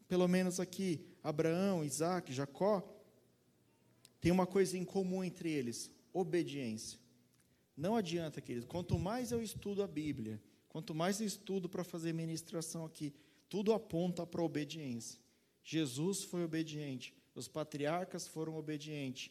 Pelo 0.08 0.28
menos 0.28 0.60
aqui, 0.60 1.06
Abraão, 1.22 1.84
Isaac, 1.84 2.32
Jacó, 2.32 2.82
tem 4.20 4.32
uma 4.32 4.46
coisa 4.46 4.78
em 4.78 4.84
comum 4.84 5.22
entre 5.22 5.50
eles: 5.50 5.90
obediência. 6.12 7.03
Não 7.76 7.96
adianta, 7.96 8.40
querido, 8.40 8.66
quanto 8.66 8.98
mais 8.98 9.32
eu 9.32 9.42
estudo 9.42 9.82
a 9.82 9.86
Bíblia, 9.86 10.40
quanto 10.68 10.94
mais 10.94 11.20
eu 11.20 11.26
estudo 11.26 11.68
para 11.68 11.82
fazer 11.82 12.12
ministração 12.12 12.84
aqui, 12.84 13.12
tudo 13.48 13.72
aponta 13.72 14.26
para 14.26 14.40
a 14.40 14.44
obediência. 14.44 15.18
Jesus 15.62 16.22
foi 16.22 16.44
obediente, 16.44 17.14
os 17.34 17.48
patriarcas 17.48 18.28
foram 18.28 18.56
obedientes. 18.56 19.30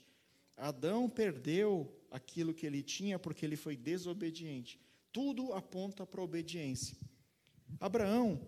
Adão 0.58 1.10
perdeu 1.10 1.94
aquilo 2.12 2.54
que 2.54 2.66
ele 2.66 2.84
tinha 2.84 3.18
porque 3.18 3.46
ele 3.46 3.56
foi 3.56 3.76
desobediente. 3.76 4.80
Tudo 5.12 5.54
aponta 5.54 6.06
para 6.06 6.22
a 6.22 6.24
obediência. 6.24 6.98
Abraão, 7.80 8.42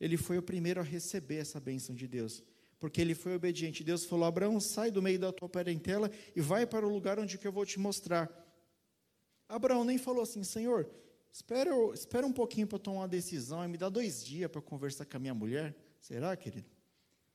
ele 0.00 0.16
foi 0.16 0.38
o 0.38 0.42
primeiro 0.42 0.80
a 0.80 0.84
receber 0.84 1.36
essa 1.36 1.60
bênção 1.60 1.94
de 1.94 2.06
Deus, 2.06 2.42
porque 2.78 3.00
ele 3.00 3.14
foi 3.14 3.34
obediente. 3.34 3.84
Deus 3.84 4.04
falou: 4.04 4.24
Abraão, 4.24 4.60
sai 4.60 4.90
do 4.90 5.02
meio 5.02 5.18
da 5.18 5.32
tua 5.32 5.48
parentela 5.48 6.10
e 6.34 6.40
vai 6.40 6.66
para 6.66 6.86
o 6.86 6.92
lugar 6.92 7.18
onde 7.18 7.38
eu 7.42 7.52
vou 7.52 7.66
te 7.66 7.78
mostrar. 7.78 8.28
Abraão 9.50 9.84
nem 9.84 9.98
falou 9.98 10.22
assim, 10.22 10.44
Senhor, 10.44 10.88
espera, 11.32 11.70
espera 11.92 12.26
um 12.26 12.32
pouquinho 12.32 12.66
para 12.66 12.78
tomar 12.78 13.00
uma 13.00 13.08
decisão 13.08 13.64
e 13.64 13.68
me 13.68 13.76
dá 13.76 13.88
dois 13.88 14.24
dias 14.24 14.50
para 14.50 14.62
conversar 14.62 15.04
com 15.04 15.16
a 15.16 15.20
minha 15.20 15.34
mulher. 15.34 15.74
Será, 15.98 16.36
querido? 16.36 16.68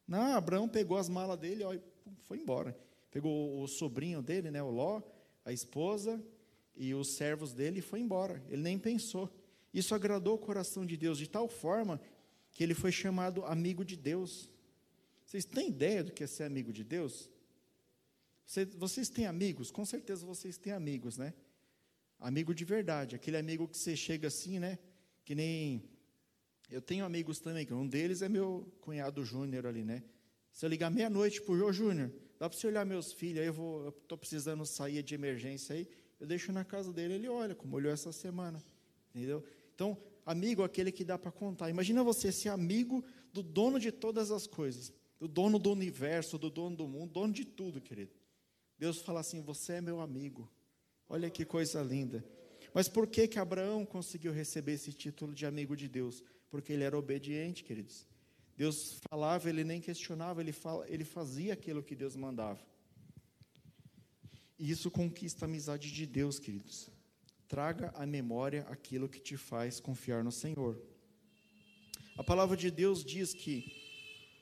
Não, 0.08 0.34
Abraão 0.34 0.67
pegou 0.67 0.97
as 0.97 1.10
malas 1.10 1.38
dele 1.38 1.63
ó, 1.63 1.73
e 1.73 1.82
foi 2.23 2.38
embora. 2.38 2.78
Pegou 3.12 3.62
o 3.62 3.67
sobrinho 3.67 4.21
dele, 4.21 4.49
né, 4.49 4.63
o 4.63 4.69
Ló, 4.69 5.01
a 5.43 5.51
esposa 5.51 6.23
e 6.75 6.93
os 6.93 7.15
servos 7.15 7.54
dele 7.54 7.80
e 7.80 7.82
foi 7.82 7.99
embora. 7.99 8.41
Ele 8.49 8.62
nem 8.62 8.80
pensou. 8.80 9.30
Isso 9.73 9.93
agradou 9.93 10.36
o 10.36 10.39
coração 10.39 10.86
de 10.86 10.95
Deus 10.95 11.17
de 11.17 11.28
tal 11.28 11.49
forma 11.49 11.99
que 12.51 12.63
ele 12.63 12.73
foi 12.73 12.91
chamado 12.91 13.43
amigo 13.45 13.84
de 13.84 13.97
Deus. 13.97 14.49
Vocês 15.25 15.43
têm 15.43 15.67
ideia 15.67 16.04
do 16.04 16.13
que 16.13 16.23
é 16.23 16.28
ser 16.28 16.43
amigo 16.43 16.71
de 16.71 16.84
Deus? 16.84 17.30
Vocês 18.78 19.10
têm 19.10 19.25
amigos? 19.25 19.69
Com 19.69 19.84
certeza 19.84 20.25
vocês 20.25 20.58
têm 20.58 20.71
amigos, 20.71 21.17
né? 21.17 21.34
Amigo 22.19 22.54
de 22.54 22.65
verdade, 22.65 23.15
aquele 23.15 23.38
amigo 23.38 23.67
que 23.67 23.78
você 23.78 23.95
chega 23.95 24.28
assim, 24.28 24.60
né? 24.60 24.80
Que 25.23 25.36
nem. 25.36 25.84
Eu 26.69 26.82
tenho 26.82 27.06
amigos 27.06 27.39
também, 27.39 27.65
que 27.65 27.73
um 27.73 27.88
deles 27.88 28.21
é 28.21 28.30
meu 28.30 28.71
cunhado 28.82 29.23
Júnior 29.23 29.67
ali, 29.67 29.84
né? 29.84 30.04
Se 30.51 30.65
eu 30.65 30.69
ligar 30.69 30.89
meia-noite 30.89 31.41
pro 31.41 31.58
Jô 31.58 31.71
Júnior, 31.71 32.12
dá 32.39 32.49
para 32.49 32.58
você 32.58 32.67
olhar 32.67 32.86
meus 32.86 33.12
filhos, 33.13 33.39
aí 33.39 33.47
eu 33.47 33.54
vou, 33.54 33.89
estou 33.89 34.17
precisando 34.17 34.65
sair 34.65 35.04
de 35.04 35.13
emergência 35.13 35.75
aí, 35.75 35.88
eu 36.19 36.25
deixo 36.25 36.51
na 36.51 36.63
casa 36.63 36.93
dele, 36.93 37.15
ele 37.15 37.28
olha, 37.28 37.54
como 37.54 37.75
olhou 37.75 37.91
essa 37.91 38.12
semana. 38.12 38.63
Entendeu? 39.13 39.43
Então, 39.73 39.97
amigo 40.25 40.62
é 40.62 40.65
aquele 40.65 40.91
que 40.91 41.04
dá 41.04 41.17
para 41.17 41.32
contar. 41.32 41.69
Imagina 41.69 42.04
você 42.04 42.32
ser 42.32 42.49
amigo 42.49 43.04
do 43.34 43.43
dono 43.43 43.80
de 43.80 43.91
todas 43.91 44.32
as 44.32 44.47
coisas, 44.47 44.93
do 45.19 45.28
dono 45.28 45.60
do 45.60 45.71
universo, 45.71 46.38
do 46.38 46.49
dono 46.49 46.75
do 46.75 46.88
mundo, 46.88 47.12
dono 47.12 47.34
de 47.34 47.45
tudo, 47.45 47.82
querido. 47.82 48.13
Deus 48.78 49.01
fala 49.01 49.19
assim: 49.19 49.41
Você 49.41 49.73
é 49.73 49.82
meu 49.82 49.99
amigo. 49.99 50.49
Olha 51.08 51.30
que 51.30 51.46
coisa 51.46 51.82
linda. 51.82 52.24
Mas 52.74 52.89
por 52.89 53.08
que 53.08 53.28
que 53.28 53.39
Abraão 53.39 53.86
conseguiu 53.86 54.34
receber 54.34 54.74
esse 54.74 54.91
título 54.91 55.34
de 55.34 55.46
amigo 55.46 55.76
de 55.76 55.88
Deus? 55.88 56.24
Porque 56.50 56.74
ele 56.74 56.84
era 56.84 56.98
obediente, 56.98 57.63
queridos. 57.63 58.06
Deus 58.58 59.00
falava, 59.10 59.50
ele 59.50 59.63
nem 59.63 59.82
questionava, 59.82 60.41
ele, 60.41 60.52
fala, 60.52 60.86
ele 60.89 61.04
fazia 61.04 61.54
aquilo 61.54 61.84
que 61.84 61.96
Deus 61.96 62.15
mandava. 62.15 62.60
E 64.58 64.72
isso 64.72 64.89
conquista 64.89 65.46
a 65.46 65.48
amizade 65.48 65.91
de 65.91 66.06
Deus, 66.06 66.39
queridos. 66.39 66.89
Traga 67.48 67.91
à 67.96 68.06
memória 68.06 68.65
aquilo 68.70 69.10
que 69.10 69.20
te 69.20 69.38
faz 69.38 69.80
confiar 69.80 70.24
no 70.24 70.32
Senhor. 70.32 70.82
A 72.18 72.24
palavra 72.24 72.56
de 72.56 72.72
Deus 72.72 73.04
diz 73.04 73.34
que, 73.34 73.65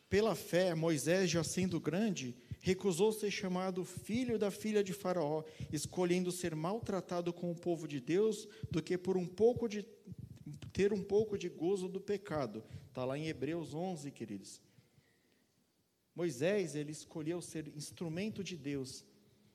pela 0.09 0.35
fé, 0.35 0.75
Moisés, 0.75 1.29
já 1.29 1.43
sendo 1.43 1.79
grande, 1.79 2.35
recusou 2.63 3.11
ser 3.11 3.29
chamado 3.29 3.83
filho 3.83 4.39
da 4.39 4.49
filha 4.49 4.81
de 4.81 4.93
Faraó, 4.93 5.43
escolhendo 5.69 6.31
ser 6.31 6.55
maltratado 6.55 7.33
com 7.33 7.51
o 7.51 7.55
povo 7.55 7.85
de 7.85 7.99
Deus 7.99 8.47
do 8.71 8.81
que 8.81 8.97
por 8.97 9.17
um 9.17 9.27
pouco 9.27 9.67
de 9.67 9.83
ter 10.71 10.93
um 10.93 11.03
pouco 11.03 11.37
de 11.37 11.49
gozo 11.49 11.89
do 11.89 11.99
pecado. 11.99 12.63
Está 12.87 13.03
lá 13.03 13.17
em 13.17 13.27
Hebreus 13.27 13.73
11, 13.73 14.09
queridos. 14.11 14.61
Moisés, 16.15 16.73
ele 16.73 16.93
escolheu 16.93 17.41
ser 17.41 17.67
instrumento 17.75 18.41
de 18.41 18.55
Deus. 18.55 19.03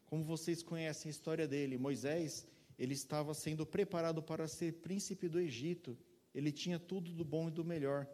Como 0.04 0.22
vocês 0.22 0.62
conhecem 0.62 1.08
a 1.08 1.10
história 1.10 1.48
dele, 1.48 1.78
Moisés, 1.78 2.46
ele 2.78 2.92
estava 2.92 3.32
sendo 3.32 3.64
preparado 3.64 4.22
para 4.22 4.46
ser 4.46 4.74
príncipe 4.82 5.30
do 5.30 5.40
Egito. 5.40 5.96
Ele 6.34 6.52
tinha 6.52 6.78
tudo 6.78 7.10
do 7.14 7.24
bom 7.24 7.48
e 7.48 7.52
do 7.52 7.64
melhor, 7.64 8.06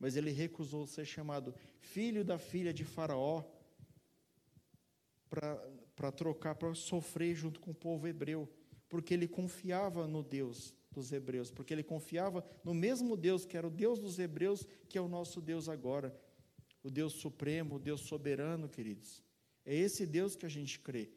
mas 0.00 0.16
ele 0.16 0.32
recusou 0.32 0.84
ser 0.84 1.04
chamado 1.04 1.54
filho 1.78 2.24
da 2.24 2.38
filha 2.38 2.74
de 2.74 2.84
Faraó, 2.84 3.44
para 5.94 6.12
trocar, 6.12 6.54
para 6.54 6.74
sofrer 6.74 7.34
junto 7.34 7.58
com 7.58 7.70
o 7.70 7.74
povo 7.74 8.06
hebreu, 8.06 8.48
porque 8.88 9.14
ele 9.14 9.26
confiava 9.26 10.06
no 10.06 10.22
Deus 10.22 10.74
dos 10.90 11.10
hebreus, 11.10 11.50
porque 11.50 11.72
ele 11.72 11.82
confiava 11.82 12.44
no 12.62 12.74
mesmo 12.74 13.16
Deus 13.16 13.46
que 13.46 13.56
era 13.56 13.66
o 13.66 13.70
Deus 13.70 13.98
dos 13.98 14.18
hebreus, 14.18 14.66
que 14.88 14.98
é 14.98 15.00
o 15.00 15.08
nosso 15.08 15.40
Deus 15.40 15.68
agora, 15.68 16.14
o 16.82 16.90
Deus 16.90 17.14
supremo, 17.14 17.76
o 17.76 17.78
Deus 17.78 18.02
soberano, 18.02 18.68
queridos. 18.68 19.22
É 19.64 19.74
esse 19.74 20.04
Deus 20.04 20.36
que 20.36 20.44
a 20.44 20.50
gente 20.50 20.78
crê. 20.78 21.10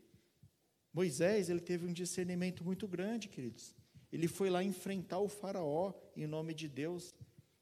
Moisés, 0.93 1.49
ele 1.49 1.59
teve 1.59 1.85
um 1.85 1.91
discernimento 1.91 2.63
muito 2.63 2.87
grande, 2.87 3.27
queridos. 3.27 3.75
Ele 4.11 4.29
foi 4.29 4.49
lá 4.49 4.63
enfrentar 4.63 5.19
o 5.19 5.27
faraó 5.27 5.91
em 6.15 6.25
nome 6.25 6.53
de 6.53 6.69
Deus. 6.69 7.13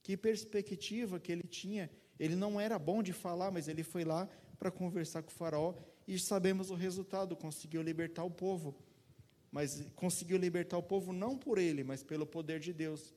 Que 0.04 0.16
perspectiva 0.16 1.20
que 1.20 1.32
ele 1.32 1.48
tinha. 1.48 1.90
Ele 2.20 2.36
não 2.36 2.62
era 2.62 2.78
bom 2.78 3.02
de 3.02 3.12
falar, 3.12 3.50
mas 3.50 3.68
ele 3.68 3.82
foi 3.82 4.04
lá 4.04 4.30
para 4.60 4.70
conversar 4.70 5.24
com 5.24 5.32
o 5.32 5.34
faraó 5.34 5.74
e 6.08 6.20
sabemos 6.20 6.70
o 6.70 6.76
resultado, 6.76 7.36
conseguiu 7.36 7.82
libertar 7.82 8.24
o 8.24 8.32
povo. 8.32 8.76
Mas 9.52 9.86
conseguiu 9.96 10.38
libertar 10.38 10.78
o 10.78 10.84
povo 10.84 11.14
não 11.14 11.38
por 11.38 11.58
ele, 11.58 11.84
mas 11.84 12.04
pelo 12.04 12.26
poder 12.26 12.60
de 12.60 12.74
Deus. 12.74 13.14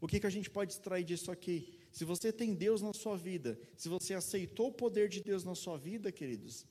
O 0.00 0.06
que, 0.06 0.20
que 0.20 0.26
a 0.26 0.30
gente 0.30 0.50
pode 0.50 0.72
extrair 0.72 1.04
disso 1.04 1.30
aqui? 1.30 1.78
Se 1.90 2.04
você 2.04 2.32
tem 2.32 2.54
Deus 2.54 2.82
na 2.82 2.92
sua 2.92 3.16
vida, 3.16 3.58
se 3.76 3.88
você 3.88 4.14
aceitou 4.14 4.68
o 4.68 4.72
poder 4.72 5.08
de 5.08 5.22
Deus 5.22 5.42
na 5.42 5.54
sua 5.54 5.78
vida, 5.78 6.12
queridos, 6.12 6.66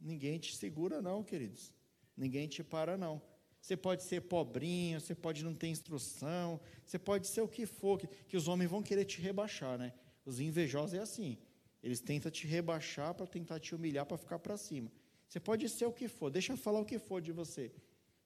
ninguém 0.00 0.38
te 0.38 0.56
segura, 0.56 1.02
não, 1.02 1.22
queridos. 1.22 1.72
Ninguém 2.16 2.48
te 2.48 2.64
para, 2.64 2.96
não. 2.96 3.22
Você 3.60 3.76
pode 3.76 4.02
ser 4.02 4.22
pobrinho, 4.22 5.00
você 5.00 5.14
pode 5.14 5.44
não 5.44 5.54
ter 5.54 5.68
instrução, 5.68 6.60
você 6.84 6.98
pode 6.98 7.26
ser 7.26 7.42
o 7.42 7.48
que 7.48 7.66
for, 7.66 7.98
que, 7.98 8.06
que 8.06 8.36
os 8.36 8.48
homens 8.48 8.70
vão 8.70 8.82
querer 8.82 9.04
te 9.04 9.20
rebaixar, 9.20 9.76
né? 9.78 9.92
Os 10.24 10.40
invejosos 10.40 10.94
é 10.94 11.00
assim. 11.00 11.38
Eles 11.82 12.00
tentam 12.00 12.30
te 12.30 12.46
rebaixar 12.46 13.14
para 13.14 13.26
tentar 13.26 13.60
te 13.60 13.74
humilhar 13.74 14.04
para 14.06 14.16
ficar 14.16 14.38
para 14.38 14.56
cima. 14.56 14.90
Você 15.28 15.38
pode 15.38 15.68
ser 15.68 15.86
o 15.86 15.92
que 15.92 16.08
for, 16.08 16.30
deixa 16.30 16.56
falar 16.56 16.80
o 16.80 16.84
que 16.84 16.98
for 16.98 17.20
de 17.20 17.32
você. 17.32 17.72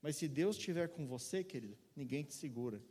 Mas 0.00 0.16
se 0.16 0.26
Deus 0.26 0.56
estiver 0.56 0.88
com 0.88 1.06
você, 1.06 1.44
querido, 1.44 1.76
ninguém 1.94 2.24
te 2.24 2.34
segura. 2.34 2.82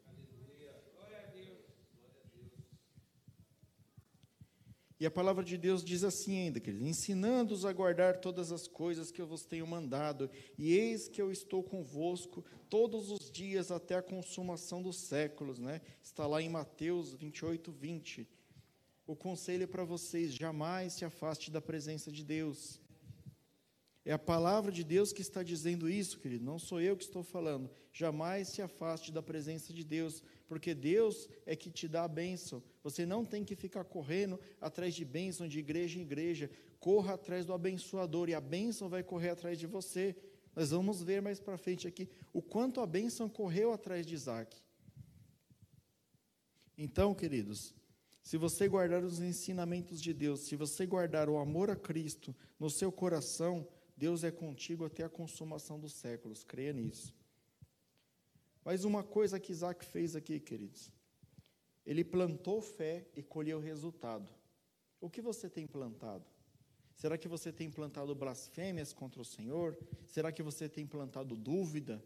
E 5.00 5.06
a 5.06 5.10
palavra 5.10 5.44
de 5.44 5.58
Deus 5.58 5.84
diz 5.84 6.04
assim 6.04 6.38
ainda, 6.38 6.60
querido, 6.60 6.86
ensinando-os 6.86 7.66
a 7.66 7.74
guardar 7.74 8.20
todas 8.20 8.52
as 8.52 8.68
coisas 8.68 9.12
que 9.12 9.20
eu 9.20 9.26
vos 9.26 9.44
tenho 9.44 9.66
mandado, 9.66 10.30
e 10.60 10.78
eis 10.78 11.08
que 11.08 11.20
eu 11.20 11.32
estou 11.32 11.64
convosco 11.64 12.46
todos 12.70 13.10
os 13.10 13.32
dias 13.32 13.72
até 13.72 13.96
a 13.96 14.02
consumação 14.04 14.80
dos 14.80 14.98
séculos, 14.98 15.58
né? 15.58 15.82
Está 16.04 16.28
lá 16.28 16.40
em 16.40 16.50
Mateus 16.50 17.16
28, 17.16 17.72
20 17.72 18.28
o 19.12 19.16
conselho 19.16 19.64
é 19.64 19.68
para 19.68 19.84
vocês: 19.84 20.34
jamais 20.34 20.94
se 20.94 21.04
afaste 21.04 21.52
da 21.52 21.62
presença 21.62 22.12
de 22.12 22.24
Deus. 22.24 22.80
É 24.04 24.14
a 24.14 24.18
palavra 24.18 24.72
de 24.72 24.84
Deus 24.84 25.14
que 25.14 25.22
está 25.22 25.44
dizendo 25.44 25.88
isso, 25.88 26.18
querido, 26.20 26.44
não 26.44 26.58
sou 26.58 26.82
eu 26.82 26.98
que 26.98 27.04
estou 27.04 27.22
falando. 27.22 27.70
Jamais 27.94 28.48
se 28.48 28.62
afaste 28.62 29.12
da 29.12 29.22
presença 29.22 29.72
de 29.72 29.84
Deus, 29.84 30.24
porque 30.48 30.74
Deus 30.74 31.28
é 31.46 31.56
que 31.56 31.70
te 31.70 31.88
dá 31.88 32.06
a 32.06 32.08
bênção. 32.08 32.64
Você 32.84 33.06
não 33.06 33.24
tem 33.24 33.44
que 33.44 33.56
ficar 33.56 33.84
correndo 33.84 34.40
atrás 34.60 34.96
de 34.96 35.06
bênção 35.06 35.48
de 35.48 35.60
igreja 35.60 36.00
em 36.00 36.04
igreja. 36.04 36.50
Corra 36.80 37.14
atrás 37.14 37.46
do 37.46 37.54
abençoador 37.54 38.28
e 38.30 38.34
a 38.34 38.42
bênção 38.42 38.90
vai 38.90 39.04
correr 39.04 39.30
atrás 39.30 39.60
de 39.60 39.68
você. 39.68 40.16
Nós 40.56 40.72
vamos 40.72 41.04
ver 41.04 41.22
mais 41.22 41.40
para 41.40 41.58
frente 41.58 41.88
aqui 41.88 42.10
o 42.34 42.42
quanto 42.42 42.80
a 42.80 42.88
bênção 42.88 43.30
correu 43.30 43.72
atrás 43.72 44.06
de 44.06 44.16
Isaac. 44.16 44.58
Então, 46.76 47.14
queridos, 47.14 47.76
Se 48.22 48.38
você 48.38 48.68
guardar 48.68 49.04
os 49.04 49.20
ensinamentos 49.20 50.02
de 50.02 50.14
Deus, 50.14 50.42
se 50.42 50.56
você 50.56 50.86
guardar 50.86 51.28
o 51.30 51.38
amor 51.38 51.70
a 51.70 51.76
Cristo 51.76 52.36
no 52.60 52.70
seu 52.70 52.92
coração, 52.92 53.68
Deus 53.98 54.24
é 54.24 54.32
contigo 54.32 54.86
até 54.86 55.04
a 55.04 55.10
consumação 55.10 55.80
dos 55.80 55.94
séculos. 55.94 56.44
Creia 56.44 56.72
nisso. 56.72 57.14
Mas 58.64 58.84
uma 58.84 59.04
coisa 59.04 59.40
que 59.40 59.52
Isaac 59.52 59.84
fez 59.84 60.16
aqui, 60.16 60.40
queridos, 60.40 60.92
ele 61.86 62.04
plantou 62.04 62.62
fé 62.62 63.08
e 63.16 63.24
colheu 63.24 63.60
resultado. 63.60 64.32
O 65.00 65.10
que 65.10 65.22
você 65.22 65.50
tem 65.50 65.66
plantado? 65.66 66.26
Será 66.96 67.18
que 67.18 67.28
você 67.28 67.52
tem 67.52 67.72
plantado 67.72 68.14
blasfêmias 68.14 68.94
contra 68.94 69.20
o 69.20 69.26
Senhor? 69.26 69.76
Será 70.06 70.32
que 70.32 70.44
você 70.44 70.70
tem 70.70 70.86
plantado 70.86 71.36
dúvida? 71.36 72.04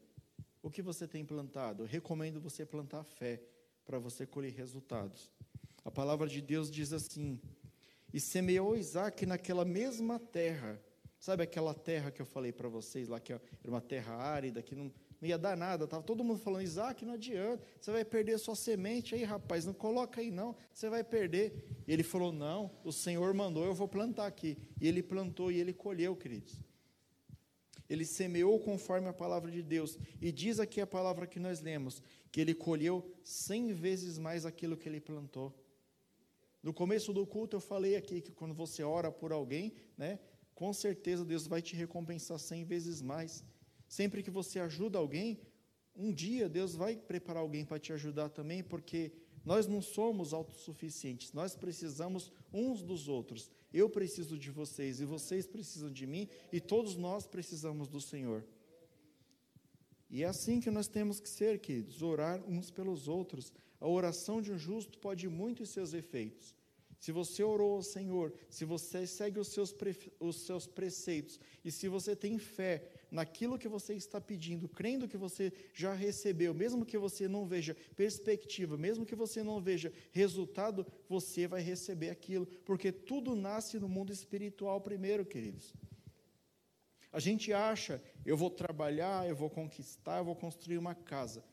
O 0.63 0.71
que 0.71 0.81
você 0.81 1.05
tem 1.05 1.25
plantado? 1.25 1.83
Eu 1.83 1.87
recomendo 1.87 2.39
você 2.39 2.65
plantar 2.65 3.03
fé 3.03 3.43
para 3.85 3.99
você 3.99 4.25
colher 4.25 4.53
resultados. 4.53 5.29
A 5.85 5.91
palavra 5.91 6.27
de 6.27 6.41
Deus 6.41 6.71
diz 6.71 6.91
assim: 6.91 7.39
E 8.11 8.19
semeou 8.19 8.75
Isaac 8.75 9.23
naquela 9.27 9.63
mesma 9.63 10.19
terra. 10.19 10.81
Sabe 11.19 11.43
aquela 11.43 11.73
terra 11.73 12.11
que 12.11 12.21
eu 12.21 12.25
falei 12.25 12.51
para 12.51 12.67
vocês 12.67 13.07
lá, 13.07 13.19
que 13.19 13.31
era 13.31 13.41
uma 13.65 13.81
terra 13.81 14.15
árida, 14.15 14.61
que 14.61 14.75
não, 14.75 14.91
não 15.21 15.27
ia 15.27 15.37
dar 15.37 15.55
nada. 15.55 15.85
Estava 15.85 16.03
todo 16.03 16.23
mundo 16.23 16.39
falando, 16.39 16.63
Isaac, 16.63 17.05
não 17.05 17.13
adianta, 17.13 17.63
você 17.79 17.91
vai 17.91 18.03
perder 18.03 18.37
sua 18.37 18.55
semente 18.55 19.15
aí, 19.15 19.23
rapaz, 19.23 19.65
não 19.65 19.73
coloca 19.73 20.21
aí 20.21 20.29
não, 20.29 20.55
você 20.71 20.89
vai 20.89 21.03
perder. 21.03 21.65
E 21.87 21.93
ele 21.93 22.03
falou, 22.03 22.31
não, 22.31 22.71
o 22.83 22.91
Senhor 22.91 23.33
mandou, 23.33 23.65
eu 23.65 23.73
vou 23.73 23.87
plantar 23.87 24.27
aqui. 24.27 24.57
E 24.79 24.87
ele 24.87 25.01
plantou 25.01 25.51
e 25.51 25.59
ele 25.59 25.73
colheu, 25.73 26.15
queridos. 26.15 26.59
Ele 27.87 28.05
semeou 28.05 28.59
conforme 28.59 29.07
a 29.07 29.13
palavra 29.13 29.49
de 29.49 29.61
Deus. 29.61 29.97
E 30.21 30.31
diz 30.31 30.59
aqui 30.59 30.81
a 30.81 30.87
palavra 30.87 31.25
que 31.25 31.39
nós 31.39 31.61
lemos, 31.61 32.01
que 32.31 32.41
ele 32.41 32.53
colheu 32.53 33.15
cem 33.23 33.73
vezes 33.73 34.17
mais 34.17 34.45
aquilo 34.45 34.77
que 34.77 34.89
ele 34.89 34.99
plantou. 34.99 35.55
No 36.65 36.73
começo 36.73 37.13
do 37.13 37.27
culto 37.27 37.57
eu 37.57 37.61
falei 37.61 37.95
aqui 37.95 38.19
que 38.19 38.31
quando 38.31 38.55
você 38.55 38.81
ora 38.81 39.11
por 39.11 39.31
alguém, 39.31 39.71
né, 39.95 40.17
com 40.55 40.73
certeza 40.73 41.23
Deus 41.23 41.45
vai 41.45 41.61
te 41.61 41.75
recompensar 41.75 42.39
cem 42.39 42.65
vezes 42.65 43.03
mais. 43.03 43.45
Sempre 43.87 44.23
que 44.23 44.31
você 44.31 44.59
ajuda 44.59 44.97
alguém, 44.97 45.39
um 45.95 46.11
dia 46.11 46.49
Deus 46.49 46.75
vai 46.75 46.95
preparar 46.95 47.43
alguém 47.43 47.63
para 47.63 47.77
te 47.77 47.93
ajudar 47.93 48.29
também, 48.29 48.63
porque 48.63 49.11
nós 49.45 49.67
não 49.67 49.79
somos 49.79 50.33
autossuficientes, 50.33 51.33
nós 51.33 51.55
precisamos 51.55 52.31
uns 52.51 52.81
dos 52.81 53.07
outros. 53.07 53.51
Eu 53.71 53.87
preciso 53.87 54.35
de 54.35 54.49
vocês 54.49 54.99
e 54.99 55.05
vocês 55.05 55.45
precisam 55.45 55.91
de 55.91 56.07
mim 56.07 56.27
e 56.51 56.59
todos 56.59 56.95
nós 56.95 57.27
precisamos 57.27 57.87
do 57.87 58.01
Senhor. 58.01 58.43
E 60.15 60.23
é 60.23 60.27
assim 60.27 60.61
que 60.61 60.71
nós 60.71 60.87
temos 60.87 61.19
que 61.19 61.27
ser, 61.27 61.59
queridos, 61.59 62.01
orar 62.01 62.41
uns 62.47 62.71
pelos 62.71 63.09
outros. 63.09 63.51
A 63.81 63.89
oração 63.89 64.41
de 64.41 64.49
um 64.49 64.57
justo 64.57 64.97
pode 64.97 65.27
muito 65.27 65.61
em 65.61 65.65
seus 65.65 65.93
efeitos. 65.93 66.55
Se 66.97 67.11
você 67.11 67.43
orou 67.43 67.75
ao 67.75 67.83
Senhor, 67.83 68.33
se 68.49 68.63
você 68.63 69.05
segue 69.05 69.41
os 69.41 69.49
seus, 69.49 69.75
os 70.17 70.37
seus 70.45 70.65
preceitos 70.65 71.37
e 71.65 71.69
se 71.69 71.89
você 71.89 72.15
tem 72.15 72.39
fé 72.39 72.89
naquilo 73.11 73.59
que 73.59 73.67
você 73.67 73.93
está 73.93 74.21
pedindo, 74.21 74.69
crendo 74.69 75.05
que 75.05 75.17
você 75.17 75.51
já 75.73 75.93
recebeu, 75.93 76.53
mesmo 76.53 76.85
que 76.85 76.97
você 76.97 77.27
não 77.27 77.45
veja 77.45 77.75
perspectiva, 77.97 78.77
mesmo 78.77 79.05
que 79.05 79.15
você 79.17 79.43
não 79.43 79.59
veja 79.59 79.91
resultado, 80.13 80.87
você 81.09 81.45
vai 81.45 81.61
receber 81.61 82.09
aquilo, 82.09 82.45
porque 82.63 82.89
tudo 82.89 83.35
nasce 83.35 83.77
no 83.77 83.89
mundo 83.89 84.13
espiritual 84.13 84.79
primeiro, 84.79 85.25
queridos. 85.25 85.73
A 87.15 87.19
gente 87.21 87.53
acha, 87.53 88.03
eu 88.25 88.35
vou 88.35 88.49
trabalhar, 88.49 89.25
eu 89.25 89.33
vou 89.33 89.49
conquistar, 89.49 90.17
eu 90.17 90.25
vou 90.25 90.35
construir 90.35 90.77
uma 90.77 90.93
casa. 90.93 91.45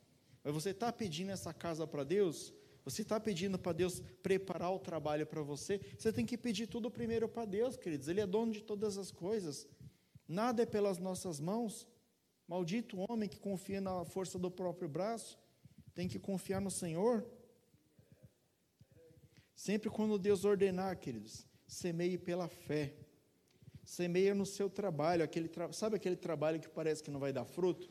Mas 0.42 0.53
você 0.53 0.70
está 0.70 0.92
pedindo 0.92 1.31
essa 1.31 1.55
casa 1.55 1.87
para 1.87 2.03
Deus? 2.03 2.53
Você 2.85 3.03
está 3.03 3.20
pedindo 3.20 3.57
para 3.57 3.72
Deus 3.72 4.01
preparar 4.25 4.72
o 4.72 4.81
trabalho 4.81 5.25
para 5.25 5.40
você? 5.40 5.81
Você 5.96 6.12
tem 6.12 6.27
que 6.27 6.37
pedir 6.37 6.66
tudo 6.66 6.90
primeiro 6.90 7.29
para 7.29 7.44
Deus, 7.44 7.77
queridos. 7.77 8.09
Ele 8.09 8.20
é 8.20 8.27
dono 8.27 8.51
de 8.51 8.61
todas 8.61 8.98
as 8.98 9.12
coisas. 9.12 9.68
Nada 10.27 10.64
é 10.64 10.66
pelas 10.66 10.98
nossas 10.98 11.38
mãos. 11.38 11.87
Maldito 12.48 12.98
homem 13.09 13.29
que 13.29 13.38
confia 13.38 13.81
na 13.81 14.05
força 14.05 14.40
do 14.40 14.51
próprio 14.51 14.88
braço. 14.88 15.38
Tem 15.94 16.09
que 16.09 16.18
confiar 16.18 16.61
no 16.61 16.72
Senhor. 16.72 17.25
Sempre 19.55 19.88
quando 19.88 20.18
Deus 20.18 20.44
ordenar, 20.44 20.98
queridos, 20.98 21.46
semeie 21.68 22.18
pela 22.18 22.48
fé. 22.48 22.96
Semeia 23.85 24.35
no 24.35 24.47
seu 24.47 24.71
trabalho, 24.71 25.25
aquele 25.25 25.49
tra... 25.49 25.73
sabe 25.73 25.97
aquele 25.97 26.16
trabalho 26.16 26.61
que 26.61 26.68
parece 26.68 27.03
que 27.03 27.11
não 27.11 27.18
vai 27.18 27.33
dar 27.33 27.45
fruto? 27.45 27.90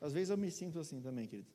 Às 0.00 0.12
vezes 0.12 0.30
eu 0.30 0.36
me 0.36 0.50
sinto 0.50 0.78
assim 0.80 1.00
também, 1.00 1.26
querido. 1.26 1.48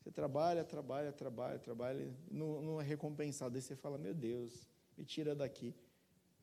Você 0.00 0.10
trabalha, 0.10 0.64
trabalha, 0.64 1.12
trabalha, 1.12 1.58
trabalha, 1.58 2.14
não, 2.30 2.62
não 2.62 2.80
é 2.80 2.84
recompensado. 2.84 3.56
Aí 3.56 3.62
você 3.62 3.76
fala, 3.76 3.96
meu 3.98 4.14
Deus, 4.14 4.68
me 4.96 5.04
tira 5.04 5.34
daqui. 5.34 5.74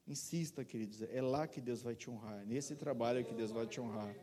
Insista, 0.08 0.66
queridos, 0.66 1.02
é 1.02 1.22
lá 1.22 1.48
que 1.48 1.62
Deus 1.62 1.82
vai 1.82 1.96
te 1.96 2.10
honrar, 2.10 2.42
é 2.42 2.46
nesse 2.46 2.76
trabalho 2.76 3.24
que 3.24 3.34
Deus 3.34 3.52
vai 3.52 3.66
te 3.66 3.80
honrar. 3.80 4.14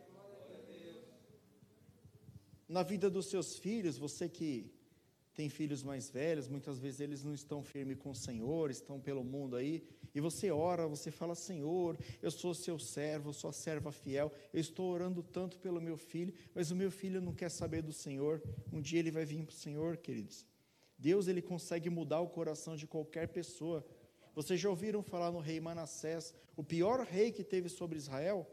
Na 2.69 2.83
vida 2.83 3.09
dos 3.09 3.27
seus 3.27 3.57
filhos, 3.57 3.97
você 3.97 4.29
que 4.29 4.71
tem 5.41 5.49
filhos 5.49 5.83
mais 5.83 6.11
velhos, 6.11 6.49
muitas 6.49 6.79
vezes 6.79 7.01
eles 7.01 7.25
não 7.25 7.33
estão 7.33 7.63
firmes 7.63 7.97
com 7.97 8.11
o 8.11 8.15
Senhor, 8.15 8.71
estão 8.71 9.01
pelo 9.01 9.25
mundo 9.25 9.57
aí, 9.57 9.83
e 10.15 10.21
você 10.21 10.51
ora, 10.51 10.87
você 10.87 11.11
fala: 11.11 11.35
Senhor, 11.35 11.99
eu 12.21 12.31
sou 12.31 12.53
seu 12.53 12.79
servo, 12.79 13.33
sua 13.33 13.51
serva 13.51 13.91
fiel, 13.91 14.31
eu 14.53 14.61
estou 14.61 14.93
orando 14.93 15.23
tanto 15.23 15.59
pelo 15.59 15.81
meu 15.81 15.97
filho, 15.97 16.35
mas 16.55 16.71
o 16.71 16.77
meu 16.77 16.91
filho 16.91 17.23
não 17.23 17.33
quer 17.33 17.51
saber 17.51 17.81
do 17.81 17.91
Senhor. 17.91 18.43
Um 18.71 18.83
dia 18.83 18.99
ele 18.99 19.11
vai 19.11 19.25
vir 19.25 19.43
para 19.47 19.55
o 19.55 19.57
Senhor, 19.57 19.97
queridos. 19.97 20.45
Deus 20.99 21.27
ele 21.27 21.41
consegue 21.41 21.89
mudar 21.89 22.21
o 22.21 22.29
coração 22.29 22.77
de 22.77 22.87
qualquer 22.87 23.29
pessoa. 23.29 23.83
Vocês 24.35 24.61
já 24.61 24.69
ouviram 24.69 25.03
falar 25.03 25.33
no 25.33 25.41
rei 25.41 25.59
Manassés, 25.59 26.35
o 26.55 26.63
pior 26.63 27.01
rei 27.01 27.33
que 27.33 27.43
teve 27.43 27.71
sobre 27.71 27.97
Israel? 27.97 28.47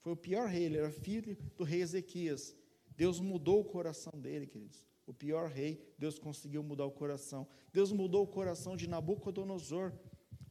Foi 0.00 0.12
o 0.14 0.16
pior 0.16 0.48
rei, 0.48 0.64
ele 0.64 0.78
era 0.78 0.90
filho 0.90 1.36
do 1.58 1.62
rei 1.62 1.82
Ezequias. 1.82 2.56
Deus 2.96 3.20
mudou 3.20 3.60
o 3.60 3.64
coração 3.66 4.18
dele, 4.18 4.46
queridos. 4.46 4.91
O 5.12 5.14
pior 5.14 5.50
rei, 5.50 5.78
Deus 5.98 6.18
conseguiu 6.18 6.62
mudar 6.62 6.86
o 6.86 6.90
coração. 6.90 7.46
Deus 7.70 7.92
mudou 7.92 8.22
o 8.24 8.26
coração 8.26 8.74
de 8.74 8.88
Nabucodonosor, 8.88 9.92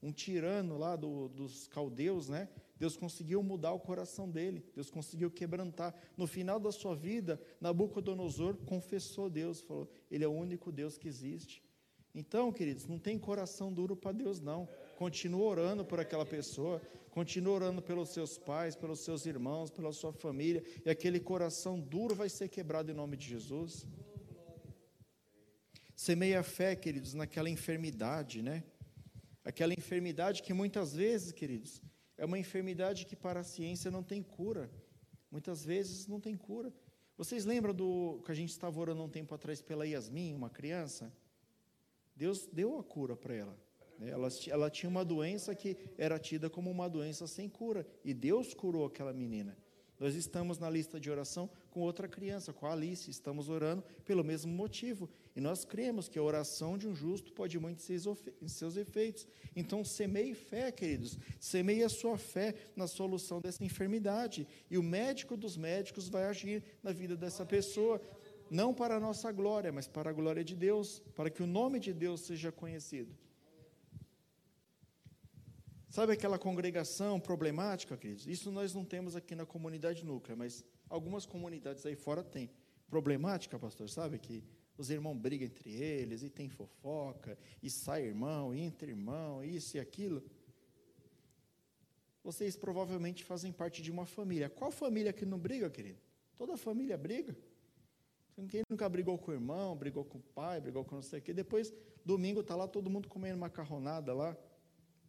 um 0.04 0.12
tirano 0.12 0.78
lá 0.78 0.96
do, 0.96 1.30
dos 1.30 1.68
caldeus, 1.68 2.30
né? 2.30 2.48
Deus 2.78 2.96
conseguiu 2.96 3.42
mudar 3.42 3.72
o 3.74 3.80
coração 3.80 4.30
dele, 4.30 4.64
Deus 4.76 4.92
conseguiu 4.92 5.32
quebrantar. 5.32 5.96
No 6.16 6.28
final 6.28 6.60
da 6.60 6.72
sua 6.72 6.96
vida, 6.96 7.42
Nabucodonosor 7.60 8.56
confessou 8.58 9.32
Deus, 9.32 9.62
falou: 9.62 9.90
Ele 10.12 10.24
é 10.24 10.28
o 10.28 10.32
único 10.32 10.72
Deus 10.72 10.96
que 10.96 11.08
existe. 11.08 11.64
Então, 12.14 12.52
queridos, 12.52 12.86
não 12.86 13.00
tem 13.00 13.18
coração 13.18 13.74
duro 13.74 13.96
para 13.96 14.12
Deus, 14.12 14.40
não. 14.40 14.70
Continua 14.96 15.44
orando 15.44 15.84
por 15.84 16.00
aquela 16.00 16.26
pessoa, 16.26 16.80
continua 17.10 17.56
orando 17.56 17.82
pelos 17.82 18.10
seus 18.10 18.38
pais, 18.38 18.76
pelos 18.76 19.00
seus 19.00 19.26
irmãos, 19.26 19.72
pela 19.72 19.92
sua 19.92 20.14
família, 20.14 20.64
e 20.86 20.90
aquele 20.90 21.20
coração 21.20 21.80
duro 21.80 22.14
vai 22.14 22.30
ser 22.30 22.48
quebrado 22.48 22.92
em 22.92 22.94
nome 22.94 23.18
de 23.18 23.28
Jesus. 23.28 23.88
Semeia 26.02 26.42
fé, 26.42 26.76
queridos, 26.76 27.14
naquela 27.14 27.48
enfermidade, 27.48 28.42
né? 28.42 28.64
Aquela 29.46 29.72
enfermidade 29.72 30.42
que 30.42 30.52
muitas 30.52 30.96
vezes, 30.96 31.32
queridos, 31.32 31.80
é 32.18 32.26
uma 32.26 32.40
enfermidade 32.40 33.06
que 33.06 33.16
para 33.16 33.42
a 33.42 33.44
ciência 33.44 33.92
não 33.92 34.02
tem 34.02 34.24
cura. 34.24 34.68
Muitas 35.30 35.64
vezes 35.64 36.08
não 36.08 36.20
tem 36.20 36.36
cura. 36.36 36.74
Vocês 37.16 37.46
lembram 37.46 37.72
do 37.72 38.20
que 38.26 38.32
a 38.32 38.34
gente 38.34 38.50
estava 38.50 38.80
orando 38.80 39.04
um 39.04 39.08
tempo 39.08 39.36
atrás 39.36 39.62
pela 39.62 39.86
Yasmin, 39.86 40.34
uma 40.34 40.50
criança? 40.50 41.14
Deus 42.16 42.50
deu 42.52 42.80
a 42.80 42.84
cura 42.84 43.16
para 43.16 43.36
ela. 43.36 43.56
Né? 44.00 44.10
ela. 44.10 44.28
Ela 44.48 44.72
tinha 44.72 44.90
uma 44.90 45.06
doença 45.06 45.54
que 45.54 45.78
era 46.00 46.18
tida 46.18 46.50
como 46.50 46.72
uma 46.72 46.90
doença 46.90 47.28
sem 47.28 47.48
cura. 47.48 47.86
E 48.04 48.12
Deus 48.12 48.56
curou 48.56 48.88
aquela 48.88 49.14
menina. 49.14 49.56
Nós 50.00 50.16
estamos 50.16 50.58
na 50.58 50.68
lista 50.68 51.00
de 51.00 51.12
oração 51.12 51.48
com 51.70 51.82
outra 51.82 52.08
criança, 52.08 52.52
com 52.52 52.66
a 52.66 52.72
Alice. 52.72 53.08
Estamos 53.08 53.50
orando 53.50 53.84
pelo 54.04 54.24
mesmo 54.24 54.52
motivo. 54.52 55.08
E 55.36 55.40
nós 55.40 55.64
cremos 55.64 56.10
que 56.10 56.20
a 56.20 56.24
oração 56.24 56.78
de 56.78 56.88
um 56.88 56.94
justo 56.94 57.32
pode 57.32 57.58
muito 57.58 57.82
em 58.42 58.48
seus 58.48 58.76
efeitos. 58.76 59.26
Então, 59.56 59.84
semeie 59.84 60.34
fé, 60.34 60.72
queridos. 60.72 61.18
Semeie 61.40 61.84
a 61.84 61.90
sua 61.90 62.18
fé 62.18 62.54
na 62.76 62.86
solução 62.86 63.40
dessa 63.40 63.64
enfermidade. 63.64 64.48
E 64.70 64.78
o 64.78 64.84
médico 64.84 65.38
dos 65.38 65.56
médicos 65.56 66.10
vai 66.10 66.26
agir 66.26 66.64
na 66.84 66.92
vida 66.92 67.16
dessa 67.16 67.46
pessoa, 67.46 68.02
não 68.50 68.74
para 68.74 68.96
a 68.98 69.00
nossa 69.00 69.32
glória, 69.32 69.72
mas 69.72 69.88
para 69.88 70.10
a 70.10 70.14
glória 70.14 70.44
de 70.44 70.56
Deus, 70.56 71.02
para 71.16 71.30
que 71.30 71.42
o 71.42 71.48
nome 71.48 71.80
de 71.80 71.94
Deus 71.94 72.22
seja 72.22 72.52
conhecido. 72.52 73.16
Sabe 75.88 76.14
aquela 76.14 76.40
congregação 76.40 77.20
problemática, 77.20 77.98
queridos? 77.98 78.28
Isso 78.28 78.52
nós 78.52 78.74
não 78.74 78.84
temos 78.84 79.16
aqui 79.16 79.36
na 79.36 79.46
comunidade 79.46 80.06
núclea, 80.06 80.36
mas 80.36 80.64
algumas 80.90 81.26
comunidades 81.26 81.86
aí 81.86 81.96
fora 81.96 82.24
têm. 82.24 82.50
Problemática, 82.90 83.58
pastor, 83.58 83.90
sabe? 83.90 84.18
Que 84.20 84.44
os 84.82 84.90
irmãos 84.90 85.16
brigam 85.16 85.46
entre 85.46 85.72
eles, 85.72 86.24
e 86.24 86.30
tem 86.30 86.50
fofoca, 86.50 87.38
e 87.62 87.70
sai 87.70 88.04
irmão, 88.04 88.54
e 88.54 88.60
entra 88.60 88.90
irmão, 88.90 89.44
isso 89.44 89.78
e 89.78 89.80
aquilo. 89.80 90.24
Vocês 92.24 92.56
provavelmente 92.56 93.24
fazem 93.24 93.52
parte 93.52 93.82
de 93.82 93.92
uma 93.92 94.06
família. 94.06 94.50
Qual 94.50 94.72
família 94.72 95.14
que 95.14 95.26
não 95.26 95.40
briga, 95.40 95.70
querido? 95.70 96.00
Toda 96.36 96.58
família 96.58 96.98
briga. 96.98 97.36
Quem 98.50 98.64
nunca 98.68 98.90
brigou 98.90 99.18
com 99.20 99.30
o 99.32 99.34
irmão, 99.34 99.76
brigou 99.76 100.04
com 100.04 100.18
o 100.18 100.22
pai, 100.22 100.60
brigou 100.60 100.84
com 100.84 100.96
não 100.96 101.04
sei 101.04 101.20
o 101.20 101.22
quê, 101.22 101.32
depois 101.32 101.72
domingo 102.04 102.42
está 102.42 102.56
lá 102.56 102.68
todo 102.68 102.90
mundo 102.90 103.08
comendo 103.08 103.38
macarronada 103.38 104.14
lá. 104.14 104.36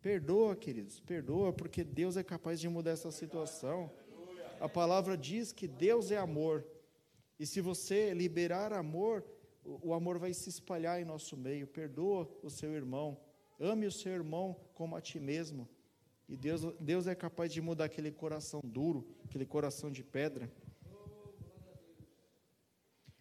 Perdoa, 0.03 0.55
queridos, 0.55 1.01
perdoa, 1.01 1.53
porque 1.53 1.83
Deus 1.83 2.17
é 2.17 2.23
capaz 2.23 2.61
de 2.61 2.69
mudar 2.69 2.91
essa 2.91 3.11
situação. 3.11 3.91
A 4.61 4.69
palavra 4.69 5.17
diz 5.17 5.51
que 5.51 5.67
Deus 5.67 6.11
é 6.11 6.19
amor. 6.19 6.67
E 7.39 7.47
se 7.47 7.61
você 7.61 8.13
liberar 8.13 8.73
amor, 8.73 9.25
o 9.65 9.95
amor 9.95 10.19
vai 10.19 10.33
se 10.35 10.49
espalhar 10.49 11.01
em 11.01 11.05
nosso 11.05 11.37
meio. 11.37 11.67
Perdoa 11.67 12.29
o 12.43 12.51
seu 12.51 12.73
irmão. 12.75 13.19
Ame 13.59 13.87
o 13.87 13.93
seu 13.93 14.13
irmão 14.13 14.57
como 14.75 14.97
a 14.97 15.01
ti 15.01 15.21
mesmo. 15.21 15.69
E 16.29 16.37
Deus, 16.37 16.63
Deus 16.81 17.07
é 17.07 17.15
capaz 17.15 17.53
de 17.53 17.61
mudar 17.61 17.85
aquele 17.85 18.11
coração 18.11 18.61
duro, 18.65 19.07
aquele 19.25 19.45
coração 19.45 19.91
de 19.91 20.03
pedra. 20.03 20.51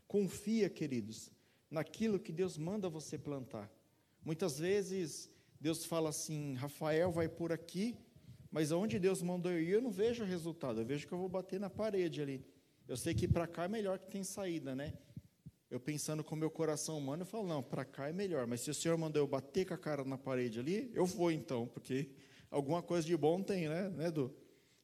Confia, 0.07 0.69
queridos, 0.69 1.31
naquilo 1.69 2.19
que 2.19 2.31
Deus 2.31 2.57
manda 2.57 2.89
você 2.89 3.17
plantar. 3.17 3.71
Muitas 4.23 4.59
vezes 4.59 5.29
Deus 5.59 5.85
fala 5.85 6.09
assim: 6.09 6.53
Rafael 6.55 7.11
vai 7.11 7.29
por 7.29 7.51
aqui, 7.51 7.95
mas 8.49 8.71
aonde 8.71 8.99
Deus 8.99 9.21
mandou 9.21 9.51
eu 9.51 9.61
ir, 9.61 9.69
eu 9.69 9.81
não 9.81 9.91
vejo 9.91 10.23
o 10.23 10.27
resultado. 10.27 10.81
Eu 10.81 10.85
vejo 10.85 11.07
que 11.07 11.13
eu 11.13 11.17
vou 11.17 11.29
bater 11.29 11.59
na 11.59 11.69
parede 11.69 12.21
ali. 12.21 12.45
Eu 12.87 12.97
sei 12.97 13.13
que 13.13 13.27
para 13.27 13.47
cá 13.47 13.65
é 13.65 13.67
melhor 13.67 13.99
que 13.99 14.09
tem 14.09 14.23
saída, 14.23 14.75
né? 14.75 14.93
Eu 15.71 15.79
pensando 15.79 16.21
com 16.21 16.35
o 16.35 16.37
meu 16.37 16.51
coração 16.51 16.97
humano, 16.97 17.21
eu 17.21 17.25
falo: 17.25 17.47
não, 17.47 17.63
para 17.63 17.85
cá 17.85 18.09
é 18.09 18.13
melhor. 18.13 18.45
Mas 18.45 18.59
se 18.59 18.69
o 18.69 18.73
Senhor 18.73 18.97
mandou 18.97 19.21
eu 19.21 19.27
bater 19.27 19.65
com 19.65 19.73
a 19.73 19.77
cara 19.77 20.03
na 20.03 20.17
parede 20.17 20.59
ali, 20.59 20.91
eu 20.93 21.05
vou 21.05 21.31
então, 21.31 21.65
porque 21.65 22.09
alguma 22.51 22.83
coisa 22.83 23.07
de 23.07 23.15
bom 23.15 23.41
tem, 23.41 23.69
né, 23.69 23.89
né 23.89 24.07
Edu? 24.07 24.35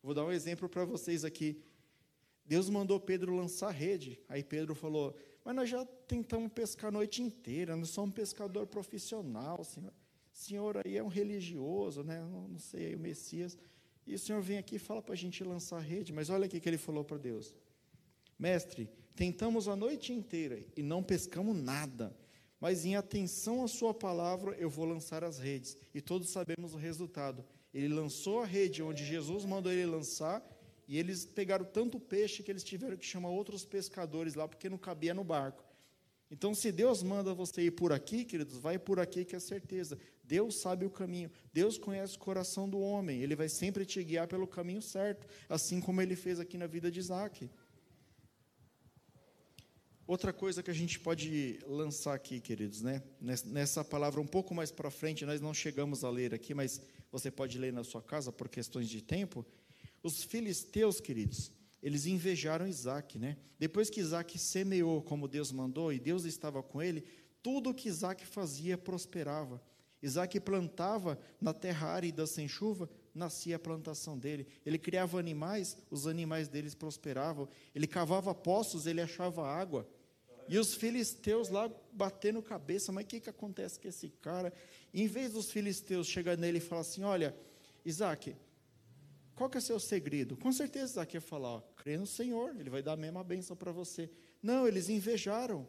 Vou 0.01 0.13
dar 0.13 0.23
um 0.23 0.31
exemplo 0.31 0.69
para 0.69 0.85
vocês 0.85 1.25
aqui. 1.25 1.61
Deus 2.45 2.69
mandou 2.69 2.97
Pedro 2.97 3.35
lançar 3.35 3.69
rede. 3.71 4.17
Aí 4.29 4.41
Pedro 4.41 4.73
falou: 4.73 5.13
Mas 5.43 5.53
nós 5.53 5.69
já 5.69 5.83
tentamos 6.07 6.49
pescar 6.53 6.87
a 6.87 6.91
noite 6.91 7.21
inteira, 7.21 7.75
nós 7.75 7.89
somos 7.89 8.11
um 8.11 8.13
pescador 8.13 8.65
profissional, 8.65 9.65
senhor. 9.65 9.91
O 9.91 10.37
senhor 10.37 10.81
aí 10.85 10.95
é 10.95 11.03
um 11.03 11.07
religioso, 11.09 12.01
né? 12.03 12.21
Não, 12.21 12.57
sei 12.57 12.85
aí 12.85 12.95
o 12.95 12.99
Messias. 12.99 13.57
E 14.05 14.15
o 14.15 14.19
senhor 14.19 14.41
vem 14.41 14.57
aqui 14.57 14.75
e 14.75 14.79
fala 14.79 15.01
para 15.01 15.13
a 15.13 15.17
gente 15.17 15.43
lançar 15.43 15.79
rede. 15.79 16.13
Mas 16.13 16.29
olha 16.29 16.45
o 16.45 16.49
que 16.49 16.61
ele 16.65 16.77
falou 16.77 17.03
para 17.03 17.17
Deus: 17.17 17.53
Mestre, 18.39 18.89
tentamos 19.17 19.67
a 19.67 19.75
noite 19.75 20.13
inteira 20.13 20.63
e 20.77 20.83
não 20.83 21.01
pescamos 21.01 21.57
nada. 21.57 22.15
Mas 22.59 22.85
em 22.85 22.95
atenção 22.95 23.63
à 23.63 23.67
sua 23.67 23.93
palavra, 23.93 24.55
eu 24.59 24.69
vou 24.69 24.85
lançar 24.85 25.23
as 25.23 25.39
redes. 25.39 25.75
E 25.93 25.99
todos 25.99 26.29
sabemos 26.29 26.75
o 26.75 26.77
resultado. 26.77 27.43
Ele 27.73 27.87
lançou 27.87 28.41
a 28.41 28.45
rede 28.45 28.83
onde 28.83 29.03
Jesus 29.03 29.43
mandou 29.43 29.71
ele 29.71 29.87
lançar 29.87 30.47
e 30.87 30.97
eles 30.97 31.25
pegaram 31.25 31.65
tanto 31.65 31.99
peixe 31.99 32.43
que 32.43 32.51
eles 32.51 32.63
tiveram 32.63 32.95
que 32.95 33.05
chamar 33.05 33.29
outros 33.29 33.65
pescadores 33.65 34.35
lá, 34.35 34.47
porque 34.47 34.69
não 34.69 34.77
cabia 34.77 35.13
no 35.13 35.23
barco. 35.23 35.65
Então, 36.29 36.53
se 36.53 36.71
Deus 36.71 37.01
manda 37.01 37.33
você 37.33 37.63
ir 37.63 37.71
por 37.71 37.91
aqui, 37.91 38.23
queridos, 38.23 38.57
vai 38.57 38.77
por 38.77 38.99
aqui 38.99 39.25
que 39.25 39.35
é 39.35 39.39
certeza. 39.39 39.97
Deus 40.23 40.57
sabe 40.59 40.85
o 40.85 40.89
caminho. 40.89 41.31
Deus 41.53 41.77
conhece 41.77 42.17
o 42.17 42.19
coração 42.19 42.69
do 42.69 42.79
homem. 42.79 43.21
Ele 43.21 43.35
vai 43.35 43.49
sempre 43.49 43.85
te 43.85 44.03
guiar 44.03 44.27
pelo 44.27 44.45
caminho 44.45 44.81
certo, 44.81 45.25
assim 45.47 45.79
como 45.79 46.01
ele 46.01 46.15
fez 46.15 46.39
aqui 46.39 46.57
na 46.57 46.67
vida 46.67 46.91
de 46.91 46.99
Isaac. 46.99 47.49
Outra 50.07 50.31
coisa 50.31 50.63
que 50.63 50.71
a 50.71 50.73
gente 50.73 50.97
pode 50.97 51.59
lançar 51.67 52.13
aqui, 52.13 52.39
queridos, 52.39 52.81
né? 52.81 53.03
Nessa 53.19 53.83
palavra 53.83 54.21
um 54.21 54.25
pouco 54.25 54.55
mais 54.55 54.71
para 54.71 54.89
frente, 54.89 55.25
nós 55.25 55.41
não 55.41 55.53
chegamos 55.53 56.05
a 56.05 56.09
ler 56.09 56.33
aqui, 56.33 56.53
mas 56.53 56.81
você 57.11 57.29
pode 57.29 57.57
ler 57.59 57.73
na 57.73 57.83
sua 57.83 58.01
casa 58.01 58.31
por 58.31 58.47
questões 58.47 58.87
de 58.87 59.01
tempo. 59.01 59.45
Os 60.01 60.23
filisteus, 60.23 61.01
queridos, 61.01 61.51
eles 61.83 62.05
invejaram 62.05 62.65
Isaac, 62.65 63.19
né? 63.19 63.35
Depois 63.59 63.89
que 63.89 63.99
Isaac 63.99 64.39
semeou 64.39 65.01
como 65.01 65.27
Deus 65.27 65.51
mandou 65.51 65.91
e 65.91 65.99
Deus 65.99 66.23
estava 66.23 66.63
com 66.63 66.81
ele, 66.81 67.03
tudo 67.43 67.73
que 67.73 67.89
Isaac 67.89 68.25
fazia 68.25 68.77
prosperava. 68.77 69.61
Isaac 70.01 70.39
plantava 70.39 71.19
na 71.41 71.53
terra 71.53 71.87
árida 71.89 72.25
sem 72.25 72.47
chuva, 72.47 72.89
nascia 73.13 73.57
a 73.57 73.59
plantação 73.59 74.17
dele. 74.17 74.47
Ele 74.65 74.77
criava 74.77 75.19
animais, 75.19 75.75
os 75.91 76.07
animais 76.07 76.47
deles 76.47 76.73
prosperavam. 76.73 77.49
Ele 77.75 77.87
cavava 77.87 78.33
poços, 78.33 78.85
ele 78.85 79.01
achava 79.01 79.45
água. 79.45 79.85
E 80.49 80.57
os 80.57 80.75
filisteus 80.75 81.49
lá 81.49 81.69
batendo 81.91 82.41
cabeça, 82.41 82.91
mas 82.91 83.05
o 83.05 83.07
que, 83.07 83.19
que 83.19 83.29
acontece 83.29 83.79
com 83.79 83.87
esse 83.87 84.09
cara? 84.21 84.53
Em 84.93 85.07
vez 85.07 85.33
dos 85.33 85.51
filisteus 85.51 86.07
chegar 86.07 86.37
nele 86.37 86.59
e 86.59 86.61
falar 86.61 86.81
assim: 86.81 87.03
Olha, 87.03 87.35
Isaac, 87.85 88.35
qual 89.37 89.49
que 89.49 89.57
é 89.57 89.59
o 89.59 89.61
seu 89.61 89.79
segredo? 89.79 90.35
Com 90.35 90.51
certeza 90.51 90.93
Isaac 90.93 91.15
ia 91.15 91.21
falar, 91.21 91.49
ó, 91.49 91.61
crê 91.75 91.95
no 91.95 92.07
Senhor, 92.07 92.55
ele 92.59 92.71
vai 92.71 92.81
dar 92.81 92.93
a 92.93 92.97
mesma 92.97 93.23
bênção 93.23 93.55
para 93.55 93.71
você. 93.71 94.09
Não, 94.41 94.67
eles 94.67 94.89
invejaram. 94.89 95.67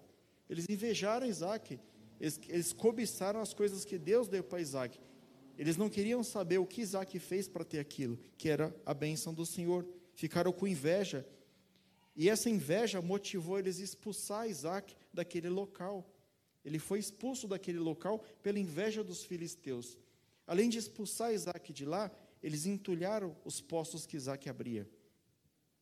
Eles 0.48 0.66
invejaram 0.68 1.26
Isaac. 1.26 1.78
Eles, 2.18 2.40
eles 2.48 2.72
cobiçaram 2.72 3.40
as 3.40 3.52
coisas 3.52 3.84
que 3.84 3.98
Deus 3.98 4.26
deu 4.26 4.42
para 4.42 4.60
Isaac. 4.60 4.98
Eles 5.58 5.76
não 5.76 5.90
queriam 5.90 6.24
saber 6.24 6.56
o 6.58 6.66
que 6.66 6.80
Isaac 6.80 7.18
fez 7.18 7.46
para 7.46 7.64
ter 7.64 7.78
aquilo, 7.78 8.18
que 8.38 8.48
era 8.48 8.74
a 8.86 8.94
bênção 8.94 9.34
do 9.34 9.44
Senhor. 9.44 9.86
Ficaram 10.14 10.50
com 10.50 10.66
inveja. 10.66 11.26
E 12.18 12.28
essa 12.28 12.50
inveja 12.50 13.00
motivou 13.00 13.60
eles 13.60 13.78
a 13.78 13.84
expulsar 13.84 14.50
Isaac 14.50 14.96
daquele 15.14 15.48
local. 15.48 16.04
Ele 16.64 16.80
foi 16.80 16.98
expulso 16.98 17.46
daquele 17.46 17.78
local 17.78 18.18
pela 18.42 18.58
inveja 18.58 19.04
dos 19.04 19.24
filisteus. 19.24 19.96
Além 20.44 20.68
de 20.68 20.78
expulsar 20.78 21.32
Isaac 21.32 21.72
de 21.72 21.84
lá, 21.84 22.10
eles 22.42 22.66
entulharam 22.66 23.36
os 23.44 23.60
poços 23.60 24.04
que 24.04 24.16
Isaac 24.16 24.48
abria. 24.48 24.90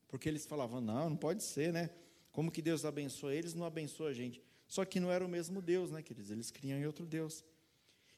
Porque 0.09 0.29
eles 0.29 0.44
falavam, 0.44 0.79
não, 0.79 1.09
não 1.09 1.16
pode 1.16 1.42
ser, 1.42 1.72
né? 1.72 1.88
Como 2.31 2.51
que 2.51 2.61
Deus 2.61 2.85
abençoa 2.85 3.35
eles, 3.35 3.55
não 3.55 3.64
abençoa 3.64 4.11
a 4.11 4.12
gente. 4.12 4.42
Só 4.68 4.85
que 4.85 5.01
não 5.01 5.11
era 5.11 5.25
o 5.25 5.29
mesmo 5.29 5.62
Deus, 5.62 5.90
né, 5.90 6.03
queridos? 6.03 6.31
Eles 6.31 6.51
criam 6.51 6.79
em 6.79 6.85
outro 6.85 7.07
Deus. 7.07 7.42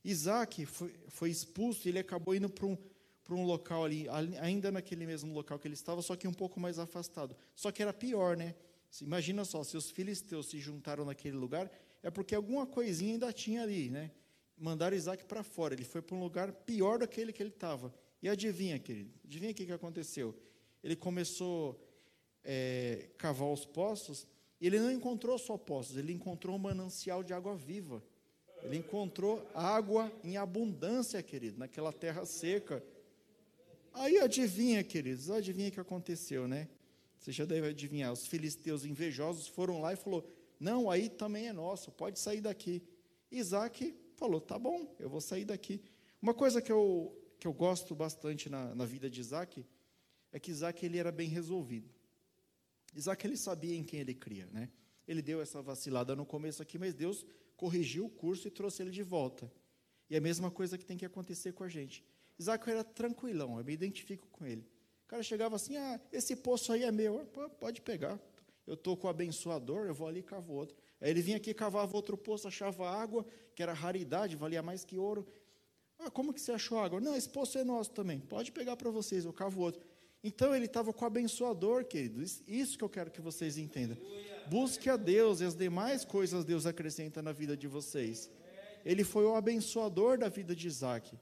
Isaac 0.04 0.66
foi, 0.66 0.92
foi 1.06 1.30
expulso 1.30 1.86
e 1.86 1.92
ele 1.92 2.00
acabou 2.00 2.34
indo 2.34 2.50
para 2.50 2.66
um, 2.66 2.76
para 3.28 3.36
um 3.36 3.44
local 3.44 3.84
ali, 3.84 4.06
ainda 4.40 4.72
naquele 4.72 5.04
mesmo 5.04 5.34
local 5.34 5.58
que 5.58 5.68
ele 5.68 5.74
estava, 5.74 6.00
só 6.00 6.16
que 6.16 6.26
um 6.26 6.32
pouco 6.32 6.58
mais 6.58 6.78
afastado. 6.78 7.36
Só 7.54 7.70
que 7.70 7.82
era 7.82 7.92
pior, 7.92 8.38
né? 8.38 8.54
Imagina 9.02 9.44
só, 9.44 9.62
se 9.62 9.76
os 9.76 9.90
filisteus 9.90 10.48
se 10.48 10.58
juntaram 10.58 11.04
naquele 11.04 11.36
lugar, 11.36 11.70
é 12.02 12.10
porque 12.10 12.34
alguma 12.34 12.66
coisinha 12.66 13.12
ainda 13.12 13.30
tinha 13.30 13.62
ali, 13.62 13.90
né? 13.90 14.10
Mandaram 14.56 14.96
Isaac 14.96 15.26
para 15.26 15.42
fora, 15.42 15.74
ele 15.74 15.84
foi 15.84 16.00
para 16.00 16.16
um 16.16 16.20
lugar 16.20 16.50
pior 16.50 16.98
daquele 16.98 17.30
que 17.30 17.42
ele 17.42 17.50
estava. 17.50 17.94
E 18.22 18.30
adivinha, 18.30 18.78
querido? 18.78 19.12
Adivinha 19.22 19.50
o 19.50 19.54
que, 19.54 19.66
que 19.66 19.72
aconteceu? 19.72 20.34
Ele 20.82 20.96
começou 20.96 21.78
a 22.42 22.48
é, 22.50 23.10
cavar 23.18 23.52
os 23.52 23.66
poços 23.66 24.26
e 24.58 24.66
ele 24.66 24.80
não 24.80 24.90
encontrou 24.90 25.38
só 25.38 25.58
poços, 25.58 25.98
ele 25.98 26.14
encontrou 26.14 26.56
um 26.56 26.58
manancial 26.58 27.22
de 27.22 27.34
água 27.34 27.54
viva. 27.54 28.02
Ele 28.62 28.78
encontrou 28.78 29.46
água 29.54 30.10
em 30.24 30.38
abundância, 30.38 31.22
querido, 31.22 31.58
naquela 31.58 31.92
terra 31.92 32.24
seca. 32.24 32.82
Aí 33.98 34.18
adivinha, 34.18 34.84
queridos, 34.84 35.28
adivinha 35.28 35.68
o 35.68 35.72
que 35.72 35.80
aconteceu, 35.80 36.46
né? 36.46 36.68
Você 37.18 37.32
já 37.32 37.44
deve 37.44 37.68
adivinhar. 37.68 38.12
Os 38.12 38.26
filisteus 38.26 38.84
invejosos 38.84 39.48
foram 39.48 39.80
lá 39.80 39.92
e 39.92 39.96
falou: 39.96 40.24
"Não, 40.60 40.88
aí 40.88 41.08
também 41.08 41.48
é 41.48 41.52
nosso, 41.52 41.90
pode 41.90 42.18
sair 42.18 42.40
daqui". 42.40 42.82
Isaac 43.30 43.94
falou: 44.14 44.40
"Tá 44.40 44.56
bom, 44.56 44.94
eu 45.00 45.10
vou 45.10 45.20
sair 45.20 45.44
daqui". 45.44 45.82
Uma 46.22 46.32
coisa 46.32 46.62
que 46.62 46.70
eu 46.70 47.14
que 47.40 47.46
eu 47.46 47.52
gosto 47.52 47.94
bastante 47.94 48.48
na, 48.48 48.74
na 48.74 48.84
vida 48.84 49.08
de 49.08 49.20
Isaac 49.20 49.64
é 50.32 50.38
que 50.40 50.50
Isaac 50.50 50.84
ele 50.84 50.98
era 50.98 51.12
bem 51.12 51.28
resolvido. 51.28 51.88
Isaac 52.94 53.26
ele 53.26 53.36
sabia 53.36 53.76
em 53.76 53.84
quem 53.84 54.00
ele 54.00 54.14
cria, 54.14 54.46
né? 54.52 54.70
Ele 55.06 55.22
deu 55.22 55.40
essa 55.40 55.62
vacilada 55.62 56.14
no 56.16 56.26
começo 56.26 56.62
aqui, 56.62 56.78
mas 56.78 56.94
Deus 56.94 57.24
corrigiu 57.56 58.06
o 58.06 58.10
curso 58.10 58.46
e 58.46 58.50
trouxe 58.50 58.82
ele 58.82 58.90
de 58.90 59.02
volta. 59.02 59.50
E 60.10 60.14
é 60.14 60.18
a 60.18 60.20
mesma 60.20 60.50
coisa 60.50 60.76
que 60.76 60.84
tem 60.84 60.96
que 60.96 61.04
acontecer 61.04 61.52
com 61.52 61.64
a 61.64 61.68
gente. 61.68 62.04
Isaac 62.38 62.68
era 62.70 62.84
tranquilão, 62.84 63.58
eu 63.58 63.64
me 63.64 63.72
identifico 63.72 64.28
com 64.28 64.46
ele. 64.46 64.66
O 65.04 65.08
cara 65.08 65.22
chegava 65.22 65.56
assim: 65.56 65.76
ah, 65.76 66.00
esse 66.12 66.36
poço 66.36 66.72
aí 66.72 66.84
é 66.84 66.92
meu, 66.92 67.26
pode 67.58 67.80
pegar. 67.80 68.20
Eu 68.66 68.74
estou 68.74 68.96
com 68.96 69.06
o 69.06 69.10
abençoador, 69.10 69.86
eu 69.86 69.94
vou 69.94 70.06
ali 70.06 70.20
e 70.20 70.22
cavo 70.22 70.52
outro. 70.52 70.76
Aí 71.00 71.10
ele 71.10 71.22
vinha 71.22 71.38
aqui, 71.38 71.54
cavava 71.54 71.96
outro 71.96 72.18
poço, 72.18 72.46
achava 72.46 72.88
água, 72.88 73.24
que 73.54 73.62
era 73.62 73.72
raridade, 73.72 74.36
valia 74.36 74.62
mais 74.62 74.84
que 74.84 74.98
ouro. 74.98 75.26
Ah, 75.98 76.10
como 76.10 76.32
que 76.34 76.40
você 76.40 76.52
achou 76.52 76.78
água? 76.78 77.00
Não, 77.00 77.16
esse 77.16 77.28
poço 77.28 77.56
é 77.56 77.64
nosso 77.64 77.90
também. 77.92 78.20
Pode 78.20 78.52
pegar 78.52 78.76
para 78.76 78.90
vocês, 78.90 79.24
eu 79.24 79.32
cavo 79.32 79.62
outro. 79.62 79.82
Então 80.22 80.54
ele 80.54 80.66
estava 80.66 80.92
com 80.92 81.04
o 81.04 81.06
abençoador, 81.06 81.84
queridos. 81.86 82.42
Isso 82.46 82.76
que 82.76 82.84
eu 82.84 82.88
quero 82.88 83.10
que 83.10 83.20
vocês 83.20 83.56
entendam. 83.56 83.96
Busque 84.48 84.90
a 84.90 84.96
Deus 84.96 85.40
e 85.40 85.44
as 85.44 85.54
demais 85.54 86.04
coisas 86.04 86.44
Deus 86.44 86.66
acrescenta 86.66 87.22
na 87.22 87.32
vida 87.32 87.56
de 87.56 87.66
vocês. 87.66 88.30
Ele 88.84 89.04
foi 89.04 89.24
o 89.24 89.34
abençoador 89.34 90.18
da 90.18 90.28
vida 90.28 90.54
de 90.54 90.66
Isaac. 90.66 91.18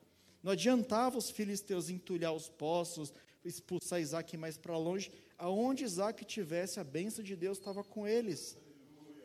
Não 0.46 0.52
adiantava 0.52 1.18
os 1.18 1.28
filisteus 1.28 1.90
entulhar 1.90 2.32
os 2.32 2.48
poços, 2.48 3.12
expulsar 3.44 4.00
Isaac 4.00 4.36
mais 4.36 4.56
para 4.56 4.78
longe. 4.78 5.10
Aonde 5.36 5.82
Isaac 5.82 6.24
tivesse, 6.24 6.78
a 6.78 6.84
bênção 6.84 7.24
de 7.24 7.34
Deus 7.34 7.58
estava 7.58 7.82
com 7.82 8.06
eles. 8.06 8.56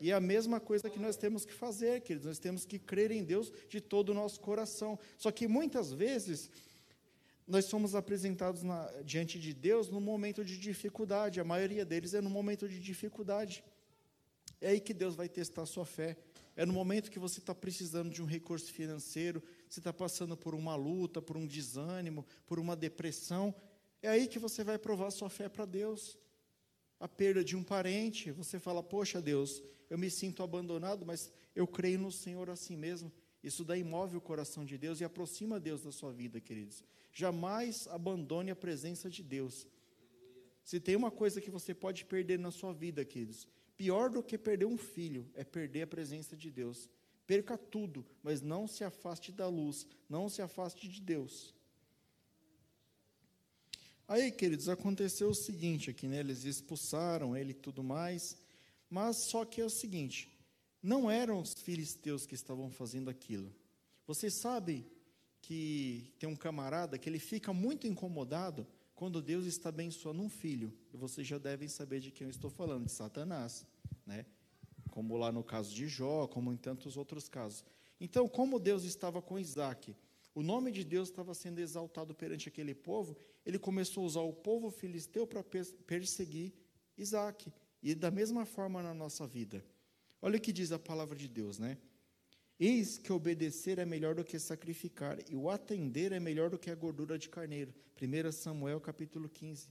E 0.00 0.10
é 0.10 0.14
a 0.14 0.20
mesma 0.20 0.58
coisa 0.58 0.90
que 0.90 0.98
nós 0.98 1.16
temos 1.16 1.44
que 1.44 1.52
fazer, 1.52 2.00
queridos, 2.00 2.26
nós 2.26 2.40
temos 2.40 2.64
que 2.64 2.76
crer 2.76 3.12
em 3.12 3.22
Deus 3.22 3.52
de 3.68 3.80
todo 3.80 4.08
o 4.08 4.14
nosso 4.14 4.40
coração. 4.40 4.98
Só 5.16 5.30
que 5.30 5.46
muitas 5.46 5.92
vezes 5.92 6.50
nós 7.46 7.66
somos 7.66 7.94
apresentados 7.94 8.64
na, 8.64 8.90
diante 9.04 9.38
de 9.38 9.54
Deus 9.54 9.88
no 9.88 10.00
momento 10.00 10.44
de 10.44 10.58
dificuldade, 10.58 11.38
a 11.38 11.44
maioria 11.44 11.84
deles 11.84 12.14
é 12.14 12.20
no 12.20 12.30
momento 12.30 12.68
de 12.68 12.80
dificuldade. 12.80 13.62
É 14.60 14.70
aí 14.70 14.80
que 14.80 14.92
Deus 14.92 15.14
vai 15.14 15.28
testar 15.28 15.62
a 15.62 15.66
sua 15.66 15.86
fé. 15.86 16.16
É 16.56 16.66
no 16.66 16.72
momento 16.72 17.12
que 17.12 17.18
você 17.20 17.38
está 17.38 17.54
precisando 17.54 18.10
de 18.10 18.20
um 18.20 18.26
recurso 18.26 18.72
financeiro, 18.72 19.40
você 19.72 19.80
está 19.80 19.90
passando 19.90 20.36
por 20.36 20.54
uma 20.54 20.76
luta, 20.76 21.22
por 21.22 21.34
um 21.34 21.46
desânimo, 21.46 22.26
por 22.44 22.58
uma 22.58 22.76
depressão. 22.76 23.54
É 24.02 24.08
aí 24.10 24.28
que 24.28 24.38
você 24.38 24.62
vai 24.62 24.78
provar 24.78 25.10
sua 25.10 25.30
fé 25.30 25.48
para 25.48 25.64
Deus. 25.64 26.18
A 27.00 27.08
perda 27.08 27.42
de 27.42 27.56
um 27.56 27.64
parente, 27.64 28.30
você 28.30 28.58
fala: 28.58 28.82
Poxa, 28.82 29.22
Deus, 29.22 29.62
eu 29.88 29.96
me 29.96 30.10
sinto 30.10 30.42
abandonado, 30.42 31.06
mas 31.06 31.32
eu 31.56 31.66
creio 31.66 31.98
no 31.98 32.12
Senhor 32.12 32.50
assim 32.50 32.76
mesmo. 32.76 33.10
Isso 33.42 33.64
daí 33.64 33.82
move 33.82 34.14
o 34.14 34.20
coração 34.20 34.62
de 34.62 34.76
Deus 34.76 35.00
e 35.00 35.04
aproxima 35.04 35.58
Deus 35.58 35.82
da 35.82 35.90
sua 35.90 36.12
vida, 36.12 36.38
queridos. 36.38 36.84
Jamais 37.10 37.88
abandone 37.88 38.50
a 38.50 38.56
presença 38.56 39.08
de 39.08 39.22
Deus. 39.22 39.66
Se 40.62 40.78
tem 40.78 40.96
uma 40.96 41.10
coisa 41.10 41.40
que 41.40 41.50
você 41.50 41.72
pode 41.72 42.04
perder 42.04 42.38
na 42.38 42.50
sua 42.50 42.74
vida, 42.74 43.06
queridos, 43.06 43.48
pior 43.74 44.10
do 44.10 44.22
que 44.22 44.36
perder 44.36 44.66
um 44.66 44.76
filho 44.76 45.30
é 45.34 45.42
perder 45.44 45.82
a 45.82 45.86
presença 45.86 46.36
de 46.36 46.50
Deus. 46.50 46.90
Perca 47.32 47.56
tudo, 47.56 48.04
mas 48.22 48.42
não 48.42 48.68
se 48.68 48.84
afaste 48.84 49.32
da 49.32 49.48
luz, 49.48 49.86
não 50.06 50.28
se 50.28 50.42
afaste 50.42 50.86
de 50.86 51.00
Deus. 51.00 51.54
Aí, 54.06 54.30
queridos, 54.30 54.68
aconteceu 54.68 55.30
o 55.30 55.34
seguinte 55.34 55.88
aqui, 55.88 56.06
né? 56.06 56.20
Eles 56.20 56.44
expulsaram 56.44 57.34
ele 57.34 57.52
e 57.52 57.54
tudo 57.54 57.82
mais, 57.82 58.36
mas 58.90 59.16
só 59.16 59.46
que 59.46 59.62
é 59.62 59.64
o 59.64 59.70
seguinte, 59.70 60.30
não 60.82 61.10
eram 61.10 61.40
os 61.40 61.54
filisteus 61.54 62.26
que 62.26 62.34
estavam 62.34 62.70
fazendo 62.70 63.08
aquilo. 63.08 63.50
Você 64.06 64.28
sabe 64.28 64.86
que 65.40 66.12
tem 66.18 66.28
um 66.28 66.36
camarada 66.36 66.98
que 66.98 67.08
ele 67.08 67.18
fica 67.18 67.50
muito 67.50 67.86
incomodado 67.86 68.66
quando 68.94 69.22
Deus 69.22 69.46
está 69.46 69.70
abençoando 69.70 70.20
um 70.20 70.28
filho. 70.28 70.70
E 70.92 70.98
vocês 70.98 71.26
já 71.26 71.38
devem 71.38 71.66
saber 71.66 71.98
de 71.98 72.10
quem 72.10 72.26
eu 72.26 72.30
estou 72.30 72.50
falando, 72.50 72.84
de 72.84 72.92
Satanás, 72.92 73.64
né? 74.04 74.26
Como 74.92 75.16
lá 75.16 75.32
no 75.32 75.42
caso 75.42 75.74
de 75.74 75.88
Jó, 75.88 76.26
como 76.26 76.52
em 76.52 76.56
tantos 76.56 76.98
outros 76.98 77.26
casos. 77.26 77.64
Então, 77.98 78.28
como 78.28 78.60
Deus 78.60 78.84
estava 78.84 79.22
com 79.22 79.38
Isaac, 79.38 79.96
o 80.34 80.42
nome 80.42 80.70
de 80.70 80.84
Deus 80.84 81.08
estava 81.08 81.32
sendo 81.32 81.60
exaltado 81.60 82.14
perante 82.14 82.46
aquele 82.46 82.74
povo, 82.74 83.16
ele 83.44 83.58
começou 83.58 84.02
a 84.02 84.06
usar 84.06 84.20
o 84.20 84.34
povo 84.34 84.70
filisteu 84.70 85.26
para 85.26 85.42
perseguir 85.86 86.52
Isaac. 86.98 87.50
E 87.82 87.94
da 87.94 88.10
mesma 88.10 88.44
forma 88.44 88.82
na 88.82 88.92
nossa 88.92 89.26
vida. 89.26 89.64
Olha 90.20 90.36
o 90.36 90.40
que 90.40 90.52
diz 90.52 90.72
a 90.72 90.78
palavra 90.78 91.16
de 91.16 91.26
Deus, 91.26 91.58
né? 91.58 91.78
Eis 92.60 92.98
que 92.98 93.10
obedecer 93.10 93.78
é 93.78 93.86
melhor 93.86 94.14
do 94.14 94.22
que 94.22 94.38
sacrificar, 94.38 95.18
e 95.28 95.34
o 95.34 95.48
atender 95.48 96.12
é 96.12 96.20
melhor 96.20 96.50
do 96.50 96.58
que 96.58 96.70
a 96.70 96.74
gordura 96.74 97.18
de 97.18 97.30
carneiro. 97.30 97.74
1 98.00 98.30
Samuel 98.30 98.78
capítulo 98.78 99.26
15. 99.26 99.68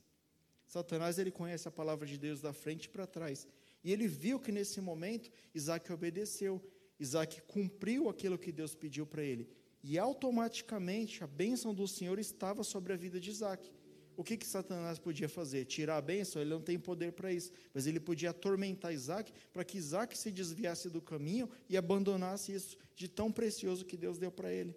Satanás 0.65 1.19
ele 1.19 1.29
conhece 1.29 1.67
a 1.67 1.71
palavra 1.71 2.07
de 2.07 2.17
Deus 2.17 2.41
da 2.41 2.51
frente 2.51 2.89
para 2.89 3.05
trás. 3.05 3.47
E 3.83 3.91
ele 3.91 4.07
viu 4.07 4.39
que 4.39 4.51
nesse 4.51 4.79
momento 4.79 5.31
Isaac 5.53 5.91
obedeceu. 5.91 6.61
Isaac 6.99 7.41
cumpriu 7.43 8.09
aquilo 8.09 8.37
que 8.37 8.51
Deus 8.51 8.75
pediu 8.75 9.05
para 9.05 9.23
ele. 9.23 9.49
E 9.83 9.97
automaticamente 9.97 11.23
a 11.23 11.27
bênção 11.27 11.73
do 11.73 11.87
Senhor 11.87 12.19
estava 12.19 12.63
sobre 12.63 12.93
a 12.93 12.95
vida 12.95 13.19
de 13.19 13.31
Isaac. 13.31 13.71
O 14.15 14.23
que, 14.23 14.37
que 14.37 14.45
Satanás 14.45 14.99
podia 14.99 15.27
fazer? 15.27 15.65
Tirar 15.65 15.97
a 15.97 16.01
bênção? 16.01 16.41
Ele 16.41 16.51
não 16.51 16.61
tem 16.61 16.77
poder 16.77 17.13
para 17.13 17.33
isso. 17.33 17.51
Mas 17.73 17.87
ele 17.87 17.99
podia 17.99 18.29
atormentar 18.29 18.93
Isaac 18.93 19.33
para 19.51 19.63
que 19.63 19.77
Isaac 19.77 20.15
se 20.15 20.31
desviasse 20.31 20.89
do 20.89 21.01
caminho 21.01 21.49
e 21.67 21.75
abandonasse 21.75 22.53
isso 22.53 22.77
de 22.95 23.07
tão 23.07 23.31
precioso 23.31 23.85
que 23.85 23.97
Deus 23.97 24.19
deu 24.19 24.31
para 24.31 24.53
ele. 24.53 24.75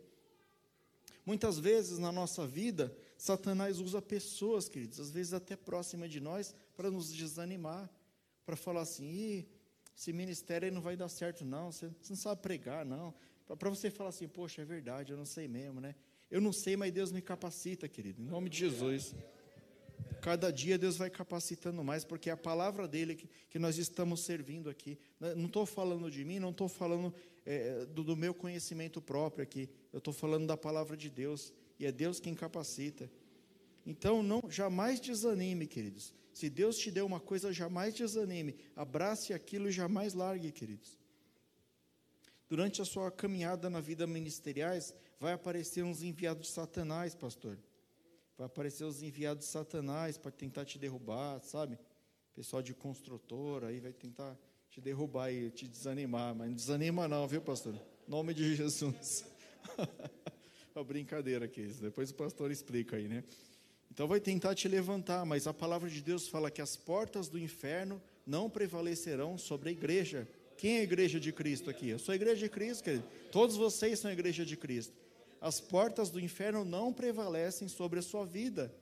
Muitas 1.26 1.58
vezes 1.58 1.98
na 1.98 2.12
nossa 2.12 2.46
vida, 2.46 2.94
Satanás 3.16 3.80
usa 3.80 4.00
pessoas, 4.00 4.68
queridos, 4.68 5.00
às 5.00 5.10
vezes 5.10 5.32
até 5.32 5.56
próximas 5.56 6.10
de 6.10 6.20
nós, 6.20 6.54
para 6.76 6.90
nos 6.90 7.12
desanimar, 7.12 7.90
para 8.44 8.56
falar 8.56 8.82
assim: 8.82 9.46
esse 9.96 10.12
ministério 10.12 10.72
não 10.72 10.80
vai 10.80 10.96
dar 10.96 11.08
certo, 11.08 11.44
não, 11.44 11.70
você, 11.70 11.88
você 12.00 12.12
não 12.12 12.16
sabe 12.16 12.42
pregar, 12.42 12.84
não. 12.84 13.14
Para 13.58 13.70
você 13.70 13.90
falar 13.90 14.10
assim: 14.10 14.28
poxa, 14.28 14.62
é 14.62 14.64
verdade, 14.64 15.12
eu 15.12 15.16
não 15.16 15.26
sei 15.26 15.46
mesmo, 15.48 15.80
né? 15.80 15.94
Eu 16.30 16.40
não 16.40 16.52
sei, 16.52 16.76
mas 16.76 16.92
Deus 16.92 17.12
me 17.12 17.22
capacita, 17.22 17.88
querido, 17.88 18.20
em 18.22 18.26
nome 18.26 18.48
de 18.48 18.58
Jesus. 18.58 19.14
Cada 20.20 20.50
dia 20.50 20.78
Deus 20.78 20.96
vai 20.96 21.10
capacitando 21.10 21.84
mais, 21.84 22.04
porque 22.04 22.30
é 22.30 22.32
a 22.32 22.36
palavra 22.36 22.88
dele 22.88 23.14
que, 23.14 23.28
que 23.50 23.58
nós 23.58 23.76
estamos 23.76 24.20
servindo 24.20 24.70
aqui. 24.70 24.98
Não 25.36 25.46
estou 25.46 25.66
falando 25.66 26.10
de 26.10 26.24
mim, 26.24 26.38
não 26.38 26.50
estou 26.50 26.68
falando 26.68 27.14
é, 27.44 27.84
do, 27.86 28.02
do 28.02 28.16
meu 28.16 28.32
conhecimento 28.32 29.02
próprio 29.02 29.42
aqui. 29.42 29.68
Eu 29.92 29.98
estou 29.98 30.14
falando 30.14 30.46
da 30.46 30.56
palavra 30.56 30.96
de 30.96 31.10
Deus. 31.10 31.52
E 31.78 31.84
é 31.84 31.92
Deus 31.92 32.20
quem 32.20 32.34
capacita. 32.34 33.10
Então, 33.86 34.22
não, 34.22 34.42
jamais 34.48 35.00
desanime, 35.00 35.66
queridos. 35.66 36.14
Se 36.32 36.50
Deus 36.50 36.76
te 36.78 36.90
deu 36.90 37.06
uma 37.06 37.20
coisa, 37.20 37.52
jamais 37.52 37.94
desanime. 37.94 38.56
Abrace 38.74 39.32
aquilo 39.32 39.68
e 39.68 39.72
jamais 39.72 40.14
largue, 40.14 40.50
queridos. 40.50 40.98
Durante 42.48 42.82
a 42.82 42.84
sua 42.84 43.10
caminhada 43.10 43.70
na 43.70 43.80
vida 43.80 44.06
ministeriais, 44.06 44.94
vai 45.20 45.32
aparecer 45.32 45.82
uns 45.84 46.02
enviados 46.02 46.48
de 46.48 46.52
Satanás, 46.52 47.14
pastor. 47.14 47.58
Vai 48.36 48.46
aparecer 48.46 48.84
os 48.84 49.02
enviados 49.02 49.46
de 49.46 49.50
Satanás 49.50 50.18
para 50.18 50.30
tentar 50.30 50.64
te 50.64 50.78
derrubar, 50.78 51.40
sabe? 51.40 51.78
Pessoal 52.34 52.62
de 52.62 52.74
construtora 52.74 53.68
aí 53.68 53.78
vai 53.78 53.92
tentar 53.92 54.36
te 54.68 54.80
derrubar 54.80 55.32
e 55.32 55.50
te 55.50 55.68
desanimar, 55.68 56.34
mas 56.34 56.48
não 56.48 56.54
desanima 56.54 57.06
não, 57.06 57.28
viu, 57.28 57.40
pastor? 57.40 57.74
Em 57.74 58.10
nome 58.10 58.34
de 58.34 58.56
Jesus. 58.56 59.24
Uma 60.74 60.84
brincadeira 60.84 61.44
aqui, 61.44 61.62
depois 61.80 62.10
o 62.10 62.14
pastor 62.14 62.50
explica 62.50 62.96
aí, 62.96 63.06
né? 63.06 63.22
Então 63.90 64.06
vai 64.06 64.20
tentar 64.20 64.54
te 64.54 64.66
levantar, 64.66 65.24
mas 65.24 65.46
a 65.46 65.54
palavra 65.54 65.88
de 65.88 66.00
Deus 66.00 66.28
fala 66.28 66.50
que 66.50 66.62
as 66.62 66.76
portas 66.76 67.28
do 67.28 67.38
inferno 67.38 68.02
não 68.26 68.50
prevalecerão 68.50 69.38
sobre 69.38 69.68
a 69.68 69.72
igreja. 69.72 70.26
Quem 70.56 70.78
é 70.78 70.80
a 70.80 70.84
igreja 70.84 71.20
de 71.20 71.32
Cristo 71.32 71.70
aqui? 71.70 71.88
Eu 71.90 71.98
sou 71.98 72.12
a 72.12 72.16
igreja 72.16 72.42
de 72.42 72.48
Cristo, 72.48 72.82
querido. 72.82 73.04
Todos 73.30 73.56
vocês 73.56 73.98
são 73.98 74.10
a 74.10 74.14
igreja 74.14 74.44
de 74.44 74.56
Cristo 74.56 75.04
as 75.44 75.60
portas 75.60 76.08
do 76.08 76.18
inferno 76.18 76.64
não 76.64 76.90
prevalecem 76.90 77.68
sobre 77.68 77.98
a 77.98 78.02
sua 78.02 78.24
vida. 78.24 78.74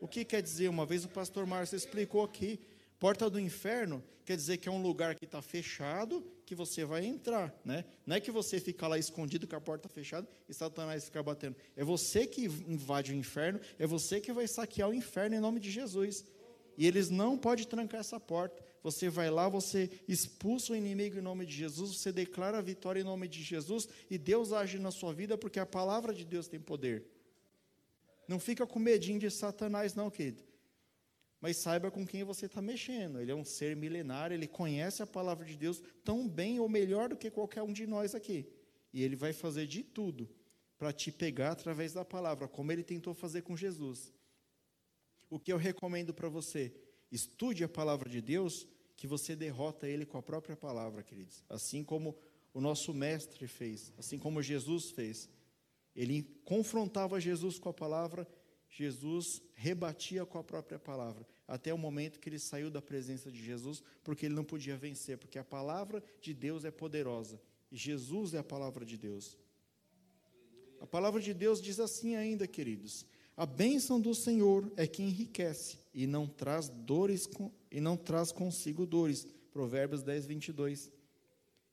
O 0.00 0.08
que 0.08 0.24
quer 0.24 0.40
dizer? 0.40 0.68
Uma 0.70 0.86
vez 0.86 1.04
o 1.04 1.08
pastor 1.08 1.44
Márcio 1.44 1.76
explicou 1.76 2.24
aqui: 2.24 2.58
porta 2.98 3.28
do 3.28 3.38
inferno 3.38 4.02
quer 4.24 4.34
dizer 4.34 4.56
que 4.56 4.70
é 4.70 4.72
um 4.72 4.80
lugar 4.80 5.14
que 5.14 5.26
está 5.26 5.42
fechado, 5.42 6.24
que 6.48 6.54
você 6.54 6.82
vai 6.82 7.04
entrar, 7.04 7.54
né? 7.62 7.84
Não 8.06 8.16
é 8.16 8.20
que 8.20 8.30
você 8.30 8.58
fica 8.58 8.88
lá 8.88 8.98
escondido 8.98 9.46
com 9.46 9.54
a 9.54 9.60
porta 9.60 9.86
fechada 9.86 10.26
e 10.48 10.54
Satanás 10.54 11.04
fica 11.04 11.22
batendo. 11.22 11.54
É 11.76 11.84
você 11.84 12.26
que 12.26 12.46
invade 12.46 13.12
o 13.12 13.14
inferno, 13.14 13.60
é 13.78 13.86
você 13.86 14.18
que 14.18 14.32
vai 14.32 14.48
saquear 14.48 14.88
o 14.88 14.94
inferno 14.94 15.36
em 15.36 15.40
nome 15.40 15.60
de 15.60 15.70
Jesus. 15.70 16.24
E 16.78 16.86
eles 16.86 17.10
não 17.10 17.36
podem 17.36 17.66
trancar 17.66 18.00
essa 18.00 18.18
porta. 18.18 18.64
Você 18.82 19.10
vai 19.10 19.28
lá, 19.28 19.46
você 19.46 19.90
expulsa 20.08 20.72
o 20.72 20.76
inimigo 20.76 21.18
em 21.18 21.20
nome 21.20 21.44
de 21.44 21.52
Jesus, 21.52 21.98
você 21.98 22.10
declara 22.10 22.56
a 22.56 22.62
vitória 22.62 23.00
em 23.00 23.04
nome 23.04 23.28
de 23.28 23.42
Jesus 23.42 23.86
e 24.08 24.16
Deus 24.16 24.50
age 24.50 24.78
na 24.78 24.90
sua 24.90 25.12
vida 25.12 25.36
porque 25.36 25.60
a 25.60 25.66
palavra 25.66 26.14
de 26.14 26.24
Deus 26.24 26.48
tem 26.48 26.58
poder. 26.58 27.04
Não 28.26 28.38
fica 28.38 28.66
com 28.66 28.78
medinho 28.78 29.18
de 29.18 29.30
Satanás, 29.30 29.94
não, 29.94 30.10
querido. 30.10 30.47
Mas 31.40 31.56
saiba 31.56 31.90
com 31.90 32.06
quem 32.06 32.24
você 32.24 32.46
está 32.46 32.60
mexendo. 32.60 33.20
Ele 33.20 33.30
é 33.30 33.34
um 33.34 33.44
ser 33.44 33.76
milenário, 33.76 34.34
ele 34.34 34.48
conhece 34.48 35.02
a 35.02 35.06
palavra 35.06 35.44
de 35.44 35.56
Deus 35.56 35.82
tão 36.04 36.28
bem 36.28 36.58
ou 36.58 36.68
melhor 36.68 37.08
do 37.08 37.16
que 37.16 37.30
qualquer 37.30 37.62
um 37.62 37.72
de 37.72 37.86
nós 37.86 38.14
aqui. 38.14 38.46
E 38.92 39.02
ele 39.02 39.14
vai 39.14 39.32
fazer 39.32 39.66
de 39.66 39.82
tudo 39.82 40.28
para 40.76 40.92
te 40.92 41.10
pegar 41.10 41.52
através 41.52 41.92
da 41.92 42.04
palavra, 42.04 42.48
como 42.48 42.72
ele 42.72 42.82
tentou 42.82 43.12
fazer 43.14 43.42
com 43.42 43.56
Jesus. 43.56 44.12
O 45.28 45.38
que 45.38 45.52
eu 45.52 45.56
recomendo 45.56 46.14
para 46.14 46.28
você? 46.28 46.72
Estude 47.10 47.64
a 47.64 47.68
palavra 47.68 48.08
de 48.08 48.20
Deus, 48.20 48.66
que 48.96 49.06
você 49.06 49.36
derrota 49.36 49.88
ele 49.88 50.06
com 50.06 50.18
a 50.18 50.22
própria 50.22 50.56
palavra, 50.56 51.02
queridos. 51.02 51.44
Assim 51.48 51.84
como 51.84 52.16
o 52.52 52.60
nosso 52.60 52.92
mestre 52.94 53.46
fez, 53.46 53.92
assim 53.96 54.18
como 54.18 54.42
Jesus 54.42 54.90
fez. 54.90 55.28
Ele 55.94 56.22
confrontava 56.44 57.20
Jesus 57.20 57.58
com 57.58 57.68
a 57.68 57.74
palavra, 57.74 58.26
Jesus 58.78 59.42
rebatia 59.54 60.24
com 60.24 60.38
a 60.38 60.44
própria 60.44 60.78
palavra, 60.78 61.26
até 61.48 61.74
o 61.74 61.78
momento 61.78 62.20
que 62.20 62.28
ele 62.28 62.38
saiu 62.38 62.70
da 62.70 62.80
presença 62.80 63.28
de 63.28 63.44
Jesus, 63.44 63.82
porque 64.04 64.26
ele 64.26 64.36
não 64.36 64.44
podia 64.44 64.76
vencer, 64.76 65.18
porque 65.18 65.36
a 65.36 65.42
palavra 65.42 66.00
de 66.20 66.32
Deus 66.32 66.64
é 66.64 66.70
poderosa 66.70 67.40
e 67.72 67.76
Jesus 67.76 68.34
é 68.34 68.38
a 68.38 68.44
palavra 68.44 68.86
de 68.86 68.96
Deus. 68.96 69.36
A 70.80 70.86
palavra 70.86 71.20
de 71.20 71.34
Deus 71.34 71.60
diz 71.60 71.80
assim 71.80 72.14
ainda, 72.14 72.46
queridos: 72.46 73.04
a 73.36 73.44
bênção 73.44 74.00
do 74.00 74.14
Senhor 74.14 74.70
é 74.76 74.86
que 74.86 75.02
enriquece 75.02 75.80
e 75.92 76.06
não 76.06 76.28
traz 76.28 76.68
dores 76.68 77.28
e 77.72 77.80
não 77.80 77.96
traz 77.96 78.30
consigo 78.30 78.86
dores. 78.86 79.26
Provérbios 79.50 80.04
10, 80.04 80.26
22. 80.26 80.92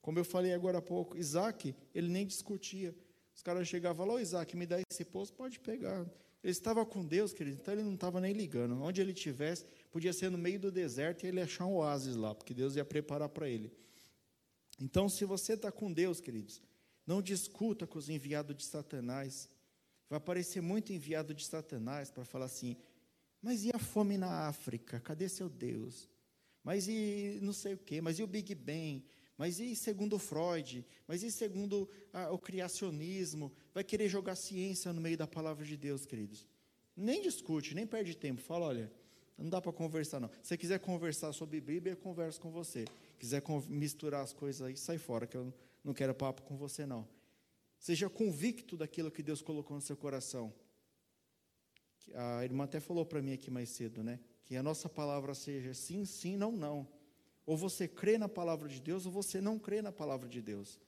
Como 0.01 0.17
eu 0.17 0.25
falei 0.25 0.53
agora 0.55 0.79
há 0.79 0.81
pouco, 0.81 1.15
Isaac, 1.15 1.75
ele 1.93 2.07
nem 2.07 2.25
discutia. 2.25 2.95
Os 3.35 3.43
caras 3.43 3.67
chegavam 3.67 4.07
lá, 4.07 4.15
ô 4.15 4.19
Isaac, 4.19 4.57
me 4.57 4.65
dá 4.65 4.77
esse 4.89 5.05
poço, 5.05 5.33
pode 5.33 5.59
pegar. 5.59 6.03
Ele 6.45 6.51
estava 6.51 6.85
com 6.85 7.03
Deus, 7.03 7.33
querido, 7.33 7.57
então 7.59 7.73
ele 7.73 7.81
não 7.81 7.95
estava 7.95 8.21
nem 8.21 8.31
ligando. 8.31 8.79
Onde 8.79 9.01
ele 9.01 9.13
estivesse, 9.13 9.65
podia 9.91 10.13
ser 10.13 10.29
no 10.29 10.37
meio 10.37 10.59
do 10.59 10.71
deserto 10.71 11.23
e 11.23 11.27
ele 11.27 11.41
achar 11.41 11.65
um 11.65 11.77
oásis 11.77 12.15
lá, 12.15 12.35
porque 12.35 12.53
Deus 12.53 12.75
ia 12.75 12.85
preparar 12.85 13.29
para 13.29 13.49
ele. 13.49 13.73
Então, 14.79 15.09
se 15.09 15.25
você 15.25 15.53
está 15.53 15.71
com 15.71 15.91
Deus, 15.91 16.21
queridos, 16.21 16.61
não 17.07 17.19
discuta 17.19 17.87
com 17.87 17.97
os 17.97 18.09
enviados 18.09 18.55
de 18.55 18.63
Satanás. 18.63 19.49
Vai 20.07 20.17
aparecer 20.17 20.61
muito 20.61 20.93
enviado 20.93 21.33
de 21.33 21.43
Satanás 21.43 22.11
para 22.11 22.23
falar 22.23 22.45
assim: 22.45 22.77
mas 23.41 23.65
e 23.65 23.71
a 23.73 23.79
fome 23.79 24.15
na 24.15 24.47
África? 24.47 24.99
Cadê 24.99 25.27
seu 25.27 25.49
Deus? 25.49 26.07
Mas 26.63 26.87
e 26.87 27.39
não 27.41 27.53
sei 27.53 27.73
o 27.73 27.77
quê? 27.79 28.01
Mas 28.01 28.19
e 28.19 28.23
o 28.23 28.27
Big 28.27 28.53
Bang? 28.53 29.03
Mas 29.37 29.59
e 29.59 29.75
segundo 29.75 30.17
Freud? 30.17 30.85
Mas 31.07 31.23
e 31.23 31.31
segundo 31.31 31.89
ah, 32.13 32.31
o 32.31 32.39
criacionismo? 32.39 33.51
Vai 33.73 33.83
querer 33.83 34.07
jogar 34.07 34.35
ciência 34.35 34.93
no 34.93 35.01
meio 35.01 35.17
da 35.17 35.27
palavra 35.27 35.65
de 35.65 35.75
Deus, 35.75 36.05
queridos? 36.05 36.47
Nem 36.95 37.21
discute, 37.21 37.75
nem 37.75 37.85
perde 37.85 38.15
tempo. 38.15 38.41
Fala, 38.41 38.67
olha, 38.67 38.91
não 39.37 39.49
dá 39.49 39.61
para 39.61 39.73
conversar, 39.73 40.19
não. 40.19 40.29
Se 40.41 40.49
você 40.49 40.57
quiser 40.57 40.79
conversar 40.79 41.33
sobre 41.33 41.59
Bíblia, 41.59 41.93
eu 41.93 41.97
converso 41.97 42.39
com 42.39 42.49
você. 42.49 42.85
Quiser 43.19 43.43
misturar 43.67 44.23
as 44.23 44.31
coisas 44.31 44.61
aí, 44.61 44.77
sai 44.77 44.97
fora, 44.97 45.27
que 45.27 45.35
eu 45.35 45.53
não 45.83 45.93
quero 45.93 46.13
papo 46.15 46.41
com 46.43 46.55
você, 46.55 46.85
não. 46.85 47.07
Seja 47.77 48.09
convicto 48.09 48.77
daquilo 48.77 49.11
que 49.11 49.21
Deus 49.21 49.41
colocou 49.41 49.75
no 49.75 49.81
seu 49.81 49.97
coração. 49.97 50.53
A 52.13 52.43
irmã 52.43 52.63
até 52.63 52.79
falou 52.79 53.05
para 53.05 53.21
mim 53.21 53.33
aqui 53.33 53.51
mais 53.51 53.69
cedo, 53.69 54.01
né? 54.01 54.19
Que 54.45 54.55
a 54.55 54.63
nossa 54.63 54.87
palavra 54.87 55.33
seja 55.33 55.73
sim, 55.73 56.05
sim, 56.05 56.37
não, 56.37 56.51
não. 56.51 56.87
Ou 57.45 57.55
você 57.55 57.87
crê 57.87 58.17
na 58.17 58.27
palavra 58.27 58.67
de 58.67 58.81
Deus, 58.81 59.05
ou 59.05 59.11
você 59.11 59.39
não 59.39 59.59
crê 59.59 59.81
na 59.81 59.91
palavra 59.91 60.27
de 60.27 60.41
Deus. 60.41 60.79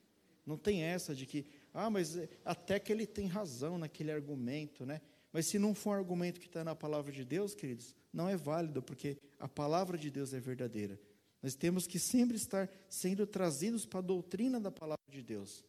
Não 0.45 0.57
tem 0.57 0.81
essa 0.81 1.13
de 1.13 1.25
que, 1.25 1.45
ah, 1.73 1.89
mas 1.89 2.17
até 2.43 2.79
que 2.79 2.91
ele 2.91 3.05
tem 3.05 3.27
razão 3.27 3.77
naquele 3.77 4.11
argumento, 4.11 4.85
né? 4.85 5.01
Mas 5.31 5.45
se 5.47 5.59
não 5.59 5.75
for 5.75 5.91
um 5.91 5.93
argumento 5.93 6.39
que 6.39 6.47
está 6.47 6.63
na 6.63 6.75
palavra 6.75 7.11
de 7.11 7.23
Deus, 7.23 7.53
queridos, 7.53 7.93
não 8.11 8.29
é 8.29 8.35
válido, 8.35 8.81
porque 8.81 9.17
a 9.39 9.47
palavra 9.47 9.97
de 9.97 10.09
Deus 10.09 10.33
é 10.33 10.39
verdadeira. 10.39 10.99
Nós 11.43 11.53
temos 11.53 11.85
que 11.85 11.99
sempre 11.99 12.37
estar 12.37 12.69
sendo 12.89 13.27
trazidos 13.27 13.85
para 13.85 13.99
a 13.99 14.03
doutrina 14.03 14.59
da 14.59 14.71
palavra 14.71 15.03
de 15.11 15.21
Deus. 15.21 15.63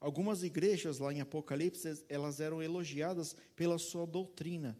Algumas 0.00 0.42
igrejas 0.42 0.98
lá 0.98 1.12
em 1.12 1.20
Apocalipse, 1.20 2.04
elas 2.08 2.38
eram 2.40 2.62
elogiadas 2.62 3.34
pela 3.56 3.78
sua 3.78 4.06
doutrina 4.06 4.76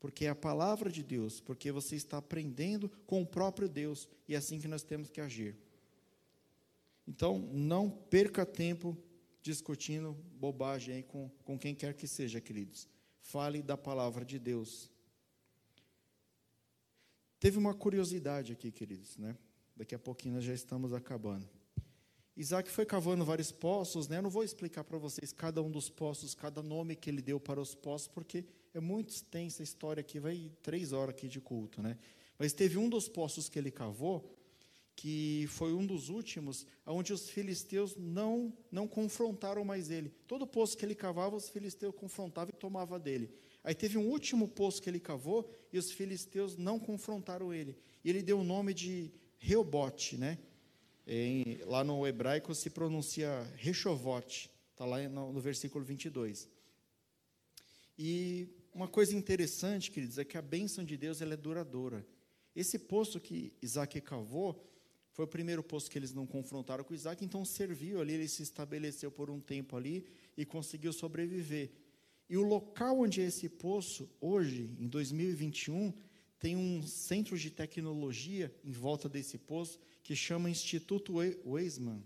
porque 0.00 0.26
é 0.26 0.28
a 0.28 0.34
palavra 0.34 0.90
de 0.90 1.02
Deus, 1.02 1.40
porque 1.40 1.72
você 1.72 1.96
está 1.96 2.18
aprendendo 2.18 2.88
com 3.06 3.22
o 3.22 3.26
próprio 3.26 3.68
Deus, 3.68 4.08
e 4.28 4.34
é 4.34 4.38
assim 4.38 4.60
que 4.60 4.68
nós 4.68 4.82
temos 4.82 5.10
que 5.10 5.20
agir. 5.20 5.56
Então, 7.06 7.38
não 7.52 7.90
perca 7.90 8.44
tempo 8.44 8.96
discutindo 9.42 10.12
bobagem 10.38 10.96
aí 10.96 11.02
com, 11.02 11.30
com 11.44 11.58
quem 11.58 11.74
quer 11.74 11.94
que 11.94 12.06
seja, 12.06 12.40
queridos. 12.40 12.86
Fale 13.20 13.62
da 13.62 13.76
palavra 13.76 14.24
de 14.24 14.38
Deus. 14.38 14.90
Teve 17.40 17.56
uma 17.56 17.74
curiosidade 17.74 18.52
aqui, 18.52 18.70
queridos, 18.70 19.16
né? 19.16 19.36
Daqui 19.76 19.94
a 19.94 19.98
pouquinho 19.98 20.34
nós 20.34 20.44
já 20.44 20.52
estamos 20.52 20.92
acabando. 20.92 21.48
Isaac 22.36 22.70
foi 22.70 22.84
cavando 22.84 23.24
vários 23.24 23.50
poços, 23.50 24.06
né? 24.06 24.18
Eu 24.18 24.22
não 24.22 24.30
vou 24.30 24.44
explicar 24.44 24.84
para 24.84 24.98
vocês 24.98 25.32
cada 25.32 25.62
um 25.62 25.70
dos 25.70 25.88
poços, 25.88 26.34
cada 26.34 26.62
nome 26.62 26.94
que 26.94 27.10
ele 27.10 27.22
deu 27.22 27.40
para 27.40 27.60
os 27.60 27.74
poços, 27.74 28.06
porque 28.06 28.44
é 28.78 28.80
muito 28.80 29.10
extensa 29.10 29.62
a 29.62 29.64
história 29.64 30.00
aqui, 30.00 30.18
vai 30.18 30.50
três 30.62 30.92
horas 30.92 31.10
aqui 31.10 31.28
de 31.28 31.40
culto, 31.40 31.82
né? 31.82 31.98
Mas 32.38 32.52
teve 32.52 32.78
um 32.78 32.88
dos 32.88 33.08
poços 33.08 33.48
que 33.48 33.58
ele 33.58 33.70
cavou, 33.70 34.34
que 34.94 35.46
foi 35.50 35.72
um 35.72 35.86
dos 35.86 36.08
últimos, 36.08 36.66
onde 36.86 37.12
os 37.12 37.28
filisteus 37.28 37.96
não, 37.96 38.52
não 38.70 38.88
confrontaram 38.88 39.64
mais 39.64 39.90
ele. 39.90 40.12
Todo 40.26 40.46
poço 40.46 40.76
que 40.76 40.84
ele 40.84 40.94
cavava, 40.94 41.36
os 41.36 41.48
filisteus 41.48 41.94
confrontavam 41.94 42.52
e 42.54 42.58
tomavam 42.58 42.98
dele. 42.98 43.30
Aí 43.62 43.74
teve 43.74 43.98
um 43.98 44.08
último 44.08 44.48
poço 44.48 44.80
que 44.80 44.88
ele 44.88 44.98
cavou 44.98 45.48
e 45.72 45.78
os 45.78 45.90
filisteus 45.90 46.56
não 46.56 46.78
confrontaram 46.78 47.52
ele. 47.52 47.76
E 48.04 48.10
ele 48.10 48.22
deu 48.22 48.40
o 48.40 48.44
nome 48.44 48.72
de 48.72 49.12
Reobote, 49.38 50.16
né? 50.16 50.38
Em, 51.06 51.58
lá 51.64 51.82
no 51.82 52.06
hebraico 52.06 52.54
se 52.54 52.68
pronuncia 52.68 53.42
Rechovote, 53.56 54.50
está 54.72 54.84
lá 54.84 55.08
no, 55.08 55.32
no 55.32 55.40
versículo 55.40 55.84
22. 55.84 56.48
E 57.98 58.48
uma 58.74 58.88
coisa 58.88 59.16
interessante, 59.16 59.90
queridos, 59.90 60.18
é 60.18 60.24
que 60.24 60.38
a 60.38 60.42
bênção 60.42 60.84
de 60.84 60.96
Deus 60.96 61.20
ela 61.20 61.34
é 61.34 61.36
duradoura. 61.36 62.06
Esse 62.54 62.78
poço 62.78 63.20
que 63.20 63.52
Isaac 63.62 64.00
cavou 64.00 64.64
foi 65.12 65.24
o 65.24 65.28
primeiro 65.28 65.62
poço 65.62 65.90
que 65.90 65.98
eles 65.98 66.12
não 66.12 66.26
confrontaram 66.26 66.84
com 66.84 66.94
Isaac, 66.94 67.24
então 67.24 67.44
serviu 67.44 68.00
ali, 68.00 68.14
ele 68.14 68.28
se 68.28 68.42
estabeleceu 68.42 69.10
por 69.10 69.30
um 69.30 69.40
tempo 69.40 69.76
ali 69.76 70.06
e 70.36 70.44
conseguiu 70.44 70.92
sobreviver. 70.92 71.70
E 72.28 72.36
o 72.36 72.42
local 72.42 73.00
onde 73.00 73.20
é 73.20 73.24
esse 73.24 73.48
poço, 73.48 74.08
hoje, 74.20 74.70
em 74.78 74.86
2021, 74.86 75.92
tem 76.38 76.56
um 76.56 76.82
centro 76.82 77.36
de 77.36 77.50
tecnologia 77.50 78.54
em 78.62 78.70
volta 78.70 79.08
desse 79.08 79.38
poço 79.38 79.80
que 80.02 80.14
chama 80.14 80.50
Instituto 80.50 81.14
Weizmann. 81.44 82.02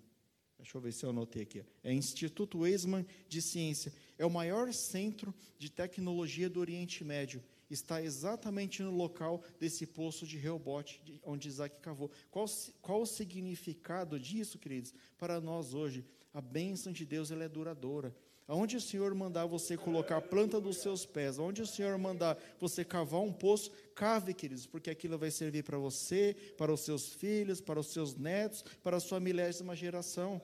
Deixa 0.56 0.78
eu 0.78 0.80
ver 0.80 0.92
se 0.92 1.04
eu 1.04 1.10
anotei 1.10 1.42
aqui. 1.42 1.64
É 1.82 1.92
Instituto 1.92 2.60
Weizmann 2.60 3.04
de 3.28 3.42
Ciência. 3.42 3.92
É 4.22 4.24
o 4.24 4.30
maior 4.30 4.72
centro 4.72 5.34
de 5.58 5.68
tecnologia 5.68 6.48
do 6.48 6.60
Oriente 6.60 7.02
Médio. 7.02 7.42
Está 7.68 8.00
exatamente 8.00 8.80
no 8.80 8.92
local 8.92 9.42
desse 9.58 9.84
poço 9.84 10.24
de 10.24 10.36
Reobote, 10.36 11.02
onde 11.24 11.48
Isaac 11.48 11.80
cavou. 11.80 12.08
Qual, 12.30 12.46
qual 12.80 13.02
o 13.02 13.06
significado 13.06 14.20
disso, 14.20 14.60
queridos, 14.60 14.94
para 15.18 15.40
nós 15.40 15.74
hoje? 15.74 16.04
A 16.32 16.40
bênção 16.40 16.92
de 16.92 17.04
Deus 17.04 17.32
ela 17.32 17.42
é 17.42 17.48
duradoura. 17.48 18.14
Aonde 18.46 18.76
o 18.76 18.80
Senhor 18.80 19.12
mandar 19.12 19.46
você 19.46 19.76
colocar 19.76 20.18
a 20.18 20.20
planta 20.20 20.60
dos 20.60 20.76
seus 20.76 21.04
pés, 21.04 21.40
aonde 21.40 21.62
o 21.62 21.66
Senhor 21.66 21.98
mandar 21.98 22.38
você 22.60 22.84
cavar 22.84 23.22
um 23.22 23.32
poço, 23.32 23.72
cave, 23.92 24.34
queridos, 24.34 24.66
porque 24.66 24.90
aquilo 24.90 25.18
vai 25.18 25.32
servir 25.32 25.64
para 25.64 25.78
você, 25.78 26.36
para 26.56 26.72
os 26.72 26.82
seus 26.82 27.12
filhos, 27.12 27.60
para 27.60 27.80
os 27.80 27.88
seus 27.88 28.14
netos, 28.14 28.64
para 28.84 28.98
a 28.98 29.00
sua 29.00 29.18
milésima 29.18 29.74
geração. 29.74 30.40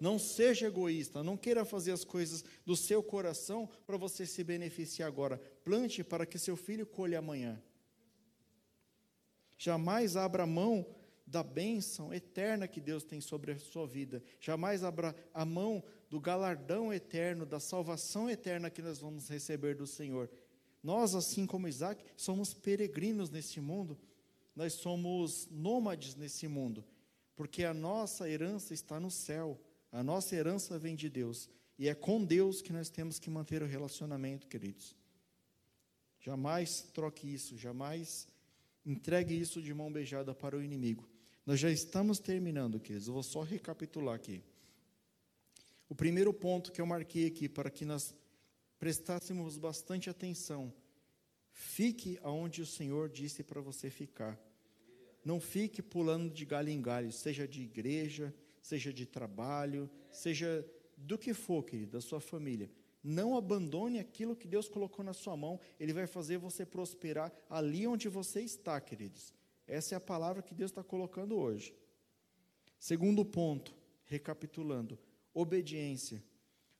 Não 0.00 0.18
seja 0.18 0.66
egoísta, 0.66 1.22
não 1.22 1.36
queira 1.36 1.64
fazer 1.64 1.92
as 1.92 2.04
coisas 2.04 2.42
do 2.64 2.74
seu 2.74 3.02
coração 3.02 3.68
para 3.86 3.98
você 3.98 4.24
se 4.24 4.42
beneficiar 4.42 5.06
agora. 5.06 5.38
Plante 5.62 6.02
para 6.02 6.24
que 6.24 6.38
seu 6.38 6.56
filho 6.56 6.86
colhe 6.86 7.14
amanhã. 7.14 7.62
Jamais 9.58 10.16
abra 10.16 10.46
mão 10.46 10.86
da 11.26 11.42
bênção 11.42 12.12
eterna 12.14 12.66
que 12.66 12.80
Deus 12.80 13.04
tem 13.04 13.20
sobre 13.20 13.52
a 13.52 13.58
sua 13.58 13.86
vida. 13.86 14.22
Jamais 14.40 14.82
abra 14.82 15.14
a 15.34 15.44
mão 15.44 15.84
do 16.08 16.18
galardão 16.18 16.92
eterno, 16.92 17.44
da 17.44 17.60
salvação 17.60 18.28
eterna 18.28 18.70
que 18.70 18.80
nós 18.80 18.98
vamos 18.98 19.28
receber 19.28 19.76
do 19.76 19.86
Senhor. 19.86 20.30
Nós, 20.82 21.14
assim 21.14 21.46
como 21.46 21.68
Isaac, 21.68 22.02
somos 22.16 22.54
peregrinos 22.54 23.28
nesse 23.28 23.60
mundo, 23.60 23.98
nós 24.56 24.72
somos 24.72 25.46
nômades 25.50 26.16
nesse 26.16 26.48
mundo, 26.48 26.84
porque 27.36 27.64
a 27.64 27.74
nossa 27.74 28.28
herança 28.28 28.72
está 28.72 28.98
no 28.98 29.10
céu. 29.10 29.60
A 29.92 30.02
nossa 30.02 30.34
herança 30.36 30.78
vem 30.78 30.94
de 30.94 31.08
Deus. 31.08 31.48
E 31.78 31.88
é 31.88 31.94
com 31.94 32.24
Deus 32.24 32.60
que 32.60 32.72
nós 32.72 32.90
temos 32.90 33.18
que 33.18 33.30
manter 33.30 33.62
o 33.62 33.66
relacionamento, 33.66 34.46
queridos. 34.46 34.94
Jamais 36.20 36.82
troque 36.92 37.32
isso, 37.32 37.56
jamais 37.56 38.28
entregue 38.84 39.38
isso 39.38 39.62
de 39.62 39.72
mão 39.72 39.90
beijada 39.90 40.34
para 40.34 40.56
o 40.56 40.62
inimigo. 40.62 41.08
Nós 41.46 41.58
já 41.58 41.70
estamos 41.70 42.18
terminando, 42.18 42.78
queridos. 42.78 43.08
Eu 43.08 43.14
vou 43.14 43.22
só 43.22 43.42
recapitular 43.42 44.14
aqui. 44.14 44.42
O 45.88 45.94
primeiro 45.94 46.32
ponto 46.32 46.70
que 46.70 46.80
eu 46.80 46.86
marquei 46.86 47.26
aqui 47.26 47.48
para 47.48 47.70
que 47.70 47.84
nós 47.84 48.14
prestássemos 48.78 49.58
bastante 49.58 50.08
atenção. 50.08 50.72
Fique 51.50 52.18
aonde 52.22 52.62
o 52.62 52.66
Senhor 52.66 53.08
disse 53.08 53.42
para 53.42 53.60
você 53.60 53.90
ficar. 53.90 54.38
Não 55.24 55.40
fique 55.40 55.82
pulando 55.82 56.32
de 56.32 56.44
galho 56.44 56.68
em 56.68 56.80
galho, 56.80 57.12
seja 57.12 57.46
de 57.46 57.62
igreja, 57.62 58.34
seja 58.60 58.92
de 58.92 59.06
trabalho, 59.06 59.90
seja 60.10 60.66
do 60.96 61.16
que 61.18 61.32
for, 61.32 61.62
querido, 61.64 61.92
da 61.92 62.00
sua 62.00 62.20
família. 62.20 62.70
Não 63.02 63.36
abandone 63.36 63.98
aquilo 63.98 64.36
que 64.36 64.46
Deus 64.46 64.68
colocou 64.68 65.04
na 65.04 65.14
sua 65.14 65.36
mão, 65.36 65.58
Ele 65.78 65.92
vai 65.92 66.06
fazer 66.06 66.36
você 66.36 66.66
prosperar 66.66 67.32
ali 67.48 67.86
onde 67.86 68.08
você 68.08 68.42
está, 68.42 68.78
queridos. 68.80 69.32
Essa 69.66 69.94
é 69.94 69.96
a 69.96 70.00
palavra 70.00 70.42
que 70.42 70.54
Deus 70.54 70.70
está 70.70 70.82
colocando 70.82 71.36
hoje. 71.36 71.74
Segundo 72.78 73.24
ponto, 73.24 73.74
recapitulando: 74.04 74.98
obediência. 75.32 76.22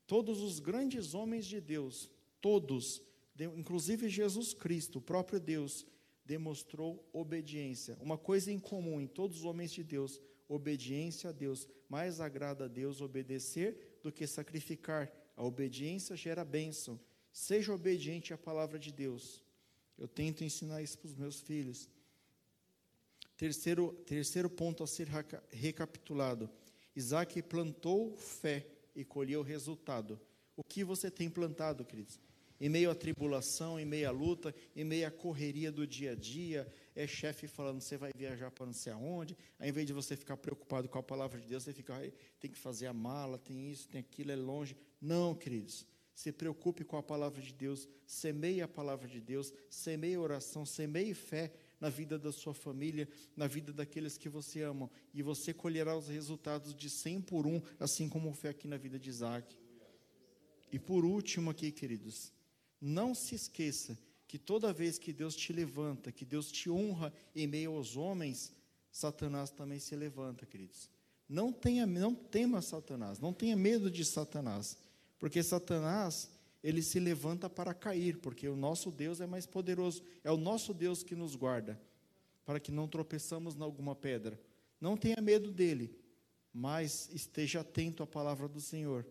Todos 0.07 0.43
os 0.43 0.59
grandes 0.59 1.15
homens 1.15 1.47
de 1.47 1.61
Deus, 1.61 2.11
todos, 2.41 3.01
inclusive 3.39 4.09
Jesus 4.09 4.53
Cristo, 4.53 4.99
o 4.99 5.03
próprio 5.03 5.39
Deus, 5.39 5.87
demonstrou 6.25 7.09
obediência. 7.13 7.97
Uma 8.01 8.19
coisa 8.19 8.51
em 8.53 8.59
comum 8.59 9.01
em 9.01 9.07
todos 9.07 9.39
os 9.39 9.45
homens 9.45 9.71
de 9.73 9.85
Deus 9.85 10.21
obediência 10.51 11.31
a 11.31 11.33
Deus. 11.33 11.69
Mais 11.89 12.21
agrada 12.21 12.65
a 12.65 12.69
Deus 12.69 13.01
obedecer 13.01 13.99
do 14.03 14.13
que 14.13 14.27
sacrificar. 14.27 15.11
A 15.37 15.45
obediência 15.45 16.17
gera 16.17 16.45
bênção. 16.45 17.01
Seja 17.33 17.73
obediente 17.73 18.35
à 18.35 18.39
palavra 18.39 18.79
de 18.79 18.93
Deus. 18.93 19.43
Eu 19.97 20.09
tento 20.09 20.43
ensinar 20.43 20.83
isso 20.83 20.99
para 20.99 21.07
os 21.07 21.15
meus 21.15 21.41
filhos. 21.41 21.89
Terceiro, 23.37 23.93
terceiro 24.07 24.51
ponto 24.51 24.83
a 24.83 24.87
ser 24.87 25.09
recapitulado: 25.51 26.51
Isaac 26.95 27.41
plantou 27.43 28.15
fé 28.17 28.67
e 28.95 29.05
colheu 29.05 29.43
resultado. 29.43 30.21
O 30.57 30.65
que 30.65 30.85
você 30.85 31.11
tem 31.11 31.31
plantado, 31.31 31.85
queridos? 31.85 32.19
Em 32.61 32.69
meio 32.69 32.91
à 32.91 32.95
tribulação, 32.95 33.81
em 33.81 33.87
meio 33.87 34.09
à 34.09 34.11
luta, 34.11 34.55
em 34.77 34.85
meio 34.85 35.09
à 35.09 35.11
correria 35.11 35.73
do 35.73 35.87
dia 35.87 36.13
a 36.13 36.15
dia, 36.15 36.71
é 36.95 37.07
chefe 37.07 37.49
falando, 37.49 37.81
você 37.81 37.97
vai 37.97 38.13
viajar 38.15 38.51
para 38.51 38.67
não 38.67 38.73
sei 38.75 38.93
aonde, 38.93 39.35
ao 39.59 39.67
invés 39.67 39.87
de 39.87 39.95
você 39.95 40.15
ficar 40.15 40.37
preocupado 40.37 40.87
com 40.87 40.99
a 40.99 41.03
palavra 41.03 41.41
de 41.41 41.47
Deus, 41.47 41.63
você 41.63 41.73
fica, 41.73 41.99
tem 42.39 42.51
que 42.51 42.59
fazer 42.59 42.87
a 42.87 42.93
mala, 42.93 43.39
tem 43.39 43.71
isso, 43.71 43.89
tem 43.89 44.01
aquilo, 44.01 44.31
é 44.31 44.37
longe. 44.37 44.77
Não, 45.01 45.35
queridos, 45.35 45.87
se 46.15 46.31
preocupe 46.31 46.85
com 46.85 46.99
a 46.99 47.03
palavra 47.03 47.41
de 47.41 47.55
Deus, 47.55 47.89
semeie 48.07 48.61
a 48.61 48.69
palavra 48.69 49.09
de 49.09 49.23
Deus, 49.23 49.55
semeie 49.71 50.19
oração, 50.19 50.67
semeie 50.67 51.15
fé 51.15 51.51
na 51.81 51.89
vida 51.89 52.19
da 52.19 52.31
sua 52.31 52.53
família, 52.53 53.09
na 53.35 53.47
vida 53.47 53.73
daqueles 53.73 54.19
que 54.19 54.29
você 54.29 54.61
ama, 54.61 54.91
e 55.15 55.23
você 55.23 55.55
colherá 55.55 55.97
os 55.97 56.09
resultados 56.09 56.75
de 56.75 56.91
100 56.91 57.23
por 57.23 57.47
um, 57.47 57.63
assim 57.79 58.07
como 58.07 58.35
foi 58.35 58.51
aqui 58.51 58.69
na 58.69 58.77
vida 58.77 58.99
de 58.99 59.09
Isaac. 59.09 59.57
E 60.71 60.79
por 60.79 61.07
último 61.07 61.49
aqui, 61.49 61.73
queridos, 61.73 62.31
não 62.81 63.15
se 63.15 63.35
esqueça 63.35 63.99
que 64.27 64.39
toda 64.39 64.73
vez 64.73 64.99
que 64.99 65.13
Deus 65.13 65.35
te 65.35 65.53
levanta, 65.53 66.13
que 66.13 66.25
Deus 66.25 66.51
te 66.51 66.71
honra 66.71 67.13
em 67.35 67.47
meio 67.47 67.73
aos 67.73 67.97
homens, 67.97 68.53
Satanás 68.91 69.51
também 69.51 69.79
se 69.79 69.95
levanta, 69.97 70.47
queridos. 70.47 70.89
Não 71.29 71.53
tenha, 71.53 71.87
não 71.87 72.15
tema 72.15 72.63
Satanás, 72.63 73.19
não 73.19 73.33
tenha 73.33 73.57
medo 73.57 73.91
de 73.91 74.05
Satanás, 74.05 74.79
porque 75.19 75.43
Satanás 75.43 76.31
ele 76.63 76.83
se 76.83 77.01
levanta 77.01 77.49
para 77.49 77.73
cair, 77.73 78.19
porque 78.19 78.49
o 78.49 78.57
nosso 78.57 78.91
Deus 78.91 79.21
é 79.21 79.27
mais 79.27 79.47
poderoso, 79.47 80.03
é 80.23 80.31
o 80.31 80.37
nosso 80.37 80.75
Deus 80.75 81.03
que 81.03 81.15
nos 81.15 81.35
guarda, 81.35 81.81
para 82.45 82.61
que 82.61 82.71
não 82.71 82.87
tropeçamos 82.87 83.57
em 83.57 83.63
alguma 83.63 83.95
pedra. 83.95 84.41
Não 84.81 84.97
tenha 84.97 85.21
medo 85.21 85.51
dele, 85.51 85.99
mas 86.53 87.09
esteja 87.13 87.61
atento 87.61 88.03
à 88.03 88.07
palavra 88.07 88.49
do 88.49 88.61
Senhor. 88.61 89.07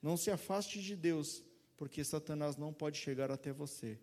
Não 0.00 0.16
se 0.16 0.30
afaste 0.30 0.80
de 0.80 0.96
Deus, 0.96 1.42
porque 1.78 2.02
Satanás 2.02 2.56
não 2.56 2.74
pode 2.74 2.98
chegar 2.98 3.30
até 3.30 3.52
você. 3.52 3.98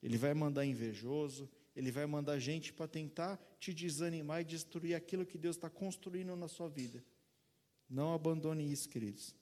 Ele 0.00 0.16
vai 0.16 0.32
mandar 0.32 0.64
invejoso, 0.64 1.50
ele 1.74 1.90
vai 1.90 2.06
mandar 2.06 2.38
gente 2.38 2.72
para 2.72 2.86
tentar 2.86 3.36
te 3.58 3.74
desanimar 3.74 4.40
e 4.40 4.44
destruir 4.44 4.94
aquilo 4.94 5.26
que 5.26 5.36
Deus 5.36 5.56
está 5.56 5.68
construindo 5.68 6.34
na 6.36 6.46
sua 6.46 6.68
vida. 6.68 7.04
Não 7.90 8.14
abandone 8.14 8.72
isso, 8.72 8.88
queridos. 8.88 9.34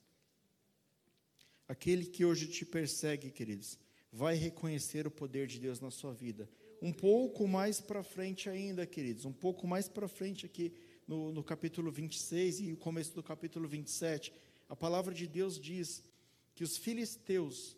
Aquele 1.67 2.05
que 2.05 2.25
hoje 2.25 2.47
te 2.47 2.65
persegue, 2.65 3.29
queridos, 3.29 3.77
vai 4.11 4.35
reconhecer 4.35 5.05
o 5.05 5.11
poder 5.11 5.45
de 5.45 5.59
Deus 5.59 5.79
na 5.79 5.91
sua 5.91 6.13
vida. 6.13 6.49
Um 6.81 6.91
pouco 6.91 7.47
mais 7.47 7.79
para 7.79 8.01
frente 8.01 8.49
ainda, 8.49 8.85
queridos, 8.87 9.25
um 9.25 9.33
pouco 9.33 9.67
mais 9.67 9.87
para 9.87 10.07
frente 10.07 10.45
aqui 10.45 10.73
no, 11.07 11.31
no 11.31 11.43
capítulo 11.43 11.91
26 11.91 12.61
e 12.61 12.73
o 12.73 12.77
começo 12.77 13.13
do 13.13 13.21
capítulo 13.21 13.67
27, 13.67 14.33
a 14.67 14.75
palavra 14.75 15.13
de 15.13 15.27
Deus 15.27 15.59
diz 15.59 16.03
que 16.57 16.63
os 16.63 16.75
filisteus, 16.75 17.77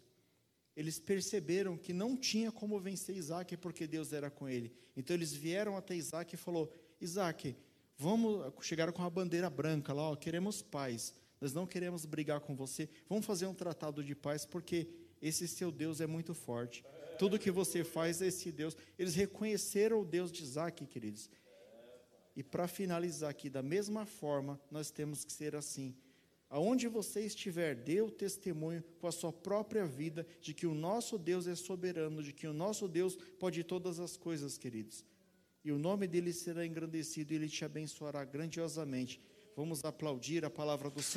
eles 0.74 0.98
perceberam 1.02 1.76
que 1.76 1.92
não 1.92 2.16
tinha 2.16 2.50
como 2.50 2.80
vencer 2.80 3.18
Isaac 3.18 3.58
porque 3.58 3.86
Deus 3.86 4.14
era 4.14 4.32
com 4.32 4.48
ele. 4.48 4.72
Então 4.96 5.14
eles 5.14 5.34
vieram 5.34 5.76
até 5.76 5.94
Isaac 5.98 6.34
e 6.34 6.38
falou: 6.38 6.74
Isaac, 7.02 7.58
vamos 7.98 8.54
chegaram 8.62 8.94
com 8.94 9.04
a 9.04 9.10
bandeira 9.10 9.50
branca 9.50 9.92
lá, 9.92 10.12
ó, 10.12 10.16
queremos 10.16 10.62
paz. 10.62 11.14
Nós 11.42 11.54
não 11.54 11.68
queremos 11.68 12.06
brigar 12.06 12.40
com 12.40 12.56
você. 12.56 12.88
Vamos 13.10 13.26
fazer 13.26 13.48
um 13.48 13.54
tratado 13.54 14.02
de 14.02 14.16
paz, 14.16 14.46
porque 14.46 14.88
esse 15.22 15.46
seu 15.46 15.74
Deus 15.74 16.00
é 16.00 16.08
muito 16.08 16.34
forte. 16.34 16.82
Tudo 17.18 17.38
que 17.38 17.52
você 17.52 17.84
faz 17.84 18.22
é 18.22 18.28
esse 18.28 18.50
Deus. 18.50 18.78
Eles 18.98 19.14
reconheceram 19.14 20.00
o 20.00 20.06
Deus 20.06 20.32
de 20.32 20.42
Isaac, 20.42 20.86
queridos. 20.86 21.30
E 22.34 22.42
para 22.42 22.66
finalizar 22.66 23.30
aqui, 23.30 23.50
da 23.50 23.62
mesma 23.62 24.06
forma, 24.06 24.58
nós 24.72 24.90
temos 24.90 25.26
que 25.26 25.34
ser 25.34 25.54
assim. 25.54 25.94
Aonde 26.50 26.88
você 26.88 27.22
estiver, 27.22 27.76
dê 27.76 28.02
o 28.02 28.10
testemunho 28.10 28.84
com 29.00 29.06
a 29.06 29.12
sua 29.12 29.32
própria 29.32 29.86
vida 29.86 30.26
de 30.42 30.54
que 30.54 30.66
o 30.66 30.74
nosso 30.74 31.18
Deus 31.18 31.46
é 31.46 31.56
soberano, 31.56 32.24
de 32.24 32.34
que 32.34 32.48
o 32.48 32.54
nosso 32.54 32.88
Deus 32.88 33.16
pode 33.40 33.64
todas 33.64 34.00
as 34.00 34.18
coisas, 34.18 34.58
queridos. 34.58 35.06
E 35.64 35.72
o 35.72 35.78
nome 35.78 36.08
dele 36.08 36.34
será 36.34 36.66
engrandecido 36.66 37.34
e 37.34 37.36
ele 37.36 37.50
te 37.50 37.64
abençoará 37.64 38.26
grandiosamente. 38.26 39.22
Vamos 39.56 39.84
aplaudir 39.86 40.44
a 40.44 40.50
palavra 40.50 40.90
do 40.90 41.04
Senhor. 41.04 41.08